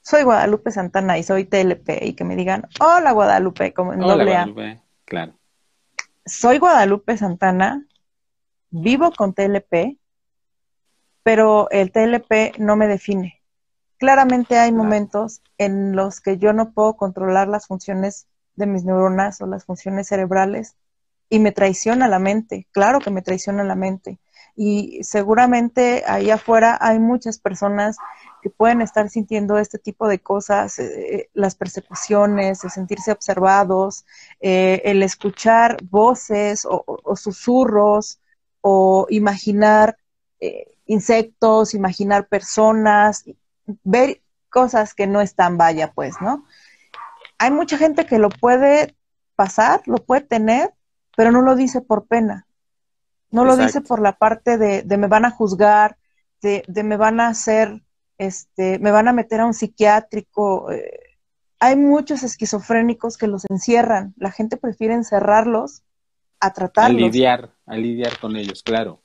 soy 0.00 0.22
Guadalupe 0.22 0.70
Santana 0.70 1.18
y 1.18 1.22
soy 1.22 1.44
TLP 1.44 2.02
y 2.02 2.14
que 2.14 2.24
me 2.24 2.36
digan, 2.36 2.66
hola 2.80 3.12
Guadalupe, 3.12 3.72
como 3.72 3.92
en 3.92 4.02
hola, 4.02 4.24
Guadalupe, 4.24 4.82
claro 5.04 5.38
soy 6.28 6.58
Guadalupe 6.58 7.16
Santana, 7.16 7.86
vivo 8.70 9.10
con 9.12 9.32
TLP, 9.32 9.98
pero 11.22 11.70
el 11.70 11.90
TLP 11.90 12.58
no 12.58 12.76
me 12.76 12.86
define. 12.86 13.42
Claramente 13.96 14.58
hay 14.58 14.70
momentos 14.70 15.42
en 15.56 15.96
los 15.96 16.20
que 16.20 16.38
yo 16.38 16.52
no 16.52 16.70
puedo 16.70 16.94
controlar 16.94 17.48
las 17.48 17.66
funciones 17.66 18.28
de 18.54 18.66
mis 18.66 18.84
neuronas 18.84 19.40
o 19.40 19.46
las 19.46 19.64
funciones 19.64 20.08
cerebrales 20.08 20.76
y 21.28 21.40
me 21.40 21.52
traiciona 21.52 22.08
la 22.08 22.18
mente, 22.18 22.66
claro 22.70 23.00
que 23.00 23.10
me 23.10 23.22
traiciona 23.22 23.64
la 23.64 23.74
mente. 23.74 24.18
Y 24.60 25.04
seguramente 25.04 26.02
ahí 26.04 26.32
afuera 26.32 26.76
hay 26.80 26.98
muchas 26.98 27.38
personas 27.38 27.96
que 28.42 28.50
pueden 28.50 28.80
estar 28.80 29.08
sintiendo 29.08 29.56
este 29.56 29.78
tipo 29.78 30.08
de 30.08 30.18
cosas, 30.18 30.80
eh, 30.80 31.30
las 31.32 31.54
persecuciones, 31.54 32.64
el 32.64 32.70
sentirse 32.72 33.12
observados, 33.12 34.04
eh, 34.40 34.82
el 34.84 35.04
escuchar 35.04 35.76
voces 35.84 36.66
o, 36.68 36.84
susurros 37.14 38.20
o 38.60 39.06
imaginar 39.10 39.96
eh, 40.40 40.66
insectos, 40.86 41.72
imaginar 41.72 42.26
personas, 42.26 43.26
ver 43.84 44.22
cosas 44.50 44.92
que 44.92 45.06
no 45.06 45.20
están 45.20 45.56
vaya, 45.56 45.92
pues, 45.92 46.20
¿no? 46.20 46.44
Hay 47.38 47.52
mucha 47.52 47.78
gente 47.78 48.06
que 48.06 48.18
lo 48.18 48.28
puede 48.28 48.96
pasar, 49.36 49.82
lo 49.86 49.98
puede 49.98 50.22
tener, 50.22 50.74
pero 51.16 51.30
no 51.30 51.42
lo 51.42 51.54
dice 51.54 51.80
por 51.80 52.08
pena. 52.08 52.47
No 53.30 53.44
lo 53.44 53.56
dice 53.56 53.80
por 53.80 54.00
la 54.00 54.12
parte 54.12 54.56
de, 54.56 54.82
de 54.82 54.96
me 54.96 55.06
van 55.06 55.24
a 55.24 55.30
juzgar, 55.30 55.98
de, 56.40 56.64
de, 56.66 56.82
me 56.82 56.96
van 56.96 57.20
a 57.20 57.28
hacer 57.28 57.82
este, 58.18 58.78
me 58.80 58.90
van 58.90 59.08
a 59.08 59.12
meter 59.12 59.40
a 59.40 59.46
un 59.46 59.54
psiquiátrico. 59.54 60.70
Eh, 60.72 61.00
hay 61.60 61.76
muchos 61.76 62.22
esquizofrénicos 62.22 63.16
que 63.16 63.28
los 63.28 63.44
encierran. 63.48 64.14
La 64.16 64.30
gente 64.30 64.56
prefiere 64.56 64.94
encerrarlos 64.94 65.82
a 66.40 66.52
tratarlos. 66.52 67.00
A 67.00 67.06
lidiar, 67.06 67.50
a 67.66 67.76
lidiar 67.76 68.18
con 68.18 68.36
ellos, 68.36 68.62
claro. 68.62 69.02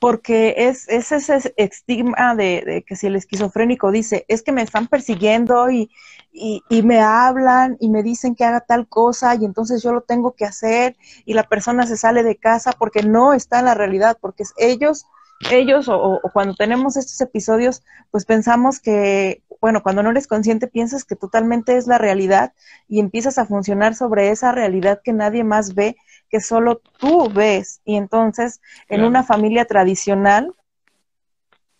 Porque 0.00 0.54
es, 0.56 0.88
ese 0.88 1.54
estigma 1.56 2.34
de, 2.34 2.84
que 2.86 2.96
si 2.96 3.08
el 3.08 3.16
esquizofrénico 3.16 3.90
dice, 3.90 4.24
es 4.28 4.42
que 4.42 4.52
me 4.52 4.62
están 4.62 4.88
persiguiendo 4.88 5.70
y, 5.70 5.90
y, 6.32 6.62
y, 6.70 6.82
me 6.82 7.00
hablan 7.00 7.76
y 7.78 7.90
me 7.90 8.02
dicen 8.02 8.34
que 8.34 8.44
haga 8.44 8.60
tal 8.60 8.88
cosa 8.88 9.34
y 9.34 9.44
entonces 9.44 9.82
yo 9.82 9.92
lo 9.92 10.00
tengo 10.00 10.32
que 10.32 10.46
hacer 10.46 10.96
y 11.26 11.34
la 11.34 11.42
persona 11.44 11.86
se 11.86 11.96
sale 11.96 12.22
de 12.22 12.36
casa 12.36 12.72
porque 12.72 13.02
no 13.02 13.34
está 13.34 13.58
en 13.58 13.66
la 13.66 13.74
realidad, 13.74 14.16
porque 14.20 14.44
ellos 14.56 15.06
ellos 15.50 15.88
o, 15.88 16.20
cuando 16.32 16.54
tenemos 16.54 16.96
estos 16.96 17.20
episodios, 17.20 17.82
pues 18.10 18.24
pensamos 18.24 18.80
que, 18.80 19.42
bueno, 19.60 19.82
cuando 19.82 20.02
no 20.02 20.10
eres 20.10 20.26
consciente 20.26 20.66
piensas 20.66 21.04
que 21.04 21.16
totalmente 21.16 21.76
es 21.76 21.86
la 21.86 21.98
realidad 21.98 22.52
y 22.88 23.00
empiezas 23.00 23.38
a 23.38 23.46
funcionar 23.46 23.94
sobre 23.94 24.30
esa 24.30 24.52
realidad 24.52 25.00
que 25.02 25.12
nadie 25.12 25.44
más 25.44 25.74
ve, 25.74 25.96
que 26.32 26.40
solo 26.40 26.80
tú 26.98 27.30
ves. 27.30 27.80
Y 27.84 27.96
entonces, 27.96 28.60
en 28.88 29.04
una 29.04 29.22
familia 29.22 29.66
tradicional 29.66 30.52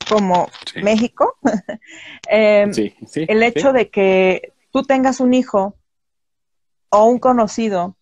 como 0.09 0.49
México, 0.83 1.37
em, 2.29 2.71
el 3.15 3.43
hecho 3.43 3.73
de 3.73 3.89
que 3.91 4.53
tú 4.71 4.83
tengas 4.83 5.19
un 5.19 5.35
hijo 5.35 5.75
o 6.91 7.07
un 7.07 7.19
conocido 7.19 7.97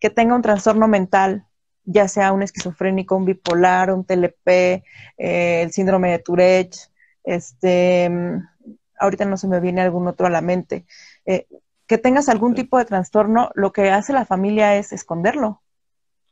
que 0.00 0.10
tenga 0.10 0.34
un 0.34 0.42
trastorno 0.42 0.88
mental 0.88 1.46
ya 1.84 2.08
sea 2.08 2.32
un 2.32 2.42
esquizofrénico, 2.42 3.16
un 3.16 3.26
bipolar, 3.26 3.92
un 3.92 4.04
TLP, 4.04 4.48
eh, 4.48 5.62
el 5.62 5.72
síndrome 5.72 6.10
de 6.10 6.18
Tourette, 6.18 6.90
este, 7.22 8.10
ahorita 8.98 9.24
no 9.24 9.36
se 9.36 9.48
me 9.48 9.60
viene 9.60 9.82
algún 9.82 10.08
otro 10.08 10.26
a 10.26 10.30
la 10.30 10.40
mente, 10.40 10.86
eh, 11.26 11.46
que 11.86 11.98
tengas 11.98 12.28
algún 12.28 12.54
tipo 12.54 12.78
de 12.78 12.86
trastorno, 12.86 13.50
lo 13.54 13.72
que 13.72 13.90
hace 13.90 14.12
la 14.12 14.24
familia 14.24 14.76
es 14.76 14.92
esconderlo. 14.92 15.62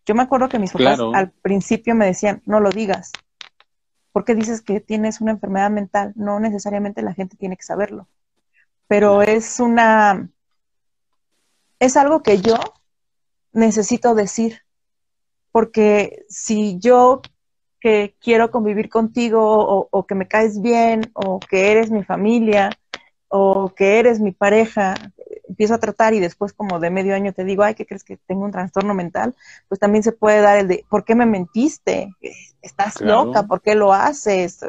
Yo 0.07 0.14
me 0.14 0.22
acuerdo 0.22 0.48
que 0.48 0.59
mis 0.59 0.72
papás 0.72 0.98
al 1.14 1.30
principio 1.30 1.94
me 1.94 2.07
decían, 2.07 2.42
no 2.44 2.61
lo 2.61 2.70
digas. 2.70 3.12
¿Por 4.12 4.24
qué 4.24 4.34
dices 4.34 4.61
que 4.61 4.80
tienes 4.80 5.20
una 5.20 5.32
enfermedad 5.32 5.70
mental? 5.70 6.12
No 6.16 6.40
necesariamente 6.40 7.03
la 7.03 7.14
gente 7.14 7.36
tiene 7.36 7.57
que 7.57 7.62
saberlo. 7.62 8.09
Pero 8.88 9.22
es 9.22 9.59
una, 9.59 10.28
es 11.78 11.96
algo 11.96 12.22
que 12.22 12.38
yo 12.40 12.59
necesito 13.53 14.14
decir 14.14 14.62
porque 15.50 16.24
si 16.28 16.78
yo 16.78 17.20
que 17.80 18.14
quiero 18.20 18.50
convivir 18.50 18.88
contigo 18.88 19.88
o, 19.90 20.07
que 20.07 20.14
me 20.14 20.28
caes 20.28 20.62
bien 20.62 21.11
o 21.14 21.40
que 21.40 21.72
eres 21.72 21.90
mi 21.90 22.05
familia 22.05 22.70
o 23.28 23.74
que 23.74 23.98
eres 23.98 24.20
mi 24.20 24.30
pareja, 24.30 24.94
empiezo 25.53 25.74
a 25.74 25.78
tratar 25.78 26.14
y 26.14 26.20
después 26.20 26.53
como 26.53 26.80
de 26.80 26.90
medio 26.90 27.14
año 27.14 27.32
te 27.32 27.44
digo, 27.44 27.62
ay, 27.62 27.74
¿qué 27.74 27.86
crees 27.86 28.05
que 28.05 28.16
tengo 28.16 28.44
un 28.44 28.50
trastorno 28.50 28.94
mental? 28.94 29.34
Pues 29.68 29.78
también 29.78 30.03
se 30.03 30.12
puede 30.12 30.40
dar 30.40 30.59
el 30.59 30.68
de, 30.68 30.84
¿por 30.88 31.05
qué 31.05 31.14
me 31.14 31.26
mentiste? 31.26 32.11
¿Estás 32.62 33.00
loca? 33.00 33.44
¿Por 33.44 33.61
qué 33.61 33.74
lo 33.74 33.92
haces? 33.92 34.61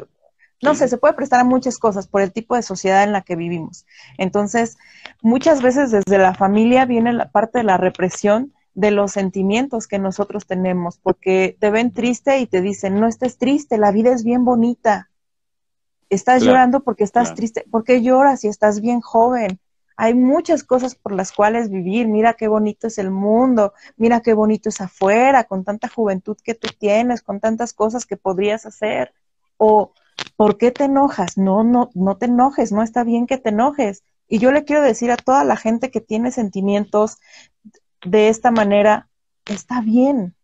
No 0.62 0.74
sé, 0.74 0.88
se 0.88 0.98
puede 0.98 1.14
prestar 1.14 1.40
a 1.40 1.44
muchas 1.44 1.78
cosas 1.78 2.06
por 2.06 2.22
el 2.22 2.32
tipo 2.32 2.54
de 2.54 2.62
sociedad 2.62 3.02
en 3.02 3.12
la 3.12 3.22
que 3.22 3.36
vivimos. 3.36 3.86
Entonces, 4.18 4.76
muchas 5.22 5.60
veces 5.62 5.90
desde 5.90 6.18
la 6.18 6.34
familia 6.34 6.86
viene 6.86 7.12
la 7.12 7.30
parte 7.30 7.58
de 7.58 7.64
la 7.64 7.76
represión 7.76 8.52
de 8.74 8.90
los 8.90 9.12
sentimientos 9.12 9.86
que 9.86 9.98
nosotros 9.98 10.46
tenemos, 10.46 10.98
porque 10.98 11.56
te 11.60 11.70
ven 11.70 11.92
triste 11.92 12.38
y 12.38 12.46
te 12.46 12.60
dicen, 12.60 13.00
no 13.00 13.06
estés 13.06 13.38
triste, 13.38 13.78
la 13.78 13.92
vida 13.92 14.12
es 14.12 14.24
bien 14.24 14.44
bonita. 14.44 15.10
Estás 16.10 16.42
llorando 16.42 16.80
porque 16.80 17.04
estás 17.04 17.34
triste. 17.34 17.64
¿Por 17.70 17.84
qué 17.84 18.02
lloras 18.02 18.40
si 18.40 18.48
estás 18.48 18.80
bien 18.80 19.00
joven? 19.00 19.58
Hay 19.96 20.14
muchas 20.14 20.64
cosas 20.64 20.94
por 20.94 21.12
las 21.12 21.32
cuales 21.32 21.70
vivir. 21.70 22.08
Mira 22.08 22.34
qué 22.34 22.48
bonito 22.48 22.86
es 22.88 22.98
el 22.98 23.10
mundo, 23.10 23.74
mira 23.96 24.20
qué 24.20 24.34
bonito 24.34 24.68
es 24.68 24.80
afuera, 24.80 25.44
con 25.44 25.64
tanta 25.64 25.88
juventud 25.88 26.36
que 26.42 26.54
tú 26.54 26.68
tienes, 26.78 27.22
con 27.22 27.40
tantas 27.40 27.72
cosas 27.72 28.06
que 28.06 28.16
podrías 28.16 28.66
hacer. 28.66 29.12
O, 29.56 29.92
¿por 30.36 30.58
qué 30.58 30.70
te 30.70 30.84
enojas? 30.84 31.38
No, 31.38 31.64
no, 31.64 31.90
no 31.94 32.16
te 32.16 32.26
enojes, 32.26 32.72
no 32.72 32.82
está 32.82 33.04
bien 33.04 33.26
que 33.26 33.38
te 33.38 33.50
enojes. 33.50 34.02
Y 34.28 34.38
yo 34.38 34.52
le 34.52 34.64
quiero 34.64 34.82
decir 34.82 35.10
a 35.10 35.16
toda 35.16 35.44
la 35.44 35.56
gente 35.56 35.90
que 35.90 36.00
tiene 36.00 36.30
sentimientos 36.30 37.18
de 38.04 38.28
esta 38.28 38.50
manera, 38.50 39.08
está 39.46 39.80
bien, 39.80 40.34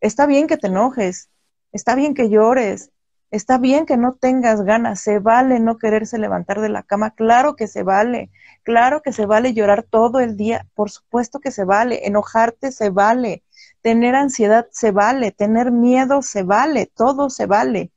está 0.00 0.26
bien 0.26 0.46
que 0.46 0.56
te 0.56 0.68
enojes, 0.68 1.28
está 1.72 1.94
bien 1.94 2.14
que 2.14 2.28
llores, 2.30 2.90
está 3.32 3.56
bien 3.56 3.86
que 3.86 3.96
no 3.96 4.12
tengas 4.14 4.62
ganas, 4.62 5.00
se 5.00 5.18
vale 5.18 5.58
no 5.58 5.78
quererse 5.78 6.18
levantar 6.18 6.60
de 6.60 6.68
la 6.68 6.82
cama, 6.82 7.12
claro 7.14 7.56
que 7.56 7.66
se 7.66 7.82
vale, 7.82 8.30
claro 8.62 9.00
que 9.00 9.10
se 9.10 9.24
vale 9.24 9.54
llorar 9.54 9.82
todo 9.84 10.20
el 10.20 10.36
día, 10.36 10.68
por 10.74 10.90
supuesto 10.90 11.40
que 11.40 11.50
se 11.50 11.64
vale, 11.64 12.06
enojarte 12.06 12.72
se 12.72 12.90
vale, 12.90 13.42
tener 13.80 14.14
ansiedad 14.14 14.68
se 14.70 14.90
vale, 14.90 15.32
tener 15.32 15.72
miedo 15.72 16.20
se 16.20 16.42
vale, 16.42 16.92
todo 16.94 17.30
se 17.30 17.46
vale, 17.46 17.90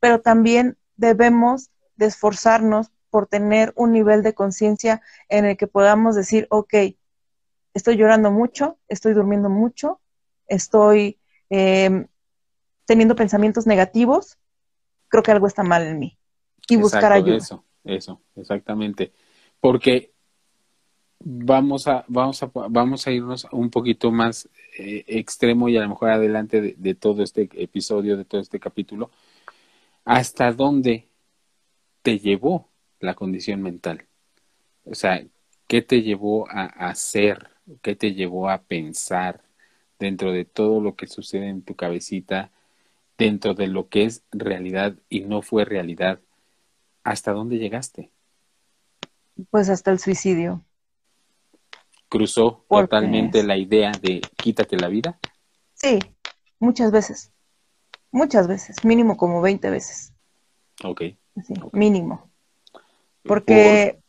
pero 0.00 0.20
también 0.20 0.76
debemos 0.96 1.70
de 1.96 2.06
esforzarnos 2.06 2.92
por 3.08 3.26
tener 3.26 3.72
un 3.74 3.92
nivel 3.92 4.22
de 4.22 4.34
conciencia 4.34 5.00
en 5.30 5.46
el 5.46 5.56
que 5.56 5.66
podamos 5.66 6.14
decir, 6.14 6.46
ok, 6.50 6.74
estoy 7.72 7.96
llorando 7.96 8.30
mucho, 8.30 8.76
estoy 8.86 9.14
durmiendo 9.14 9.48
mucho, 9.48 9.98
estoy 10.46 11.18
em, 11.48 12.06
teniendo 12.84 13.16
pensamientos 13.16 13.66
negativos, 13.66 14.38
creo 15.08 15.22
que 15.22 15.32
algo 15.32 15.46
está 15.46 15.62
mal 15.62 15.86
en 15.86 15.98
mí. 15.98 16.18
Y 16.68 16.76
buscar 16.76 17.12
ayuda. 17.12 17.36
Eso, 17.36 17.64
eso, 17.84 18.20
exactamente. 18.36 19.12
Porque 19.60 20.12
vamos 21.20 21.88
a, 21.88 22.04
vamos 22.08 22.42
a, 22.42 22.50
vamos 22.68 23.06
a 23.06 23.10
irnos 23.10 23.46
un 23.50 23.70
poquito 23.70 24.10
más 24.10 24.48
eh, 24.78 25.04
extremo 25.06 25.68
y 25.68 25.76
a 25.76 25.82
lo 25.82 25.88
mejor 25.88 26.10
adelante 26.10 26.60
de, 26.60 26.74
de, 26.76 26.94
todo 26.94 27.22
este 27.22 27.48
episodio, 27.54 28.16
de 28.16 28.24
todo 28.24 28.40
este 28.40 28.60
capítulo, 28.60 29.10
¿hasta 30.04 30.52
dónde 30.52 31.08
te 32.02 32.18
llevó 32.18 32.68
la 33.00 33.14
condición 33.14 33.62
mental? 33.62 34.06
O 34.84 34.94
sea, 34.94 35.24
¿qué 35.66 35.82
te 35.82 36.02
llevó 36.02 36.48
a 36.50 36.64
hacer? 36.64 37.50
¿Qué 37.82 37.96
te 37.96 38.14
llevó 38.14 38.48
a 38.48 38.62
pensar 38.62 39.42
dentro 39.98 40.32
de 40.32 40.44
todo 40.44 40.80
lo 40.80 40.94
que 40.96 41.06
sucede 41.06 41.48
en 41.48 41.62
tu 41.62 41.74
cabecita, 41.74 42.52
dentro 43.18 43.54
de 43.54 43.66
lo 43.66 43.88
que 43.88 44.04
es 44.04 44.24
realidad 44.30 44.94
y 45.10 45.20
no 45.20 45.42
fue 45.42 45.64
realidad? 45.64 46.20
¿Hasta 47.02 47.32
dónde 47.32 47.58
llegaste? 47.58 48.10
Pues 49.50 49.68
hasta 49.68 49.90
el 49.90 49.98
suicidio. 49.98 50.64
¿Cruzó 52.08 52.64
totalmente 52.68 53.42
la 53.42 53.56
idea 53.56 53.92
de 53.92 54.22
quítate 54.36 54.76
la 54.76 54.88
vida? 54.88 55.18
Sí, 55.74 55.98
muchas 56.58 56.90
veces. 56.90 57.32
Muchas 58.10 58.48
veces, 58.48 58.82
mínimo 58.84 59.18
como 59.18 59.42
20 59.42 59.68
veces. 59.68 60.14
Ok. 60.82 61.02
Sí, 61.44 61.54
Mínimo. 61.72 62.30
Porque 63.22 64.00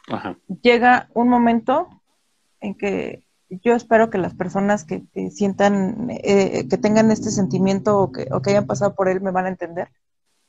llega 0.63 1.09
un 1.13 1.27
momento 1.27 1.89
en 2.61 2.75
que 2.75 3.23
yo 3.49 3.73
espero 3.73 4.09
que 4.09 4.17
las 4.17 4.33
personas 4.35 4.85
que, 4.85 5.03
sientan, 5.31 6.07
eh, 6.09 6.67
que 6.69 6.77
tengan 6.77 7.11
este 7.11 7.31
sentimiento 7.31 7.99
o 7.99 8.11
que, 8.11 8.27
o 8.31 8.41
que 8.41 8.51
hayan 8.51 8.67
pasado 8.67 8.95
por 8.95 9.09
él 9.09 9.21
me 9.21 9.31
van 9.31 9.45
a 9.45 9.49
entender. 9.49 9.91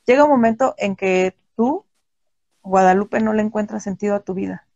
Llega 0.05 0.23
un 0.23 0.29
momento 0.29 0.75
en 0.77 0.95
que 0.95 1.35
tú, 1.55 1.85
Guadalupe, 2.63 3.19
no 3.21 3.33
le 3.33 3.41
encuentras 3.41 3.83
sentido 3.83 4.15
a 4.15 4.21
tu 4.21 4.33
vida. 4.33 4.67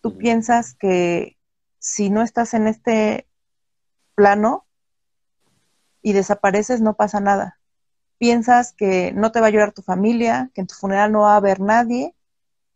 Tú 0.00 0.18
piensas 0.18 0.74
que 0.74 1.36
si 1.78 2.10
no 2.10 2.22
estás 2.22 2.54
en 2.54 2.66
este 2.66 3.26
plano 4.14 4.66
y 6.02 6.12
desapareces, 6.12 6.80
no 6.80 6.94
pasa 6.94 7.20
nada. 7.20 7.58
Piensas 8.18 8.72
que 8.72 9.12
no 9.12 9.32
te 9.32 9.40
va 9.40 9.48
a 9.48 9.50
llorar 9.50 9.72
tu 9.72 9.82
familia, 9.82 10.50
que 10.54 10.60
en 10.60 10.66
tu 10.66 10.74
funeral 10.74 11.12
no 11.12 11.20
va 11.20 11.34
a 11.34 11.36
haber 11.36 11.60
nadie 11.60 12.14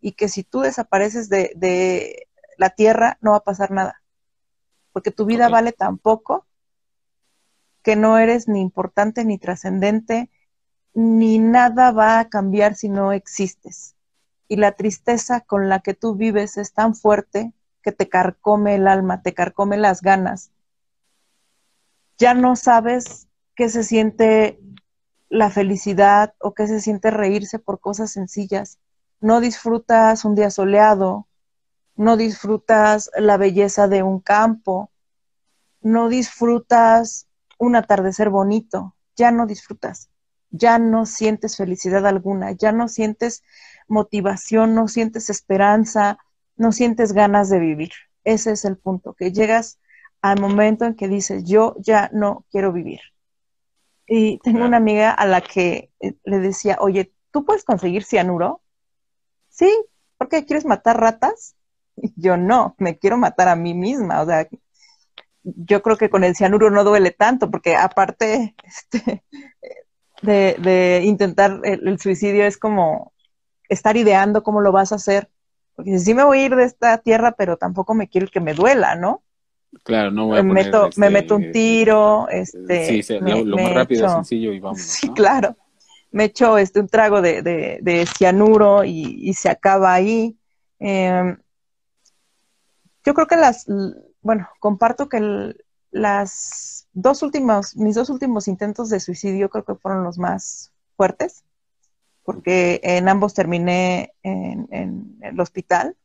y 0.01 0.13
que 0.13 0.29
si 0.29 0.45
tú 0.45 0.61
desapareces 0.61 1.29
de, 1.29 2.27
la 2.57 2.71
tierra 2.71 3.19
no 3.21 3.33
va 3.33 3.39
a 3.39 3.45
pasar 3.45 3.71
nada, 3.71 3.98
porque 4.93 5.11
tu 5.11 5.25
vida 5.27 5.49
vale 5.49 5.73
tan 5.73 5.99
poco 5.99 6.47
que 7.83 7.97
no 7.97 8.19
eres 8.19 8.49
ni 8.49 8.61
importante 8.61 9.25
ni 9.25 9.39
trascendente, 9.39 10.31
ni 10.95 11.39
nada 11.39 11.93
va 11.93 12.19
a 12.19 12.29
cambiar 12.29 12.75
si 12.75 12.89
no 12.89 13.13
existes. 13.13 13.95
Y 14.49 14.57
la 14.57 14.73
tristeza 14.73 15.41
con 15.41 15.69
la 15.69 15.81
que 15.81 15.95
tú 15.95 16.15
vives 16.15 16.57
es 16.57 16.73
tan 16.73 16.95
fuerte 16.95 17.53
que 17.83 17.93
te 17.93 18.09
carcome 18.09 18.75
el 18.75 18.89
alma, 18.89 19.23
te 19.23 19.35
carcome 19.35 19.77
las 19.77 20.03
ganas. 20.03 20.51
Ya 22.19 22.35
no 22.35 22.57
sabes 22.57 23.29
qué 23.55 23.69
se 23.69 23.85
siente 23.85 24.61
la 25.29 25.51
felicidad 25.51 26.35
o 26.41 26.55
qué 26.55 26.67
se 26.67 26.81
siente 26.81 27.11
reírse 27.11 27.59
por 27.59 27.81
cosas 27.81 28.11
sencillas 28.11 28.79
no 29.21 29.41
disfrutas 29.41 30.25
un 30.25 30.35
día 30.35 30.51
soleado, 30.51 31.27
no 31.99 32.17
disfrutas 32.17 33.11
la 33.19 33.37
belleza 33.37 33.89
de 33.89 34.03
un 34.03 34.21
campo, 34.21 34.91
no 35.81 36.09
disfrutas 36.09 37.27
un 37.59 37.77
atardecer 37.77 38.31
bonito, 38.31 38.95
ya 39.17 39.33
no 39.33 39.47
disfrutas, 39.47 40.09
ya 40.51 40.79
no 40.79 41.07
sientes 41.07 41.57
felicidad 41.57 42.07
alguna, 42.07 42.53
ya 42.53 42.73
no 42.73 42.89
sientes 42.89 43.43
motivación, 43.89 44.75
no 44.75 44.87
sientes 44.87 45.29
esperanza, 45.29 46.19
no 46.57 46.71
sientes 46.73 47.13
ganas 47.13 47.51
de 47.51 47.59
vivir. 47.59 47.91
Ese 48.23 48.53
es 48.53 48.65
el 48.65 48.77
punto, 48.77 49.15
que 49.15 49.33
llegas 49.33 49.79
al 50.23 50.41
momento 50.41 50.85
en 50.85 50.95
que 50.95 51.09
dices, 51.09 51.45
yo 51.45 51.75
ya 51.79 52.11
no 52.13 52.47
quiero 52.51 52.73
vivir. 52.73 53.01
Y 54.07 54.39
tengo 54.39 54.65
una 54.65 54.77
amiga 54.77 55.11
a 55.11 55.27
la 55.27 55.41
que 55.41 55.91
eh, 56.01 56.15
le 56.25 56.39
decía, 56.39 56.79
oye, 56.81 57.13
¿tú 57.33 57.45
puedes 57.45 57.65
conseguir 57.65 58.05
cianuro? 58.05 58.63
sí, 59.49 59.71
¿por 60.17 60.29
qué 60.29 60.45
quieres 60.45 60.65
matar 60.65 61.01
ratas? 61.01 61.57
Yo 62.17 62.37
no, 62.37 62.75
me 62.79 62.99
quiero 62.99 63.17
matar 63.17 63.49
a 63.49 63.57
mí 63.57 63.75
misma, 63.75 64.23
o 64.23 64.27
sea, 64.27 64.49
yo 65.43 65.83
creo 65.83 65.97
que 65.97 66.11
con 66.11 66.25
el 66.25 66.37
cianuro 66.37 66.71
no 66.71 66.85
duele 66.85 67.11
tanto, 67.11 67.51
porque 67.51 67.77
aparte 67.77 68.55
este, 68.65 69.23
de, 70.23 71.03
intentar 71.05 71.61
el, 71.65 71.99
suicidio 71.99 72.45
es 72.45 72.59
como 72.59 73.13
estar 73.69 73.97
ideando 73.97 74.43
cómo 74.43 74.61
lo 74.61 74.73
vas 74.73 74.93
a 74.93 74.97
hacer, 74.97 75.31
porque 75.75 75.99
sí 75.99 76.15
me 76.15 76.25
voy 76.25 76.41
a 76.41 76.47
ir 76.47 76.57
de 76.57 76.65
esta 76.65 76.99
tierra, 76.99 77.33
pero 77.33 77.57
tampoco 77.57 77.95
me 77.95 78.09
quiero 78.09 78.29
que 78.29 78.41
me 78.41 78.55
duela, 78.55 78.97
¿no? 78.97 79.23
Claro, 79.85 80.11
no 80.11 80.27
voy 80.27 80.39
a 80.39 80.43
me, 80.43 80.55
meto, 80.55 80.89
me 80.97 81.11
meto 81.11 81.37
un 81.37 81.53
tiro, 81.53 82.29
este... 82.31 83.03
Sí, 83.03 83.19
lo, 83.21 83.57
más 83.57 83.75
rápido, 83.75 84.09
sencillo 84.09 84.53
y 84.53 84.61
vamos. 84.61 84.81
Sí, 84.81 85.09
claro 85.11 85.57
me 86.11 86.25
echo 86.25 86.59
este, 86.59 86.81
un 86.81 86.89
trago 86.89 87.21
de, 87.21 87.43
de, 87.43 88.07
cianuro 88.07 88.85
y, 88.85 89.33
se 89.35 89.49
acaba 89.51 89.93
ahí. 89.93 90.37
Em, 90.79 91.37
yo 93.09 93.15
creo 93.15 93.27
que 93.27 93.37
las, 93.37 93.65
bueno, 94.21 94.51
comparto 94.61 95.09
que 95.09 95.57
las 95.91 96.87
dos 96.93 97.23
últimos, 97.23 97.75
mis 97.75 97.95
dos 97.95 98.11
últimos 98.11 98.49
intentos 98.49 98.91
de 98.91 99.01
suicidio 99.01 99.49
creo 99.49 99.65
que 99.65 99.77
fueron 99.77 100.05
los 100.05 100.19
más 100.19 100.75
fuertes, 100.95 101.43
porque 102.23 102.83
en 102.83 103.09
ambos 103.09 103.33
terminé 103.33 104.13
en, 104.23 105.17
el 105.23 105.41
hospital, 105.41 105.97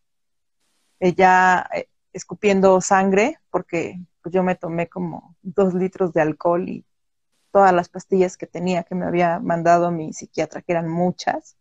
eh, 1.01 1.13
ya 1.13 1.69
eh, 1.73 1.89
escupiendo 2.13 2.79
sangre, 2.79 3.37
porque 3.49 3.99
pues, 4.21 4.33
yo 4.33 4.41
me 4.41 4.55
tomé 4.55 4.87
como 4.87 5.35
dos 5.41 5.73
litros 5.73 6.13
de 6.13 6.21
alcohol 6.21 6.69
y 6.69 6.85
todas 7.51 7.73
las 7.73 7.89
pastillas 7.89 8.37
que 8.37 8.47
tenía 8.47 8.83
que 8.83 8.95
me 8.95 9.05
había 9.05 9.41
mandado 9.41 9.91
mi 9.91 10.13
psiquiatra, 10.13 10.61
que 10.61 10.71
eran 10.71 10.87
muchas. 10.87 11.57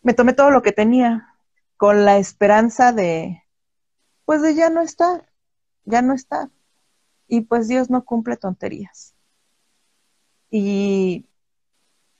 Me 0.00 0.14
tomé 0.14 0.32
todo 0.32 0.50
lo 0.50 0.62
que 0.62 0.72
tenía 0.72 1.34
con 1.76 2.06
la 2.06 2.16
esperanza 2.16 2.92
de, 2.92 3.42
pues 4.28 4.42
de 4.42 4.54
ya 4.54 4.68
no 4.68 4.82
estar, 4.82 5.24
ya 5.86 6.02
no 6.02 6.12
estar. 6.12 6.50
Y 7.28 7.40
pues 7.40 7.66
Dios 7.66 7.88
no 7.88 8.04
cumple 8.04 8.36
tonterías. 8.36 9.14
Y 10.50 11.24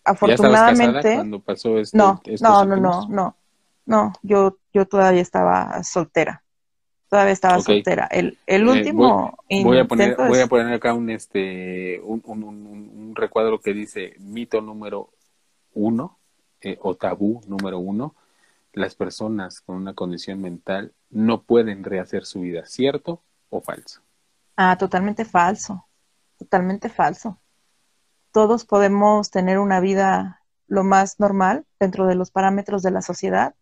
afortunadamente... 0.05 1.17
cuando 1.17 1.39
pasó 1.41 1.77
este, 1.77 1.99
no, 1.99 2.23
no, 2.41 2.65
no, 2.65 2.77
no, 2.77 3.09
no, 3.11 3.37
no, 3.85 4.13
yo, 4.23 4.57
yo 4.73 4.87
todavía 4.87 5.21
estaba 5.21 5.83
soltera. 5.83 6.43
Todavía 7.11 7.35
estaba 7.35 7.61
soltera. 7.61 8.09
El, 8.11 8.39
el 8.47 8.67
eh, 8.67 8.71
último 8.71 9.37
voy, 9.63 9.79
a 9.79 9.85
poner, 9.85 10.17
voy 10.17 10.41
a 10.41 10.47
poner 10.47 10.73
acá 10.73 10.95
un 10.95 11.11
este 11.11 12.01
un, 12.01 12.23
un, 12.25 12.43
un, 12.43 13.13
recuadro 13.17 13.61
que 13.61 13.75
dice 13.75 14.15
mito 14.19 14.63
número 14.63 15.11
uno 15.75 16.17
eh, 16.63 16.79
o 16.81 16.95
tabú 16.95 17.43
número 17.47 17.79
uno. 17.79 18.15
Las 18.73 18.95
personas 18.95 19.61
con 19.61 19.77
una 19.77 19.95
condición 19.95 20.41
mental 20.41 20.93
no 21.11 21.43
pueden 21.43 21.85
rehacer 21.85 22.25
su 22.27 22.41
vida, 22.41 22.66
¿cierto 22.66 23.23
o 23.51 23.61
falso? 23.61 24.03
Ah, 24.57 24.77
totalmente 24.77 25.25
falso. 25.25 25.87
Totalmente 26.39 26.89
falso. 26.89 27.41
Todos 28.33 28.64
podemos 28.64 29.31
tener 29.31 29.59
una 29.59 29.81
vida 29.81 30.43
lo 30.66 30.85
más 30.85 31.19
normal 31.19 31.64
dentro 31.81 32.07
de 32.07 32.14
los 32.14 32.31
parámetros 32.31 32.83
de 32.83 32.91
la 32.91 33.03
sociedad 33.03 33.55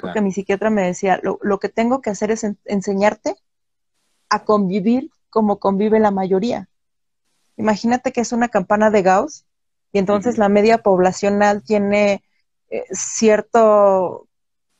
porque 0.00 0.20
mi 0.20 0.32
psiquiatra 0.32 0.70
me 0.70 0.82
decía, 0.82 1.20
lo, 1.22 1.38
lo 1.42 1.58
que 1.58 1.68
tengo 1.68 2.00
que 2.00 2.10
hacer 2.10 2.30
es 2.30 2.46
enseñarte 2.64 3.36
a 4.28 4.44
convivir 4.44 5.10
como 5.30 5.58
convive 5.58 6.00
la 6.00 6.10
mayoría. 6.10 6.68
Imagínate 7.56 8.12
que 8.12 8.20
es 8.20 8.32
una 8.32 8.48
campana 8.48 8.90
de 8.90 9.02
Gauss 9.02 9.44
y 9.92 9.98
entonces 9.98 10.38
la 10.38 10.48
media 10.48 10.78
poblacional 10.78 11.62
tiene 11.62 12.24
eh, 12.70 12.84
cierto, 12.90 14.26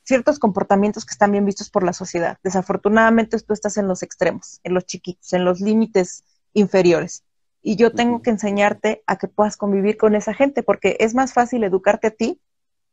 ciertos 0.04 0.38
comportamientos 0.38 1.04
que 1.04 1.12
están 1.12 1.32
bien 1.32 1.44
vistos 1.44 1.70
por 1.70 1.82
la 1.82 1.92
sociedad. 1.92 2.38
Desafortunadamente 2.44 3.38
tú 3.40 3.54
estás 3.54 3.76
en 3.78 3.88
los 3.88 4.02
extremos, 4.02 4.60
en 4.62 4.74
los 4.74 4.84
chiquitos, 4.84 5.32
en 5.32 5.44
los 5.44 5.60
límites 5.60 6.24
inferiores. 6.52 7.24
Y 7.62 7.76
yo 7.76 7.92
tengo 7.92 8.20
que 8.20 8.28
enseñarte 8.28 9.02
a 9.06 9.16
que 9.16 9.26
puedas 9.26 9.56
convivir 9.56 9.96
con 9.96 10.14
esa 10.14 10.34
gente, 10.34 10.62
porque 10.62 10.98
es 11.00 11.14
más 11.14 11.32
fácil 11.32 11.64
educarte 11.64 12.08
a 12.08 12.10
ti 12.10 12.38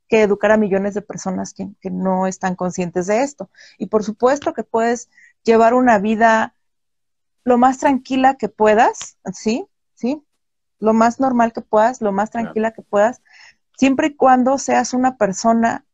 que 0.08 0.24
educar 0.24 0.52
a 0.52 0.58
millones 0.58 0.94
de 0.94 1.02
personas 1.02 1.54
que, 1.54 1.70
no 1.90 2.26
están 2.26 2.56
conscientes 2.56 3.08
de 3.08 3.22
esto. 3.22 3.50
Y 3.78 3.88
por 3.88 4.04
supuesto 4.04 4.54
que 4.54 4.64
puedes 4.64 5.10
llevar 5.44 5.74
una 5.74 6.00
vida 6.00 6.56
lo 7.44 7.58
más 7.58 7.80
tranquila 7.80 8.36
que 8.36 8.48
puedas, 8.48 9.18
¿sí? 9.34 9.66
¿Sí? 9.94 10.24
Lo 10.80 10.94
más 10.94 11.20
normal 11.20 11.52
que 11.52 11.62
puedas, 11.62 12.02
lo 12.02 12.14
más 12.14 12.30
tranquila 12.30 12.72
que 12.72 12.82
puedas, 12.82 13.22
siempre 13.78 14.08
y 14.08 14.16
cuando 14.16 14.58
seas 14.58 14.94
una 14.94 15.18
persona 15.18 15.86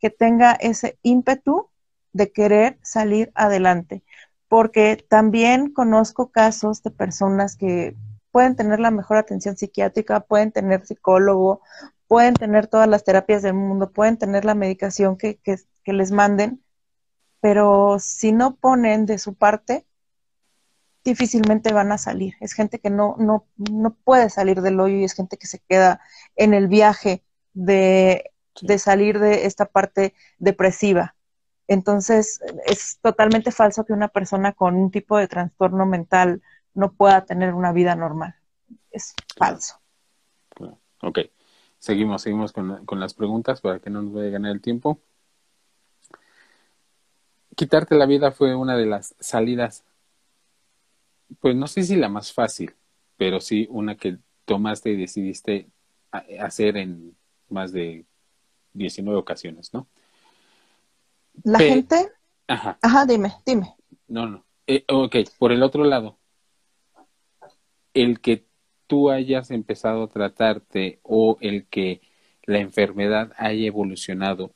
que 0.00 0.10
tenga 0.10 0.52
ese 0.52 0.98
ímpetu 1.02 1.68
de 2.12 2.32
querer 2.32 2.78
salir 2.82 3.30
adelante. 3.34 4.02
Porque 4.48 5.04
también 5.08 5.72
conozco 5.72 6.32
casos 6.32 6.82
de 6.82 6.90
personas 6.90 7.56
que 7.56 7.96
pueden 8.32 8.56
tener 8.56 8.80
la 8.80 8.90
mejor 8.90 9.16
atención 9.16 9.56
psiquiátrica, 9.56 10.20
pueden 10.20 10.52
tener 10.52 10.86
psicólogo, 10.86 11.60
pueden 12.08 12.34
tener 12.34 12.66
todas 12.66 12.88
las 12.88 13.04
terapias 13.04 13.42
del 13.42 13.54
mundo, 13.54 13.92
pueden 13.92 14.16
tener 14.16 14.44
la 14.44 14.54
medicación 14.54 15.16
que, 15.16 15.38
les 15.84 16.12
manden, 16.12 16.62
pero 17.40 17.98
si 17.98 18.32
no 18.32 18.56
ponen 18.56 19.06
de 19.06 19.18
su 19.18 19.34
parte, 19.34 19.86
difícilmente 21.04 21.72
van 21.72 21.90
a 21.92 21.98
salir. 21.98 22.34
Es 22.40 22.52
gente 22.52 22.78
que 22.78 22.90
no, 22.90 23.16
no, 23.18 23.46
no 23.56 23.94
puede 24.04 24.30
salir 24.30 24.60
del 24.60 24.78
hoyo 24.78 24.96
y 24.96 25.04
es 25.04 25.14
gente 25.14 25.36
que 25.36 25.46
se 25.46 25.60
queda 25.60 26.00
en 26.36 26.54
el 26.54 26.68
viaje 26.68 27.24
de, 27.54 28.29
de 28.60 28.78
salir 28.78 29.18
de 29.18 29.46
esta 29.46 29.66
parte 29.66 30.14
depresiva. 30.38 31.14
Entonces, 31.68 32.40
es 32.66 32.98
totalmente 33.00 33.52
falso 33.52 33.84
que 33.84 33.92
una 33.92 34.08
persona 34.08 34.52
con 34.52 34.74
un 34.74 34.90
tipo 34.90 35.16
de 35.16 35.28
trastorno 35.28 35.86
mental 35.86 36.42
no 36.74 36.92
pueda 36.92 37.24
tener 37.24 37.54
una 37.54 37.72
vida 37.72 37.94
normal. 37.94 38.34
Es 38.90 39.14
falso. 39.36 39.80
Ok, 41.02 41.20
seguimos, 41.78 42.22
seguimos 42.22 42.52
con, 42.52 42.84
con 42.84 43.00
las 43.00 43.14
preguntas 43.14 43.60
para 43.60 43.78
que 43.78 43.88
no 43.88 44.02
nos 44.02 44.12
vaya 44.12 44.28
a 44.28 44.32
ganar 44.32 44.52
el 44.52 44.60
tiempo. 44.60 45.00
Quitarte 47.54 47.94
la 47.94 48.06
vida 48.06 48.32
fue 48.32 48.54
una 48.54 48.76
de 48.76 48.86
las 48.86 49.14
salidas, 49.20 49.84
pues 51.40 51.54
no 51.54 51.66
sé 51.66 51.82
si 51.84 51.96
la 51.96 52.08
más 52.08 52.32
fácil, 52.32 52.74
pero 53.16 53.40
sí 53.40 53.66
una 53.70 53.96
que 53.96 54.18
tomaste 54.44 54.90
y 54.90 54.96
decidiste 54.96 55.68
hacer 56.40 56.76
en 56.76 57.16
más 57.48 57.72
de 57.72 58.04
19 58.72 59.18
ocasiones, 59.18 59.72
¿no? 59.72 59.86
La 61.44 61.58
gente. 61.58 62.10
Ajá. 62.46 62.78
Ajá, 62.82 63.06
dime, 63.06 63.32
dime. 63.46 63.74
No, 64.08 64.26
no. 64.26 64.44
Eh, 64.66 64.84
ok, 64.88 65.16
por 65.38 65.52
el 65.52 65.62
otro 65.62 65.84
lado, 65.84 66.18
el 67.94 68.20
que 68.20 68.46
tú 68.86 69.10
hayas 69.10 69.50
empezado 69.50 70.04
a 70.04 70.08
tratarte 70.08 71.00
o 71.02 71.38
el 71.40 71.66
que 71.66 72.00
la 72.44 72.58
enfermedad 72.58 73.32
haya 73.36 73.66
evolucionado, 73.66 74.52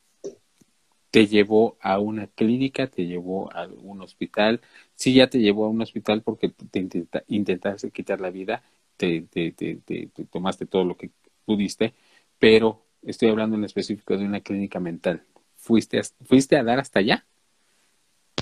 te 1.10 1.28
llevó 1.28 1.76
a 1.80 2.00
una 2.00 2.26
clínica, 2.26 2.88
te 2.88 3.06
llevó 3.06 3.52
a 3.52 3.68
un 3.68 4.02
hospital. 4.02 4.60
Sí, 4.96 5.14
ya 5.14 5.28
te 5.30 5.38
llevó 5.38 5.66
a 5.66 5.68
un 5.68 5.80
hospital 5.80 6.22
porque 6.22 6.48
te 6.48 6.88
intentaste 7.28 7.92
quitar 7.92 8.20
la 8.20 8.30
vida, 8.30 8.64
te, 8.96 9.22
te, 9.22 9.52
te, 9.52 9.76
te, 9.76 10.08
tomaste 10.24 10.66
todo 10.66 10.84
lo 10.84 10.96
que 10.96 11.10
pudiste, 11.44 11.94
pero 12.38 12.83
estoy 13.06 13.28
hablando 13.28 13.56
en 13.56 13.64
específico 13.64 14.16
de 14.16 14.24
una 14.24 14.40
clínica 14.40 14.80
mental. 14.80 15.22
¿Fuiste 15.56 15.98
a, 15.98 16.02
¿Fuiste 16.24 16.56
a 16.56 16.64
dar 16.64 16.78
hasta 16.78 17.00
allá? 17.00 17.24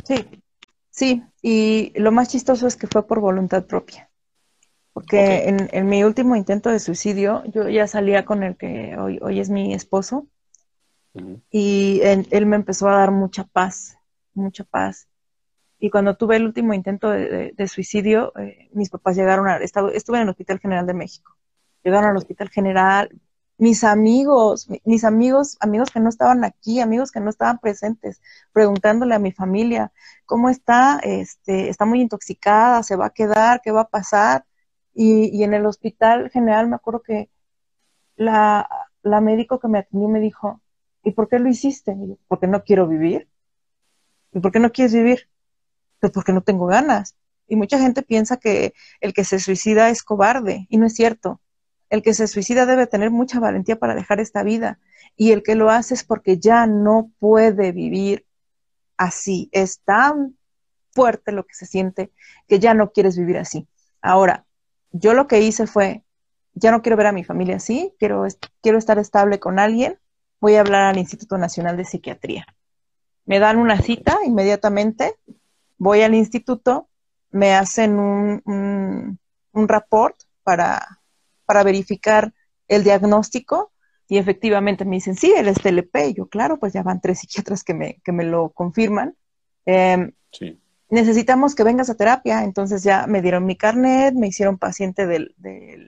Sí, 0.04 0.24
sí, 0.90 1.22
y 1.40 1.92
lo 1.96 2.12
más 2.12 2.28
chistoso 2.28 2.66
es 2.66 2.76
que 2.76 2.86
fue 2.86 3.06
por 3.06 3.20
voluntad 3.20 3.66
propia. 3.66 4.08
Porque 4.92 5.48
en, 5.72 5.86
mi 5.86 6.04
último 6.04 6.36
intento 6.36 6.68
de 6.68 6.78
suicidio, 6.78 7.42
yo 7.46 7.68
ya 7.68 7.86
salía 7.86 8.26
con 8.26 8.42
el 8.42 8.56
que 8.56 8.96
hoy, 8.98 9.18
hoy 9.22 9.40
es 9.40 9.48
mi 9.48 9.72
esposo, 9.72 10.26
y 11.50 12.00
él, 12.02 12.46
me 12.46 12.56
empezó 12.56 12.88
a 12.88 12.98
dar 12.98 13.10
mucha 13.10 13.44
paz, 13.44 13.96
mucha 14.34 14.64
paz. 14.64 15.08
Y 15.78 15.90
cuando 15.90 16.16
tuve 16.16 16.36
el 16.36 16.44
último 16.44 16.74
intento 16.74 17.10
de, 17.10 17.68
suicidio, 17.68 18.32
eh, 18.38 18.68
mis 18.72 18.90
papás 18.90 19.16
llegaron 19.16 19.48
a, 19.48 19.56
estuve 19.56 20.18
en 20.18 20.22
el 20.22 20.28
Hospital 20.28 20.60
General 20.60 20.86
de 20.86 20.94
México, 20.94 21.36
llegaron 21.82 22.10
al 22.10 22.16
Hospital 22.16 22.50
General, 22.50 23.10
mis 23.62 23.84
amigos, 23.84 24.68
mis 24.84 25.04
amigos, 25.04 25.56
amigos 25.60 25.92
que 25.92 26.00
no 26.00 26.08
estaban 26.08 26.42
aquí, 26.42 26.80
amigos 26.80 27.12
que 27.12 27.20
no 27.20 27.30
estaban 27.30 27.60
presentes, 27.60 28.20
preguntándole 28.52 29.14
a 29.14 29.20
mi 29.20 29.30
familia, 29.30 29.92
¿cómo 30.26 30.48
está? 30.48 30.98
Este, 31.04 31.68
está 31.68 31.84
muy 31.84 32.00
intoxicada, 32.00 32.82
se 32.82 32.96
va 32.96 33.06
a 33.06 33.10
quedar, 33.10 33.60
¿qué 33.62 33.70
va 33.70 33.82
a 33.82 33.88
pasar? 33.88 34.44
Y, 34.94 35.44
en 35.44 35.54
el 35.54 35.64
hospital 35.64 36.28
general 36.30 36.68
me 36.68 36.74
acuerdo 36.74 37.02
que 37.02 37.30
la, 38.16 38.68
la 39.02 39.20
médico 39.20 39.60
que 39.60 39.68
me 39.68 39.78
atendió 39.78 40.08
me 40.08 40.18
dijo, 40.18 40.60
¿y 41.04 41.12
por 41.12 41.28
qué 41.28 41.38
lo 41.38 41.48
hiciste? 41.48 41.96
porque 42.26 42.48
no 42.48 42.64
quiero 42.64 42.88
vivir. 42.88 43.28
¿Y 44.32 44.40
por 44.40 44.50
qué 44.50 44.58
no 44.58 44.72
quieres 44.72 44.92
vivir? 44.92 45.28
Pues 46.00 46.10
porque 46.10 46.32
no 46.32 46.40
tengo 46.40 46.66
ganas. 46.66 47.14
Y 47.46 47.54
mucha 47.54 47.78
gente 47.78 48.02
piensa 48.02 48.38
que 48.38 48.74
el 49.00 49.14
que 49.14 49.22
se 49.22 49.38
suicida 49.38 49.88
es 49.88 50.02
cobarde, 50.02 50.66
y 50.68 50.78
no 50.78 50.86
es 50.86 50.94
cierto. 50.94 51.40
El 51.93 52.03
que 52.03 52.14
se 52.14 52.26
suicida 52.26 52.64
debe 52.64 52.86
tener 52.86 53.11
mucha 53.11 53.38
valentía 53.38 53.78
para 53.78 53.95
dejar 53.95 54.18
esta 54.18 54.43
vida. 54.43 54.78
Y 55.14 55.32
el 55.32 55.43
que 55.43 55.55
lo 55.55 55.68
hace 55.68 55.93
es 55.93 56.05
porque 56.05 56.38
ya 56.38 56.66
no 56.66 57.11
puede 57.18 57.70
vivir 57.70 58.24
así. 58.97 59.51
Es 59.53 59.80
tan 59.80 60.38
fuerte 60.93 61.32
lo 61.32 61.45
que 61.45 61.53
se 61.53 61.66
siente 61.66 62.11
que 62.49 62.59
ya 62.59 62.72
no 62.72 62.93
quieres 62.93 63.18
vivir 63.18 63.36
así. 63.36 63.68
Ahora, 64.01 64.47
yo 64.90 65.12
lo 65.12 65.28
que 65.28 65.43
hice 65.43 65.66
fue, 65.66 66.03
ya 66.55 66.70
no 66.70 66.80
quiero 66.80 66.97
ver 66.97 67.09
a 67.09 67.12
mi 67.12 67.24
familia 67.24 67.57
así, 67.57 67.95
quiero, 67.99 68.26
quiero 68.62 68.78
estar 68.78 68.99
estable 68.99 69.38
con 69.38 69.59
alguien, 69.59 69.99
voy 70.40 70.55
a 70.55 70.61
hablar 70.61 70.84
al 70.84 70.97
Instituto 70.97 71.36
Nacional 71.36 71.76
de 71.76 71.84
Psiquiatría. 71.84 72.47
Me 73.26 73.38
dan 73.38 73.59
una 73.59 73.78
cita 73.78 74.18
inmediatamente, 74.24 75.14
voy 75.76 76.01
al 76.01 76.14
instituto, 76.14 76.88
me 77.30 77.55
hacen 77.55 77.99
un, 77.99 78.40
un, 78.47 79.18
un 79.53 79.68
rapport 79.68 80.16
para, 80.43 81.01
para 81.53 81.64
verificar 81.64 82.32
el 82.68 82.84
diagnóstico 82.84 83.72
y 84.09 84.18
efectivamente 84.18 84.84
me 84.84 84.96
dicen, 84.96 85.16
sí, 85.16 85.32
él 85.36 85.48
es 85.48 85.59
TLP. 85.61 86.14
yo, 86.14 86.26
claro, 86.26 86.59
pues 86.59 86.72
ya 86.72 86.82
van 86.82 87.00
tres 87.00 87.20
psiquiatras 87.20 87.64
que 87.64 87.74
me, 87.74 88.00
que 88.05 88.12
me 88.12 88.24
lo 88.24 88.50
confirman. 88.50 89.16
Em, 89.64 90.12
sí 90.30 90.59
necesitamos 90.92 91.55
que 91.55 91.64
vengas 91.64 91.88
a 91.88 91.96
terapia. 91.96 92.44
Entonces 92.44 92.84
ya 92.84 93.07
me 93.07 93.22
dieron 93.22 93.46
mi 93.46 93.57
carnet, 93.57 94.14
me 94.14 94.28
hicieron 94.28 94.59
paciente 94.59 95.07
del, 95.07 95.34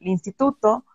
instituto. 0.00 0.86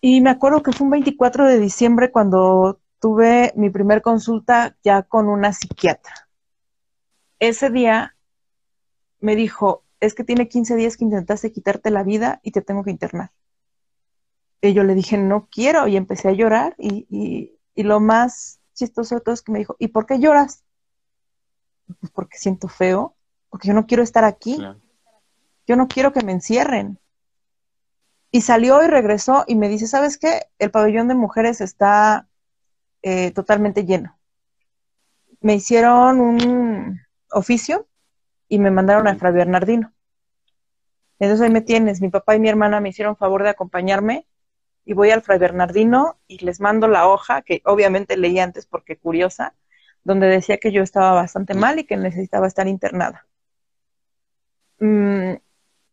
Y 0.00 0.22
me 0.22 0.30
acuerdo 0.30 0.62
que 0.62 0.72
fue 0.72 0.86
un 0.86 0.92
24 0.92 1.46
de 1.46 1.60
diciembre 1.60 2.10
cuando 2.10 2.80
tuve 2.98 3.52
mi 3.56 3.68
primer 3.68 4.00
consulta 4.00 4.74
ya 4.82 5.02
con 5.02 5.28
una 5.28 5.52
psiquiatra. 5.52 6.28
Ese 7.38 7.68
día 7.68 8.16
me 9.20 9.36
dijo, 9.36 9.84
es 10.00 10.14
que 10.14 10.24
tiene 10.24 10.48
15 10.48 10.76
días 10.76 10.96
que 10.96 11.04
intentaste 11.04 11.52
quitarte 11.52 11.90
la 11.90 12.02
vida 12.02 12.40
y 12.42 12.50
te 12.50 12.62
tengo 12.62 12.84
que 12.84 12.90
internar. 12.90 13.32
Y 14.60 14.72
yo 14.72 14.84
le 14.84 14.94
dije, 14.94 15.16
no 15.18 15.48
quiero, 15.50 15.86
y 15.86 15.96
empecé 15.96 16.28
a 16.28 16.32
llorar. 16.32 16.74
Y, 16.78 17.56
y 17.74 17.82
lo 17.82 18.00
más 18.00 18.58
chistoso 18.74 19.16
de 19.16 19.20
todo 19.20 19.34
es 19.34 19.42
que 19.42 19.52
me 19.52 19.58
dijo, 19.58 19.76
¿y 19.78 19.88
por 19.88 20.06
qué 20.06 20.18
lloras? 20.18 20.64
Pues 22.00 22.10
porque 22.12 22.38
siento 22.38 22.68
feo, 22.68 23.14
porque 23.48 23.68
yo 23.68 23.74
no 23.74 23.86
quiero 23.86 24.02
estar 24.02 24.24
aquí. 24.24 24.58
Yo 25.66 25.76
no 25.76 25.88
quiero 25.88 26.12
que 26.12 26.22
me 26.22 26.32
encierren. 26.32 26.98
Y 28.30 28.42
salió 28.42 28.82
y 28.82 28.86
regresó 28.86 29.44
y 29.46 29.54
me 29.56 29.68
dice, 29.68 29.86
¿sabes 29.86 30.18
qué? 30.18 30.46
El 30.58 30.70
pabellón 30.70 31.08
de 31.08 31.14
mujeres 31.14 31.60
está 31.60 32.28
eh, 33.02 33.30
totalmente 33.30 33.84
lleno. 33.84 34.18
Me 35.40 35.54
hicieron 35.54 36.20
un 36.20 37.00
oficio 37.30 37.86
y 38.48 38.58
me 38.58 38.70
mandaron 38.70 39.08
a 39.08 39.16
Fray 39.16 39.32
Bernardino. 39.32 39.92
Entonces 41.18 41.44
ahí 41.44 41.50
me 41.50 41.62
tienes, 41.62 42.00
mi 42.00 42.10
papá 42.10 42.36
y 42.36 42.40
mi 42.40 42.48
hermana 42.48 42.80
me 42.80 42.90
hicieron 42.90 43.16
favor 43.16 43.42
de 43.42 43.48
acompañarme 43.50 44.26
y 44.84 44.92
voy 44.92 45.10
al 45.10 45.22
Fray 45.22 45.38
Bernardino 45.38 46.18
y 46.28 46.44
les 46.44 46.60
mando 46.60 46.88
la 46.88 47.08
hoja, 47.08 47.42
que 47.42 47.62
obviamente 47.64 48.16
leí 48.16 48.38
antes 48.38 48.66
porque 48.66 48.96
curiosa, 48.96 49.54
donde 50.04 50.28
decía 50.28 50.58
que 50.58 50.72
yo 50.72 50.82
estaba 50.82 51.12
bastante 51.12 51.54
mal 51.54 51.78
y 51.78 51.84
que 51.84 51.96
necesitaba 51.96 52.46
estar 52.46 52.68
internada. 52.68 53.26
Mm, 54.78 55.34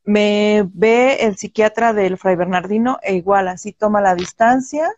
me 0.05 0.69
ve 0.73 1.15
el 1.21 1.37
psiquiatra 1.37 1.93
del 1.93 2.17
Fray 2.17 2.35
Bernardino 2.35 2.99
e 3.01 3.15
igual 3.15 3.47
así 3.47 3.71
toma 3.71 4.01
la 4.01 4.15
distancia 4.15 4.91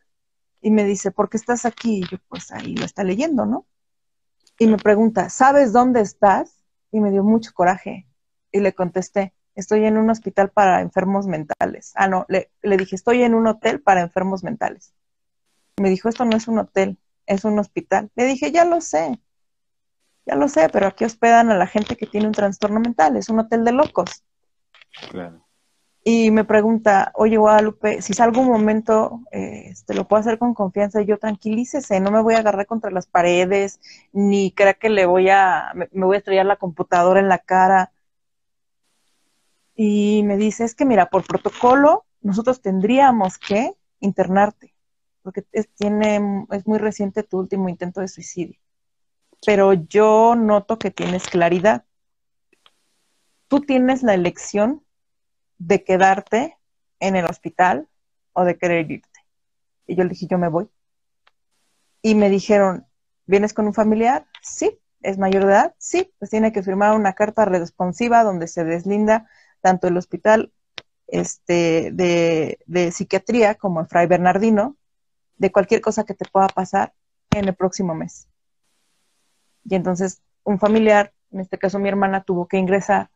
y 0.62 0.72
me 0.72 0.84
dice, 0.84 1.12
¿por 1.12 1.30
qué 1.30 1.38
estás 1.38 1.66
aquí? 1.66 1.99
Y 1.99 2.08
yo, 2.08 2.18
pues 2.28 2.51
ahí 2.51 2.76
lo 2.76 2.86
está 2.86 3.03
leyendo, 3.03 3.45
¿no? 3.45 3.66
Y 4.58 4.68
me 4.68 4.78
pregunta, 4.78 5.30
¿sabes 5.30 5.72
dónde 5.72 6.01
estás? 6.01 6.64
Y 6.95 7.01
me 7.01 7.11
dio 7.11 7.25
mucho 7.25 7.51
coraje. 7.53 8.07
Y 8.53 8.61
le 8.61 8.71
contesté, 8.73 9.33
estoy 9.53 9.83
en 9.83 9.97
un 9.97 10.09
hospital 10.09 10.49
para 10.49 10.79
enfermos 10.79 11.27
mentales. 11.27 11.91
Ah, 11.95 12.07
no, 12.07 12.25
le, 12.29 12.51
le 12.61 12.77
dije, 12.77 12.95
estoy 12.95 13.21
en 13.23 13.33
un 13.33 13.47
hotel 13.47 13.81
para 13.81 13.99
enfermos 13.99 14.45
mentales. 14.45 14.93
Me 15.81 15.89
dijo, 15.89 16.07
esto 16.07 16.23
no 16.23 16.37
es 16.37 16.47
un 16.47 16.59
hotel, 16.59 16.97
es 17.25 17.43
un 17.43 17.59
hospital. 17.59 18.09
Le 18.15 18.23
dije, 18.23 18.53
ya 18.53 18.63
lo 18.63 18.79
sé, 18.79 19.19
ya 20.25 20.35
lo 20.35 20.47
sé, 20.47 20.69
pero 20.69 20.87
aquí 20.87 21.03
hospedan 21.03 21.51
a 21.51 21.57
la 21.57 21.67
gente 21.67 21.97
que 21.97 22.07
tiene 22.07 22.27
un 22.27 22.33
trastorno 22.33 22.79
mental, 22.79 23.17
es 23.17 23.27
un 23.27 23.39
hotel 23.39 23.65
de 23.65 23.73
locos. 23.73 24.23
Claro. 25.11 25.44
Y 26.06 26.30
me 26.32 26.45
pregunta, 26.45 27.12
oye 27.16 27.38
Guadalupe, 27.38 28.01
si 28.01 28.14
salgo 28.14 28.41
un 28.41 28.47
momento, 28.47 29.22
eh, 29.32 29.70
este, 29.72 29.95
lo 29.95 30.08
puedo 30.08 30.20
hacer 30.22 30.38
con 30.38 30.53
confianza, 30.53 31.01
yo 31.01 31.18
tranquilícese, 31.18 31.99
no 31.99 32.12
me 32.12 32.22
voy 32.22 32.36
a 32.36 32.39
agarrar 32.39 32.68
contra 32.68 32.91
las 32.91 33.08
paredes, 33.08 33.80
ni 34.14 34.51
crea 34.51 34.76
que 34.76 34.89
le 34.89 35.08
voy 35.08 35.30
a, 35.30 35.72
me, 35.76 35.89
me 35.91 36.06
voy 36.06 36.16
a 36.16 36.20
estrellar 36.20 36.45
la 36.45 36.58
computadora 36.58 37.20
en 37.20 37.28
la 37.28 37.39
cara. 37.39 37.91
Y 39.76 40.24
me 40.24 40.38
dice, 40.38 40.64
es 40.64 40.76
que 40.76 40.86
mira, 40.86 41.08
por 41.10 41.26
protocolo, 41.26 42.06
nosotros 42.22 42.62
tendríamos 42.62 43.38
que 43.39 43.74
internarte 43.99 44.76
porque 45.26 45.43
es, 45.53 45.68
tiene, 45.74 46.45
es 46.51 46.68
muy 46.68 46.78
reciente 46.78 47.24
tu 47.24 47.39
último 47.39 47.68
intento 47.68 47.99
de 47.99 48.08
suicidio. 48.08 48.60
Pero 49.43 49.74
yo 49.74 50.36
noto 50.36 50.78
que 50.78 50.91
tienes 50.91 51.28
claridad. 51.28 51.84
Tú 53.47 53.62
tienes 53.62 54.03
la 54.03 54.14
elección 54.14 54.84
de 55.58 55.84
quedarte 55.84 56.58
en 56.99 57.16
el 57.16 57.26
hospital 57.26 57.88
o 58.34 58.43
de 58.43 58.58
querer 58.58 58.89
irte. 58.91 59.20
Y 59.88 59.95
yo 59.95 60.03
le 60.03 60.10
dije, 60.10 60.28
yo 60.28 60.38
me 60.38 60.47
voy. 60.47 60.70
Y 62.01 62.16
me 62.16 62.30
dijeron, 62.30 62.86
¿vienes 63.26 63.53
con 63.53 63.68
un 63.68 63.74
familiar? 63.74 64.28
Sí, 64.41 64.80
es 65.01 65.18
mayor 65.18 65.45
de 65.45 65.51
edad, 65.51 65.76
sí, 65.78 66.12
pues 66.18 66.32
tiene 66.32 66.51
que 66.51 66.64
firmar 66.64 66.95
una 66.95 67.14
carta 67.14 67.45
responsiva 67.45 68.24
donde 68.24 68.47
se 68.47 68.64
deslinda 68.64 69.30
tanto 69.62 69.88
el 69.88 69.97
hospital 69.97 70.51
este, 71.08 71.91
de, 71.93 72.60
de 72.66 72.91
psiquiatría 72.91 73.56
como 73.56 73.82
el 73.82 73.88
Fray 73.88 74.08
Bernardino 74.08 74.76
de 75.38 75.51
cualquier 75.51 75.82
cosa 75.82 76.06
que 76.06 76.16
te 76.16 76.26
pueda 76.26 76.47
pasar 76.47 76.93
en 77.32 77.47
el 77.47 77.56
próximo 77.56 77.93
mes. 77.93 78.28
Y 79.64 79.76
entonces 79.76 80.22
un 80.43 80.60
familiar, 80.60 81.14
en 81.32 81.41
este 81.41 81.58
caso 81.58 81.80
mi 81.80 81.89
hermana, 81.89 82.24
tuvo 82.24 82.47
que 82.47 82.58
ingresar, 82.58 83.10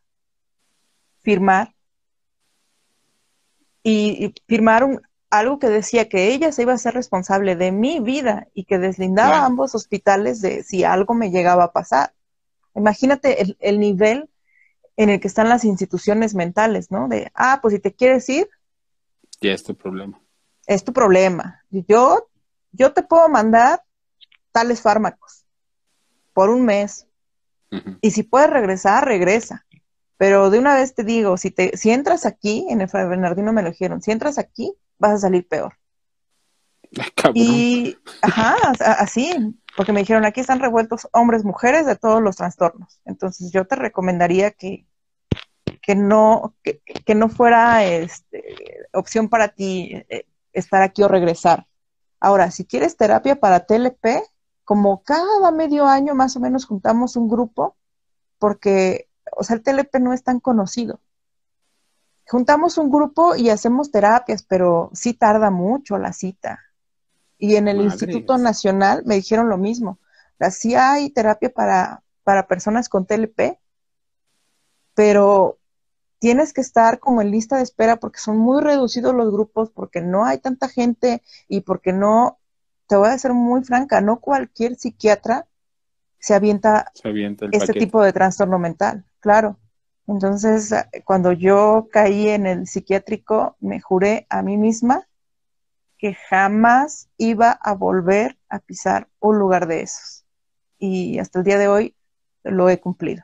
firmar 1.20 1.74
y, 3.82 4.34
firmar 4.46 4.86
algo 5.30 5.58
que 5.58 5.68
decía 5.68 6.08
que 6.08 6.32
ella 6.32 6.52
se 6.52 6.62
iba 6.62 6.72
a 6.72 6.78
ser 6.78 6.94
responsable 6.94 7.56
de 7.56 7.72
mi 7.72 8.00
vida 8.00 8.48
y 8.52 8.64
que 8.64 8.78
deslindaba 8.78 9.44
ambos 9.44 9.74
hospitales 9.74 10.40
de 10.40 10.64
si 10.64 10.84
algo 10.84 11.14
me 11.14 11.30
llegaba 11.30 11.64
a 11.64 11.72
pasar. 11.72 12.12
Imagínate 12.74 13.42
el, 13.42 13.56
el, 13.60 13.78
nivel 13.78 14.28
en 14.96 15.08
el 15.08 15.20
que 15.20 15.28
están 15.28 15.48
las 15.48 15.64
instituciones 15.64 16.34
mentales, 16.34 16.90
¿no? 16.90 17.08
De, 17.08 17.30
ah, 17.34 17.60
pues 17.62 17.74
si 17.74 17.80
te 17.80 17.94
quieres 17.94 18.28
ir. 18.28 18.48
Ya 19.40 19.52
es 19.52 19.62
tu 19.62 19.74
problema. 19.76 20.20
Es 20.66 20.84
tu 20.84 20.92
problema. 20.92 21.64
Yo, 21.70 22.28
yo 22.72 22.92
te 22.92 23.02
puedo 23.02 23.28
mandar 23.28 23.82
tales 24.52 24.80
fármacos 24.80 25.44
por 26.32 26.50
un 26.50 26.64
mes. 26.64 27.06
Y 28.00 28.10
si 28.10 28.24
puedes 28.24 28.50
regresar, 28.50 29.04
regresa. 29.04 29.64
Pero 30.20 30.50
de 30.50 30.58
una 30.58 30.74
vez 30.74 30.94
te 30.94 31.02
digo, 31.02 31.38
si, 31.38 31.50
te, 31.50 31.74
si 31.78 31.90
entras 31.90 32.26
aquí, 32.26 32.66
en 32.68 32.82
el 32.82 32.90
Fray 32.90 33.08
Bernardino 33.08 33.54
me 33.54 33.62
lo 33.62 33.70
dijeron, 33.70 34.02
si 34.02 34.10
entras 34.10 34.36
aquí, 34.36 34.74
vas 34.98 35.12
a 35.12 35.18
salir 35.18 35.48
peor. 35.48 35.78
y, 37.32 37.96
ajá, 38.20 38.54
así, 38.98 39.32
porque 39.74 39.94
me 39.94 40.00
dijeron, 40.00 40.26
aquí 40.26 40.40
están 40.40 40.60
revueltos 40.60 41.08
hombres, 41.12 41.42
mujeres 41.42 41.86
de 41.86 41.96
todos 41.96 42.20
los 42.20 42.36
trastornos. 42.36 43.00
Entonces 43.06 43.50
yo 43.50 43.64
te 43.64 43.76
recomendaría 43.76 44.50
que, 44.50 44.86
que 45.80 45.94
no, 45.94 46.54
que, 46.62 46.82
que 46.82 47.14
no 47.14 47.30
fuera 47.30 47.86
este, 47.86 48.44
opción 48.92 49.30
para 49.30 49.48
ti 49.48 50.04
eh, 50.10 50.26
estar 50.52 50.82
aquí 50.82 51.02
o 51.02 51.08
regresar. 51.08 51.66
Ahora, 52.20 52.50
si 52.50 52.66
quieres 52.66 52.94
terapia 52.94 53.40
para 53.40 53.64
TLP, 53.64 54.20
como 54.64 55.02
cada 55.02 55.50
medio 55.50 55.86
año 55.86 56.14
más 56.14 56.36
o 56.36 56.40
menos 56.40 56.66
juntamos 56.66 57.16
un 57.16 57.26
grupo, 57.26 57.78
porque, 58.38 59.08
o 59.32 59.44
sea, 59.44 59.56
el 59.56 59.62
TLP 59.62 60.00
no 60.00 60.12
es 60.12 60.22
tan 60.22 60.40
conocido. 60.40 61.00
Juntamos 62.26 62.78
un 62.78 62.90
grupo 62.90 63.34
y 63.34 63.50
hacemos 63.50 63.90
terapias, 63.90 64.42
pero 64.42 64.90
sí 64.92 65.14
tarda 65.14 65.50
mucho 65.50 65.98
la 65.98 66.12
cita. 66.12 66.60
Y 67.38 67.56
en 67.56 67.68
el 67.68 67.80
Instituto 67.80 68.38
Nacional 68.38 69.02
me 69.04 69.16
dijeron 69.16 69.48
lo 69.48 69.56
mismo. 69.56 69.98
Sí 70.50 70.74
hay 70.74 71.10
terapia 71.10 71.50
para, 71.50 72.02
para 72.22 72.46
personas 72.46 72.88
con 72.88 73.06
TLP, 73.06 73.58
pero 74.94 75.58
tienes 76.20 76.52
que 76.52 76.60
estar 76.60 77.00
como 77.00 77.22
en 77.22 77.30
lista 77.30 77.56
de 77.56 77.62
espera 77.62 77.96
porque 77.96 78.20
son 78.20 78.36
muy 78.36 78.62
reducidos 78.62 79.14
los 79.14 79.32
grupos, 79.32 79.70
porque 79.70 80.00
no 80.00 80.24
hay 80.24 80.38
tanta 80.38 80.68
gente 80.68 81.22
y 81.48 81.62
porque 81.62 81.92
no 81.92 82.38
te 82.86 82.96
voy 82.96 83.08
a 83.08 83.18
ser 83.18 83.32
muy 83.32 83.64
franca, 83.64 84.00
no 84.00 84.20
cualquier 84.20 84.76
psiquiatra 84.76 85.46
se 86.18 86.34
avienta, 86.34 86.92
este 87.52 87.72
tipo 87.72 88.02
de 88.02 88.12
trastorno 88.12 88.58
mental, 88.58 89.04
claro. 89.20 89.58
Entonces, 90.06 90.74
cuando 91.04 91.32
yo 91.32 91.88
caí 91.92 92.28
en 92.28 92.46
el 92.46 92.66
psiquiátrico, 92.66 93.56
me 93.60 93.80
juré 93.80 94.26
a 94.28 94.42
mí 94.42 94.56
misma 94.56 95.06
que 95.98 96.14
jamás 96.14 97.08
iba 97.16 97.52
a 97.52 97.74
volver 97.74 98.38
a 98.48 98.58
pisar 98.58 99.08
un 99.20 99.38
lugar 99.38 99.68
de 99.68 99.82
esos. 99.82 100.24
Y 100.78 101.18
hasta 101.18 101.38
el 101.38 101.44
día 101.44 101.58
de 101.58 101.68
hoy 101.68 101.94
lo 102.42 102.68
he 102.68 102.80
cumplido. 102.80 103.22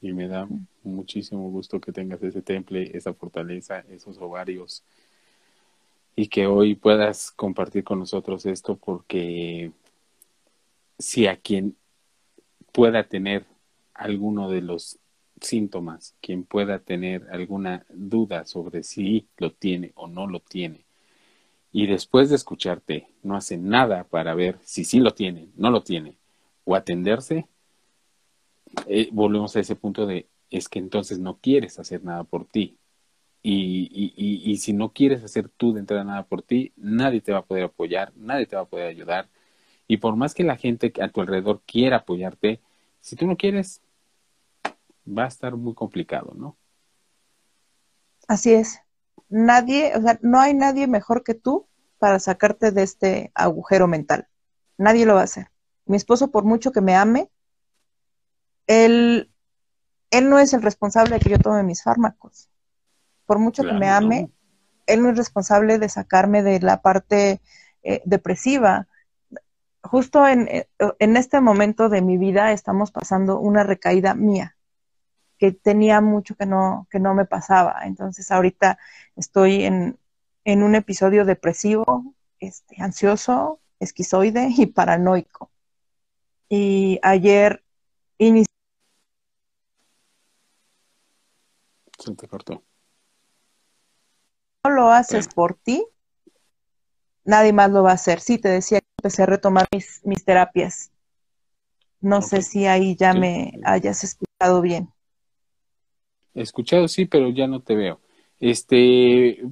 Y 0.00 0.12
me 0.12 0.26
da 0.26 0.48
muchísimo 0.82 1.48
gusto 1.50 1.80
que 1.80 1.92
tengas 1.92 2.22
ese 2.22 2.42
temple, 2.42 2.90
esa 2.96 3.14
fortaleza, 3.14 3.84
esos 3.88 4.18
ovarios 4.18 4.82
y 6.14 6.28
que 6.28 6.46
hoy 6.46 6.74
puedas 6.74 7.30
compartir 7.30 7.84
con 7.84 7.98
nosotros 7.98 8.44
esto 8.46 8.76
porque 8.76 9.72
si 10.98 11.26
a 11.26 11.36
quien 11.36 11.76
pueda 12.72 13.04
tener 13.04 13.46
alguno 13.94 14.50
de 14.50 14.62
los 14.62 14.98
síntomas, 15.40 16.14
quien 16.20 16.44
pueda 16.44 16.78
tener 16.78 17.26
alguna 17.30 17.84
duda 17.88 18.44
sobre 18.44 18.82
si 18.84 19.28
lo 19.36 19.52
tiene 19.52 19.92
o 19.94 20.06
no 20.06 20.26
lo 20.26 20.40
tiene, 20.40 20.84
y 21.72 21.86
después 21.86 22.28
de 22.30 22.36
escucharte 22.36 23.08
no 23.22 23.36
hace 23.36 23.56
nada 23.58 24.04
para 24.04 24.34
ver 24.34 24.58
si 24.62 24.84
sí 24.84 25.00
lo 25.00 25.12
tiene, 25.14 25.48
no 25.56 25.70
lo 25.70 25.82
tiene, 25.82 26.16
o 26.64 26.76
atenderse, 26.76 27.46
eh, 28.86 29.08
volvemos 29.12 29.56
a 29.56 29.60
ese 29.60 29.76
punto 29.76 30.06
de 30.06 30.28
es 30.50 30.68
que 30.68 30.78
entonces 30.78 31.18
no 31.18 31.38
quieres 31.38 31.78
hacer 31.78 32.04
nada 32.04 32.24
por 32.24 32.44
ti, 32.46 32.78
y, 33.42 33.88
y, 34.16 34.52
y, 34.52 34.56
si 34.58 34.72
no 34.72 34.92
quieres 34.92 35.24
hacer 35.24 35.48
tú 35.48 35.72
de 35.72 35.80
entrada 35.80 36.04
nada 36.04 36.22
por 36.24 36.42
ti, 36.42 36.72
nadie 36.76 37.20
te 37.20 37.32
va 37.32 37.38
a 37.38 37.44
poder 37.44 37.64
apoyar, 37.64 38.12
nadie 38.16 38.46
te 38.46 38.54
va 38.54 38.62
a 38.62 38.66
poder 38.66 38.86
ayudar. 38.86 39.28
Y 39.88 39.96
por 39.96 40.14
más 40.14 40.32
que 40.34 40.44
la 40.44 40.56
gente 40.56 40.92
a 41.00 41.08
tu 41.08 41.20
alrededor 41.20 41.60
quiera 41.66 41.98
apoyarte, 41.98 42.60
si 43.02 43.14
tú 43.14 43.26
no 43.26 43.36
quieres, 43.36 43.82
va 45.06 45.24
a 45.24 45.28
estar 45.28 45.54
muy 45.54 45.74
complicado, 45.74 46.32
¿no? 46.34 46.56
Así 48.26 48.54
es. 48.54 48.80
Nadie, 49.28 49.92
o 49.94 50.00
sea, 50.00 50.18
no 50.22 50.40
hay 50.40 50.54
nadie 50.54 50.86
mejor 50.86 51.22
que 51.22 51.34
tú 51.34 51.66
para 51.98 52.18
sacarte 52.18 52.70
de 52.70 52.82
este 52.82 53.30
agujero 53.34 53.86
mental. 53.86 54.26
Nadie 54.78 55.04
lo 55.04 55.16
va 55.16 55.20
a 55.20 55.24
hacer. 55.24 55.50
Mi 55.84 55.98
esposo, 55.98 56.30
por 56.30 56.44
mucho 56.44 56.72
que 56.72 56.80
me 56.80 56.96
ame, 56.96 57.30
él, 58.66 59.30
él 60.10 60.30
no 60.30 60.38
es 60.38 60.54
el 60.54 60.62
responsable 60.62 61.16
de 61.16 61.20
que 61.20 61.28
yo 61.28 61.38
tome 61.38 61.62
mis 61.62 61.82
fármacos 61.82 62.48
por 63.32 63.38
mucho 63.38 63.62
que 63.62 63.72
me 63.72 63.88
ame, 63.88 64.30
él 64.86 65.02
no 65.02 65.08
es 65.08 65.16
responsable 65.16 65.78
de 65.78 65.88
sacarme 65.88 66.42
de 66.42 66.60
la 66.60 66.82
parte 66.82 67.40
eh, 67.82 68.02
depresiva. 68.04 68.88
Justo 69.82 70.26
en, 70.26 70.48
eh, 70.48 70.68
en, 70.98 71.16
este 71.16 71.40
momento 71.40 71.88
de 71.88 72.02
mi 72.02 72.16
vida 72.16 72.52
estamos 72.52 72.92
pasando 72.92 73.38
una 73.38 73.64
recaída 73.64 74.14
mía, 74.14 74.56
que 75.38 75.52
tenía 75.52 76.00
mucho 76.00 76.36
que 76.36 76.46
no, 76.46 76.86
que 76.90 77.00
no 77.00 77.14
me 77.14 77.24
pasaba. 77.24 77.80
Entonces 77.84 78.30
ahorita 78.30 78.78
estoy 79.16 79.64
en, 79.64 79.98
en 80.44 80.62
un 80.62 80.74
episodio 80.74 81.24
depresivo, 81.24 82.14
este, 82.38 82.80
ansioso, 82.80 83.60
esquizoide 83.80 84.48
y 84.56 84.66
paranoico. 84.66 85.50
Y 86.48 86.98
ayer 87.02 87.64
inicié. 88.18 88.46
Se 91.98 92.14
te 92.14 92.28
cortó 92.28 92.62
no 94.64 94.70
lo 94.70 94.92
haces 94.92 95.28
por 95.28 95.54
ti, 95.54 95.84
nadie 97.24 97.52
más 97.52 97.70
lo 97.70 97.82
va 97.82 97.90
a 97.90 97.94
hacer. 97.94 98.20
Sí, 98.20 98.38
te 98.38 98.48
decía 98.48 98.80
empecé 99.02 99.24
a 99.24 99.26
retomar 99.26 99.66
mis, 99.72 100.00
mis 100.04 100.24
terapias. 100.24 100.92
No 102.00 102.22
sé 102.22 102.42
si 102.42 102.66
ahí 102.66 102.94
ya 102.94 103.12
me 103.12 103.58
hayas 103.64 104.04
escuchado 104.04 104.60
bien. 104.60 104.88
Escuchado 106.34 106.86
sí, 106.86 107.06
pero 107.06 107.30
ya 107.30 107.48
no 107.48 107.60
te 107.60 107.74
veo. 107.74 108.00
Este, 108.38 109.42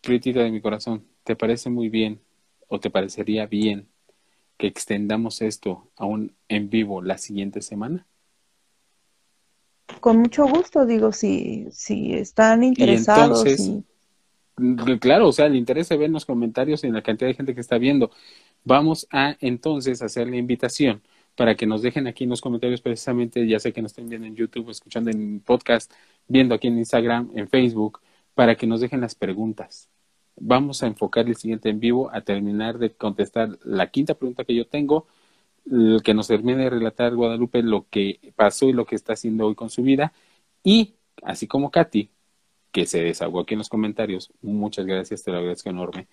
Prietita 0.00 0.40
de 0.40 0.50
mi 0.50 0.62
corazón, 0.62 1.04
¿te 1.24 1.36
parece 1.36 1.68
muy 1.68 1.90
bien 1.90 2.22
o 2.68 2.80
te 2.80 2.88
parecería 2.88 3.44
bien 3.44 3.86
que 4.56 4.66
extendamos 4.66 5.42
esto 5.42 5.90
aún 5.96 6.34
en 6.48 6.70
vivo 6.70 7.02
la 7.02 7.18
siguiente 7.18 7.60
semana? 7.60 8.06
Con 10.00 10.20
mucho 10.20 10.46
gusto, 10.46 10.86
digo, 10.86 11.12
si, 11.12 11.66
si 11.70 12.14
están 12.14 12.64
interesados. 12.64 13.44
Claro, 15.00 15.28
o 15.28 15.32
sea, 15.32 15.46
el 15.46 15.56
interés 15.56 15.86
se 15.86 15.96
ve 15.96 16.06
en 16.06 16.12
los 16.12 16.26
comentarios 16.26 16.84
y 16.84 16.90
la 16.90 17.02
cantidad 17.02 17.28
de 17.28 17.34
gente 17.34 17.54
que 17.54 17.60
está 17.60 17.78
viendo. 17.78 18.10
Vamos 18.64 19.06
a 19.10 19.36
entonces 19.40 20.02
hacer 20.02 20.28
la 20.28 20.36
invitación 20.36 21.02
para 21.36 21.54
que 21.54 21.66
nos 21.66 21.82
dejen 21.82 22.06
aquí 22.06 22.24
en 22.24 22.30
los 22.30 22.40
comentarios 22.40 22.80
precisamente, 22.82 23.46
ya 23.48 23.58
sé 23.58 23.72
que 23.72 23.82
nos 23.82 23.92
estén 23.92 24.08
viendo 24.08 24.26
en 24.26 24.36
YouTube, 24.36 24.70
escuchando 24.70 25.10
en 25.10 25.40
podcast, 25.40 25.92
viendo 26.28 26.54
aquí 26.54 26.68
en 26.68 26.78
Instagram, 26.78 27.30
en 27.34 27.48
Facebook, 27.48 28.00
para 28.34 28.56
que 28.56 28.66
nos 28.66 28.80
dejen 28.80 29.00
las 29.00 29.14
preguntas. 29.14 29.88
Vamos 30.36 30.82
a 30.82 30.86
enfocar 30.86 31.26
el 31.28 31.36
siguiente 31.36 31.68
en 31.70 31.80
vivo 31.80 32.10
a 32.12 32.22
terminar 32.22 32.78
de 32.78 32.92
contestar 32.94 33.58
la 33.64 33.90
quinta 33.90 34.14
pregunta 34.14 34.44
que 34.44 34.54
yo 34.54 34.66
tengo, 34.66 35.06
que 36.04 36.14
nos 36.14 36.28
termine 36.28 36.64
de 36.64 36.70
relatar 36.70 37.14
Guadalupe 37.14 37.62
lo 37.62 37.86
que 37.88 38.32
pasó 38.36 38.68
y 38.68 38.72
lo 38.72 38.86
que 38.86 38.96
está 38.96 39.14
haciendo 39.14 39.46
hoy 39.46 39.54
con 39.54 39.70
su 39.70 39.82
vida. 39.82 40.12
Y, 40.64 40.94
así 41.22 41.46
como 41.46 41.70
Katy, 41.70 42.10
que 42.72 42.86
se 42.86 43.02
desahogó 43.02 43.40
aquí 43.40 43.54
en 43.54 43.58
los 43.58 43.68
comentarios. 43.68 44.32
Muchas 44.42 44.86
gracias, 44.86 45.22
te 45.22 45.30
lo 45.30 45.38
agradezco 45.38 45.70
enorme. 45.70 46.06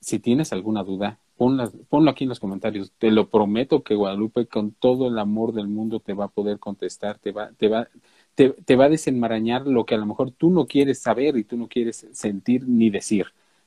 Si 0.00 0.18
tienes 0.18 0.52
alguna 0.52 0.84
duda, 0.84 1.18
ponlo 1.36 2.10
aquí 2.10 2.24
en 2.24 2.30
los 2.30 2.40
comentarios. 2.40 2.92
Te 2.98 3.10
lo 3.10 3.28
prometo 3.28 3.82
que 3.82 3.94
Guadalupe 3.94 4.46
con 4.46 4.72
todo 4.72 5.08
el 5.08 5.18
amor 5.18 5.52
del 5.52 5.68
mundo 5.68 6.00
te 6.00 6.14
va 6.14 6.26
a 6.26 6.28
poder 6.28 6.58
contestar, 6.58 7.18
te 7.18 7.32
va, 7.32 7.50
te 7.52 7.68
va, 7.68 7.88
te, 8.34 8.50
te 8.50 8.76
va 8.76 8.84
a 8.86 8.88
desenmarañar 8.88 9.66
lo 9.66 9.84
que 9.84 9.94
a 9.94 9.98
lo 9.98 10.06
mejor 10.06 10.30
tú 10.30 10.50
no 10.50 10.66
quieres 10.66 11.00
saber 11.00 11.36
y 11.36 11.44
tú 11.44 11.56
no 11.56 11.68
quieres 11.68 12.06
sentir 12.12 12.66
ni 12.68 12.90
decir. 12.90 13.26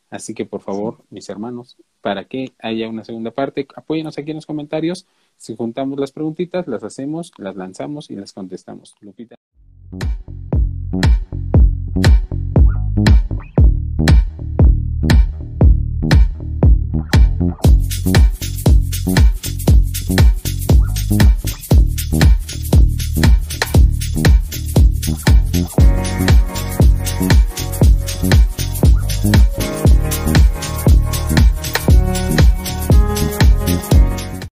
Así 0.09 0.33
que 0.33 0.45
por 0.45 0.61
favor, 0.61 1.03
mis 1.11 1.29
hermanos, 1.29 1.77
para 2.01 2.25
que 2.25 2.53
haya 2.59 2.89
una 2.89 3.03
segunda 3.03 3.31
parte, 3.31 3.67
apóyenos 3.75 4.17
aquí 4.17 4.31
en 4.31 4.37
los 4.37 4.47
comentarios. 4.47 5.05
Si 5.37 5.55
juntamos 5.55 5.99
las 5.99 6.11
preguntitas, 6.11 6.67
las 6.67 6.83
hacemos, 6.83 7.31
las 7.37 7.55
lanzamos 7.55 8.09
y 8.09 8.15
las 8.15 8.33
contestamos. 8.33 8.95
Lupita. 9.01 9.35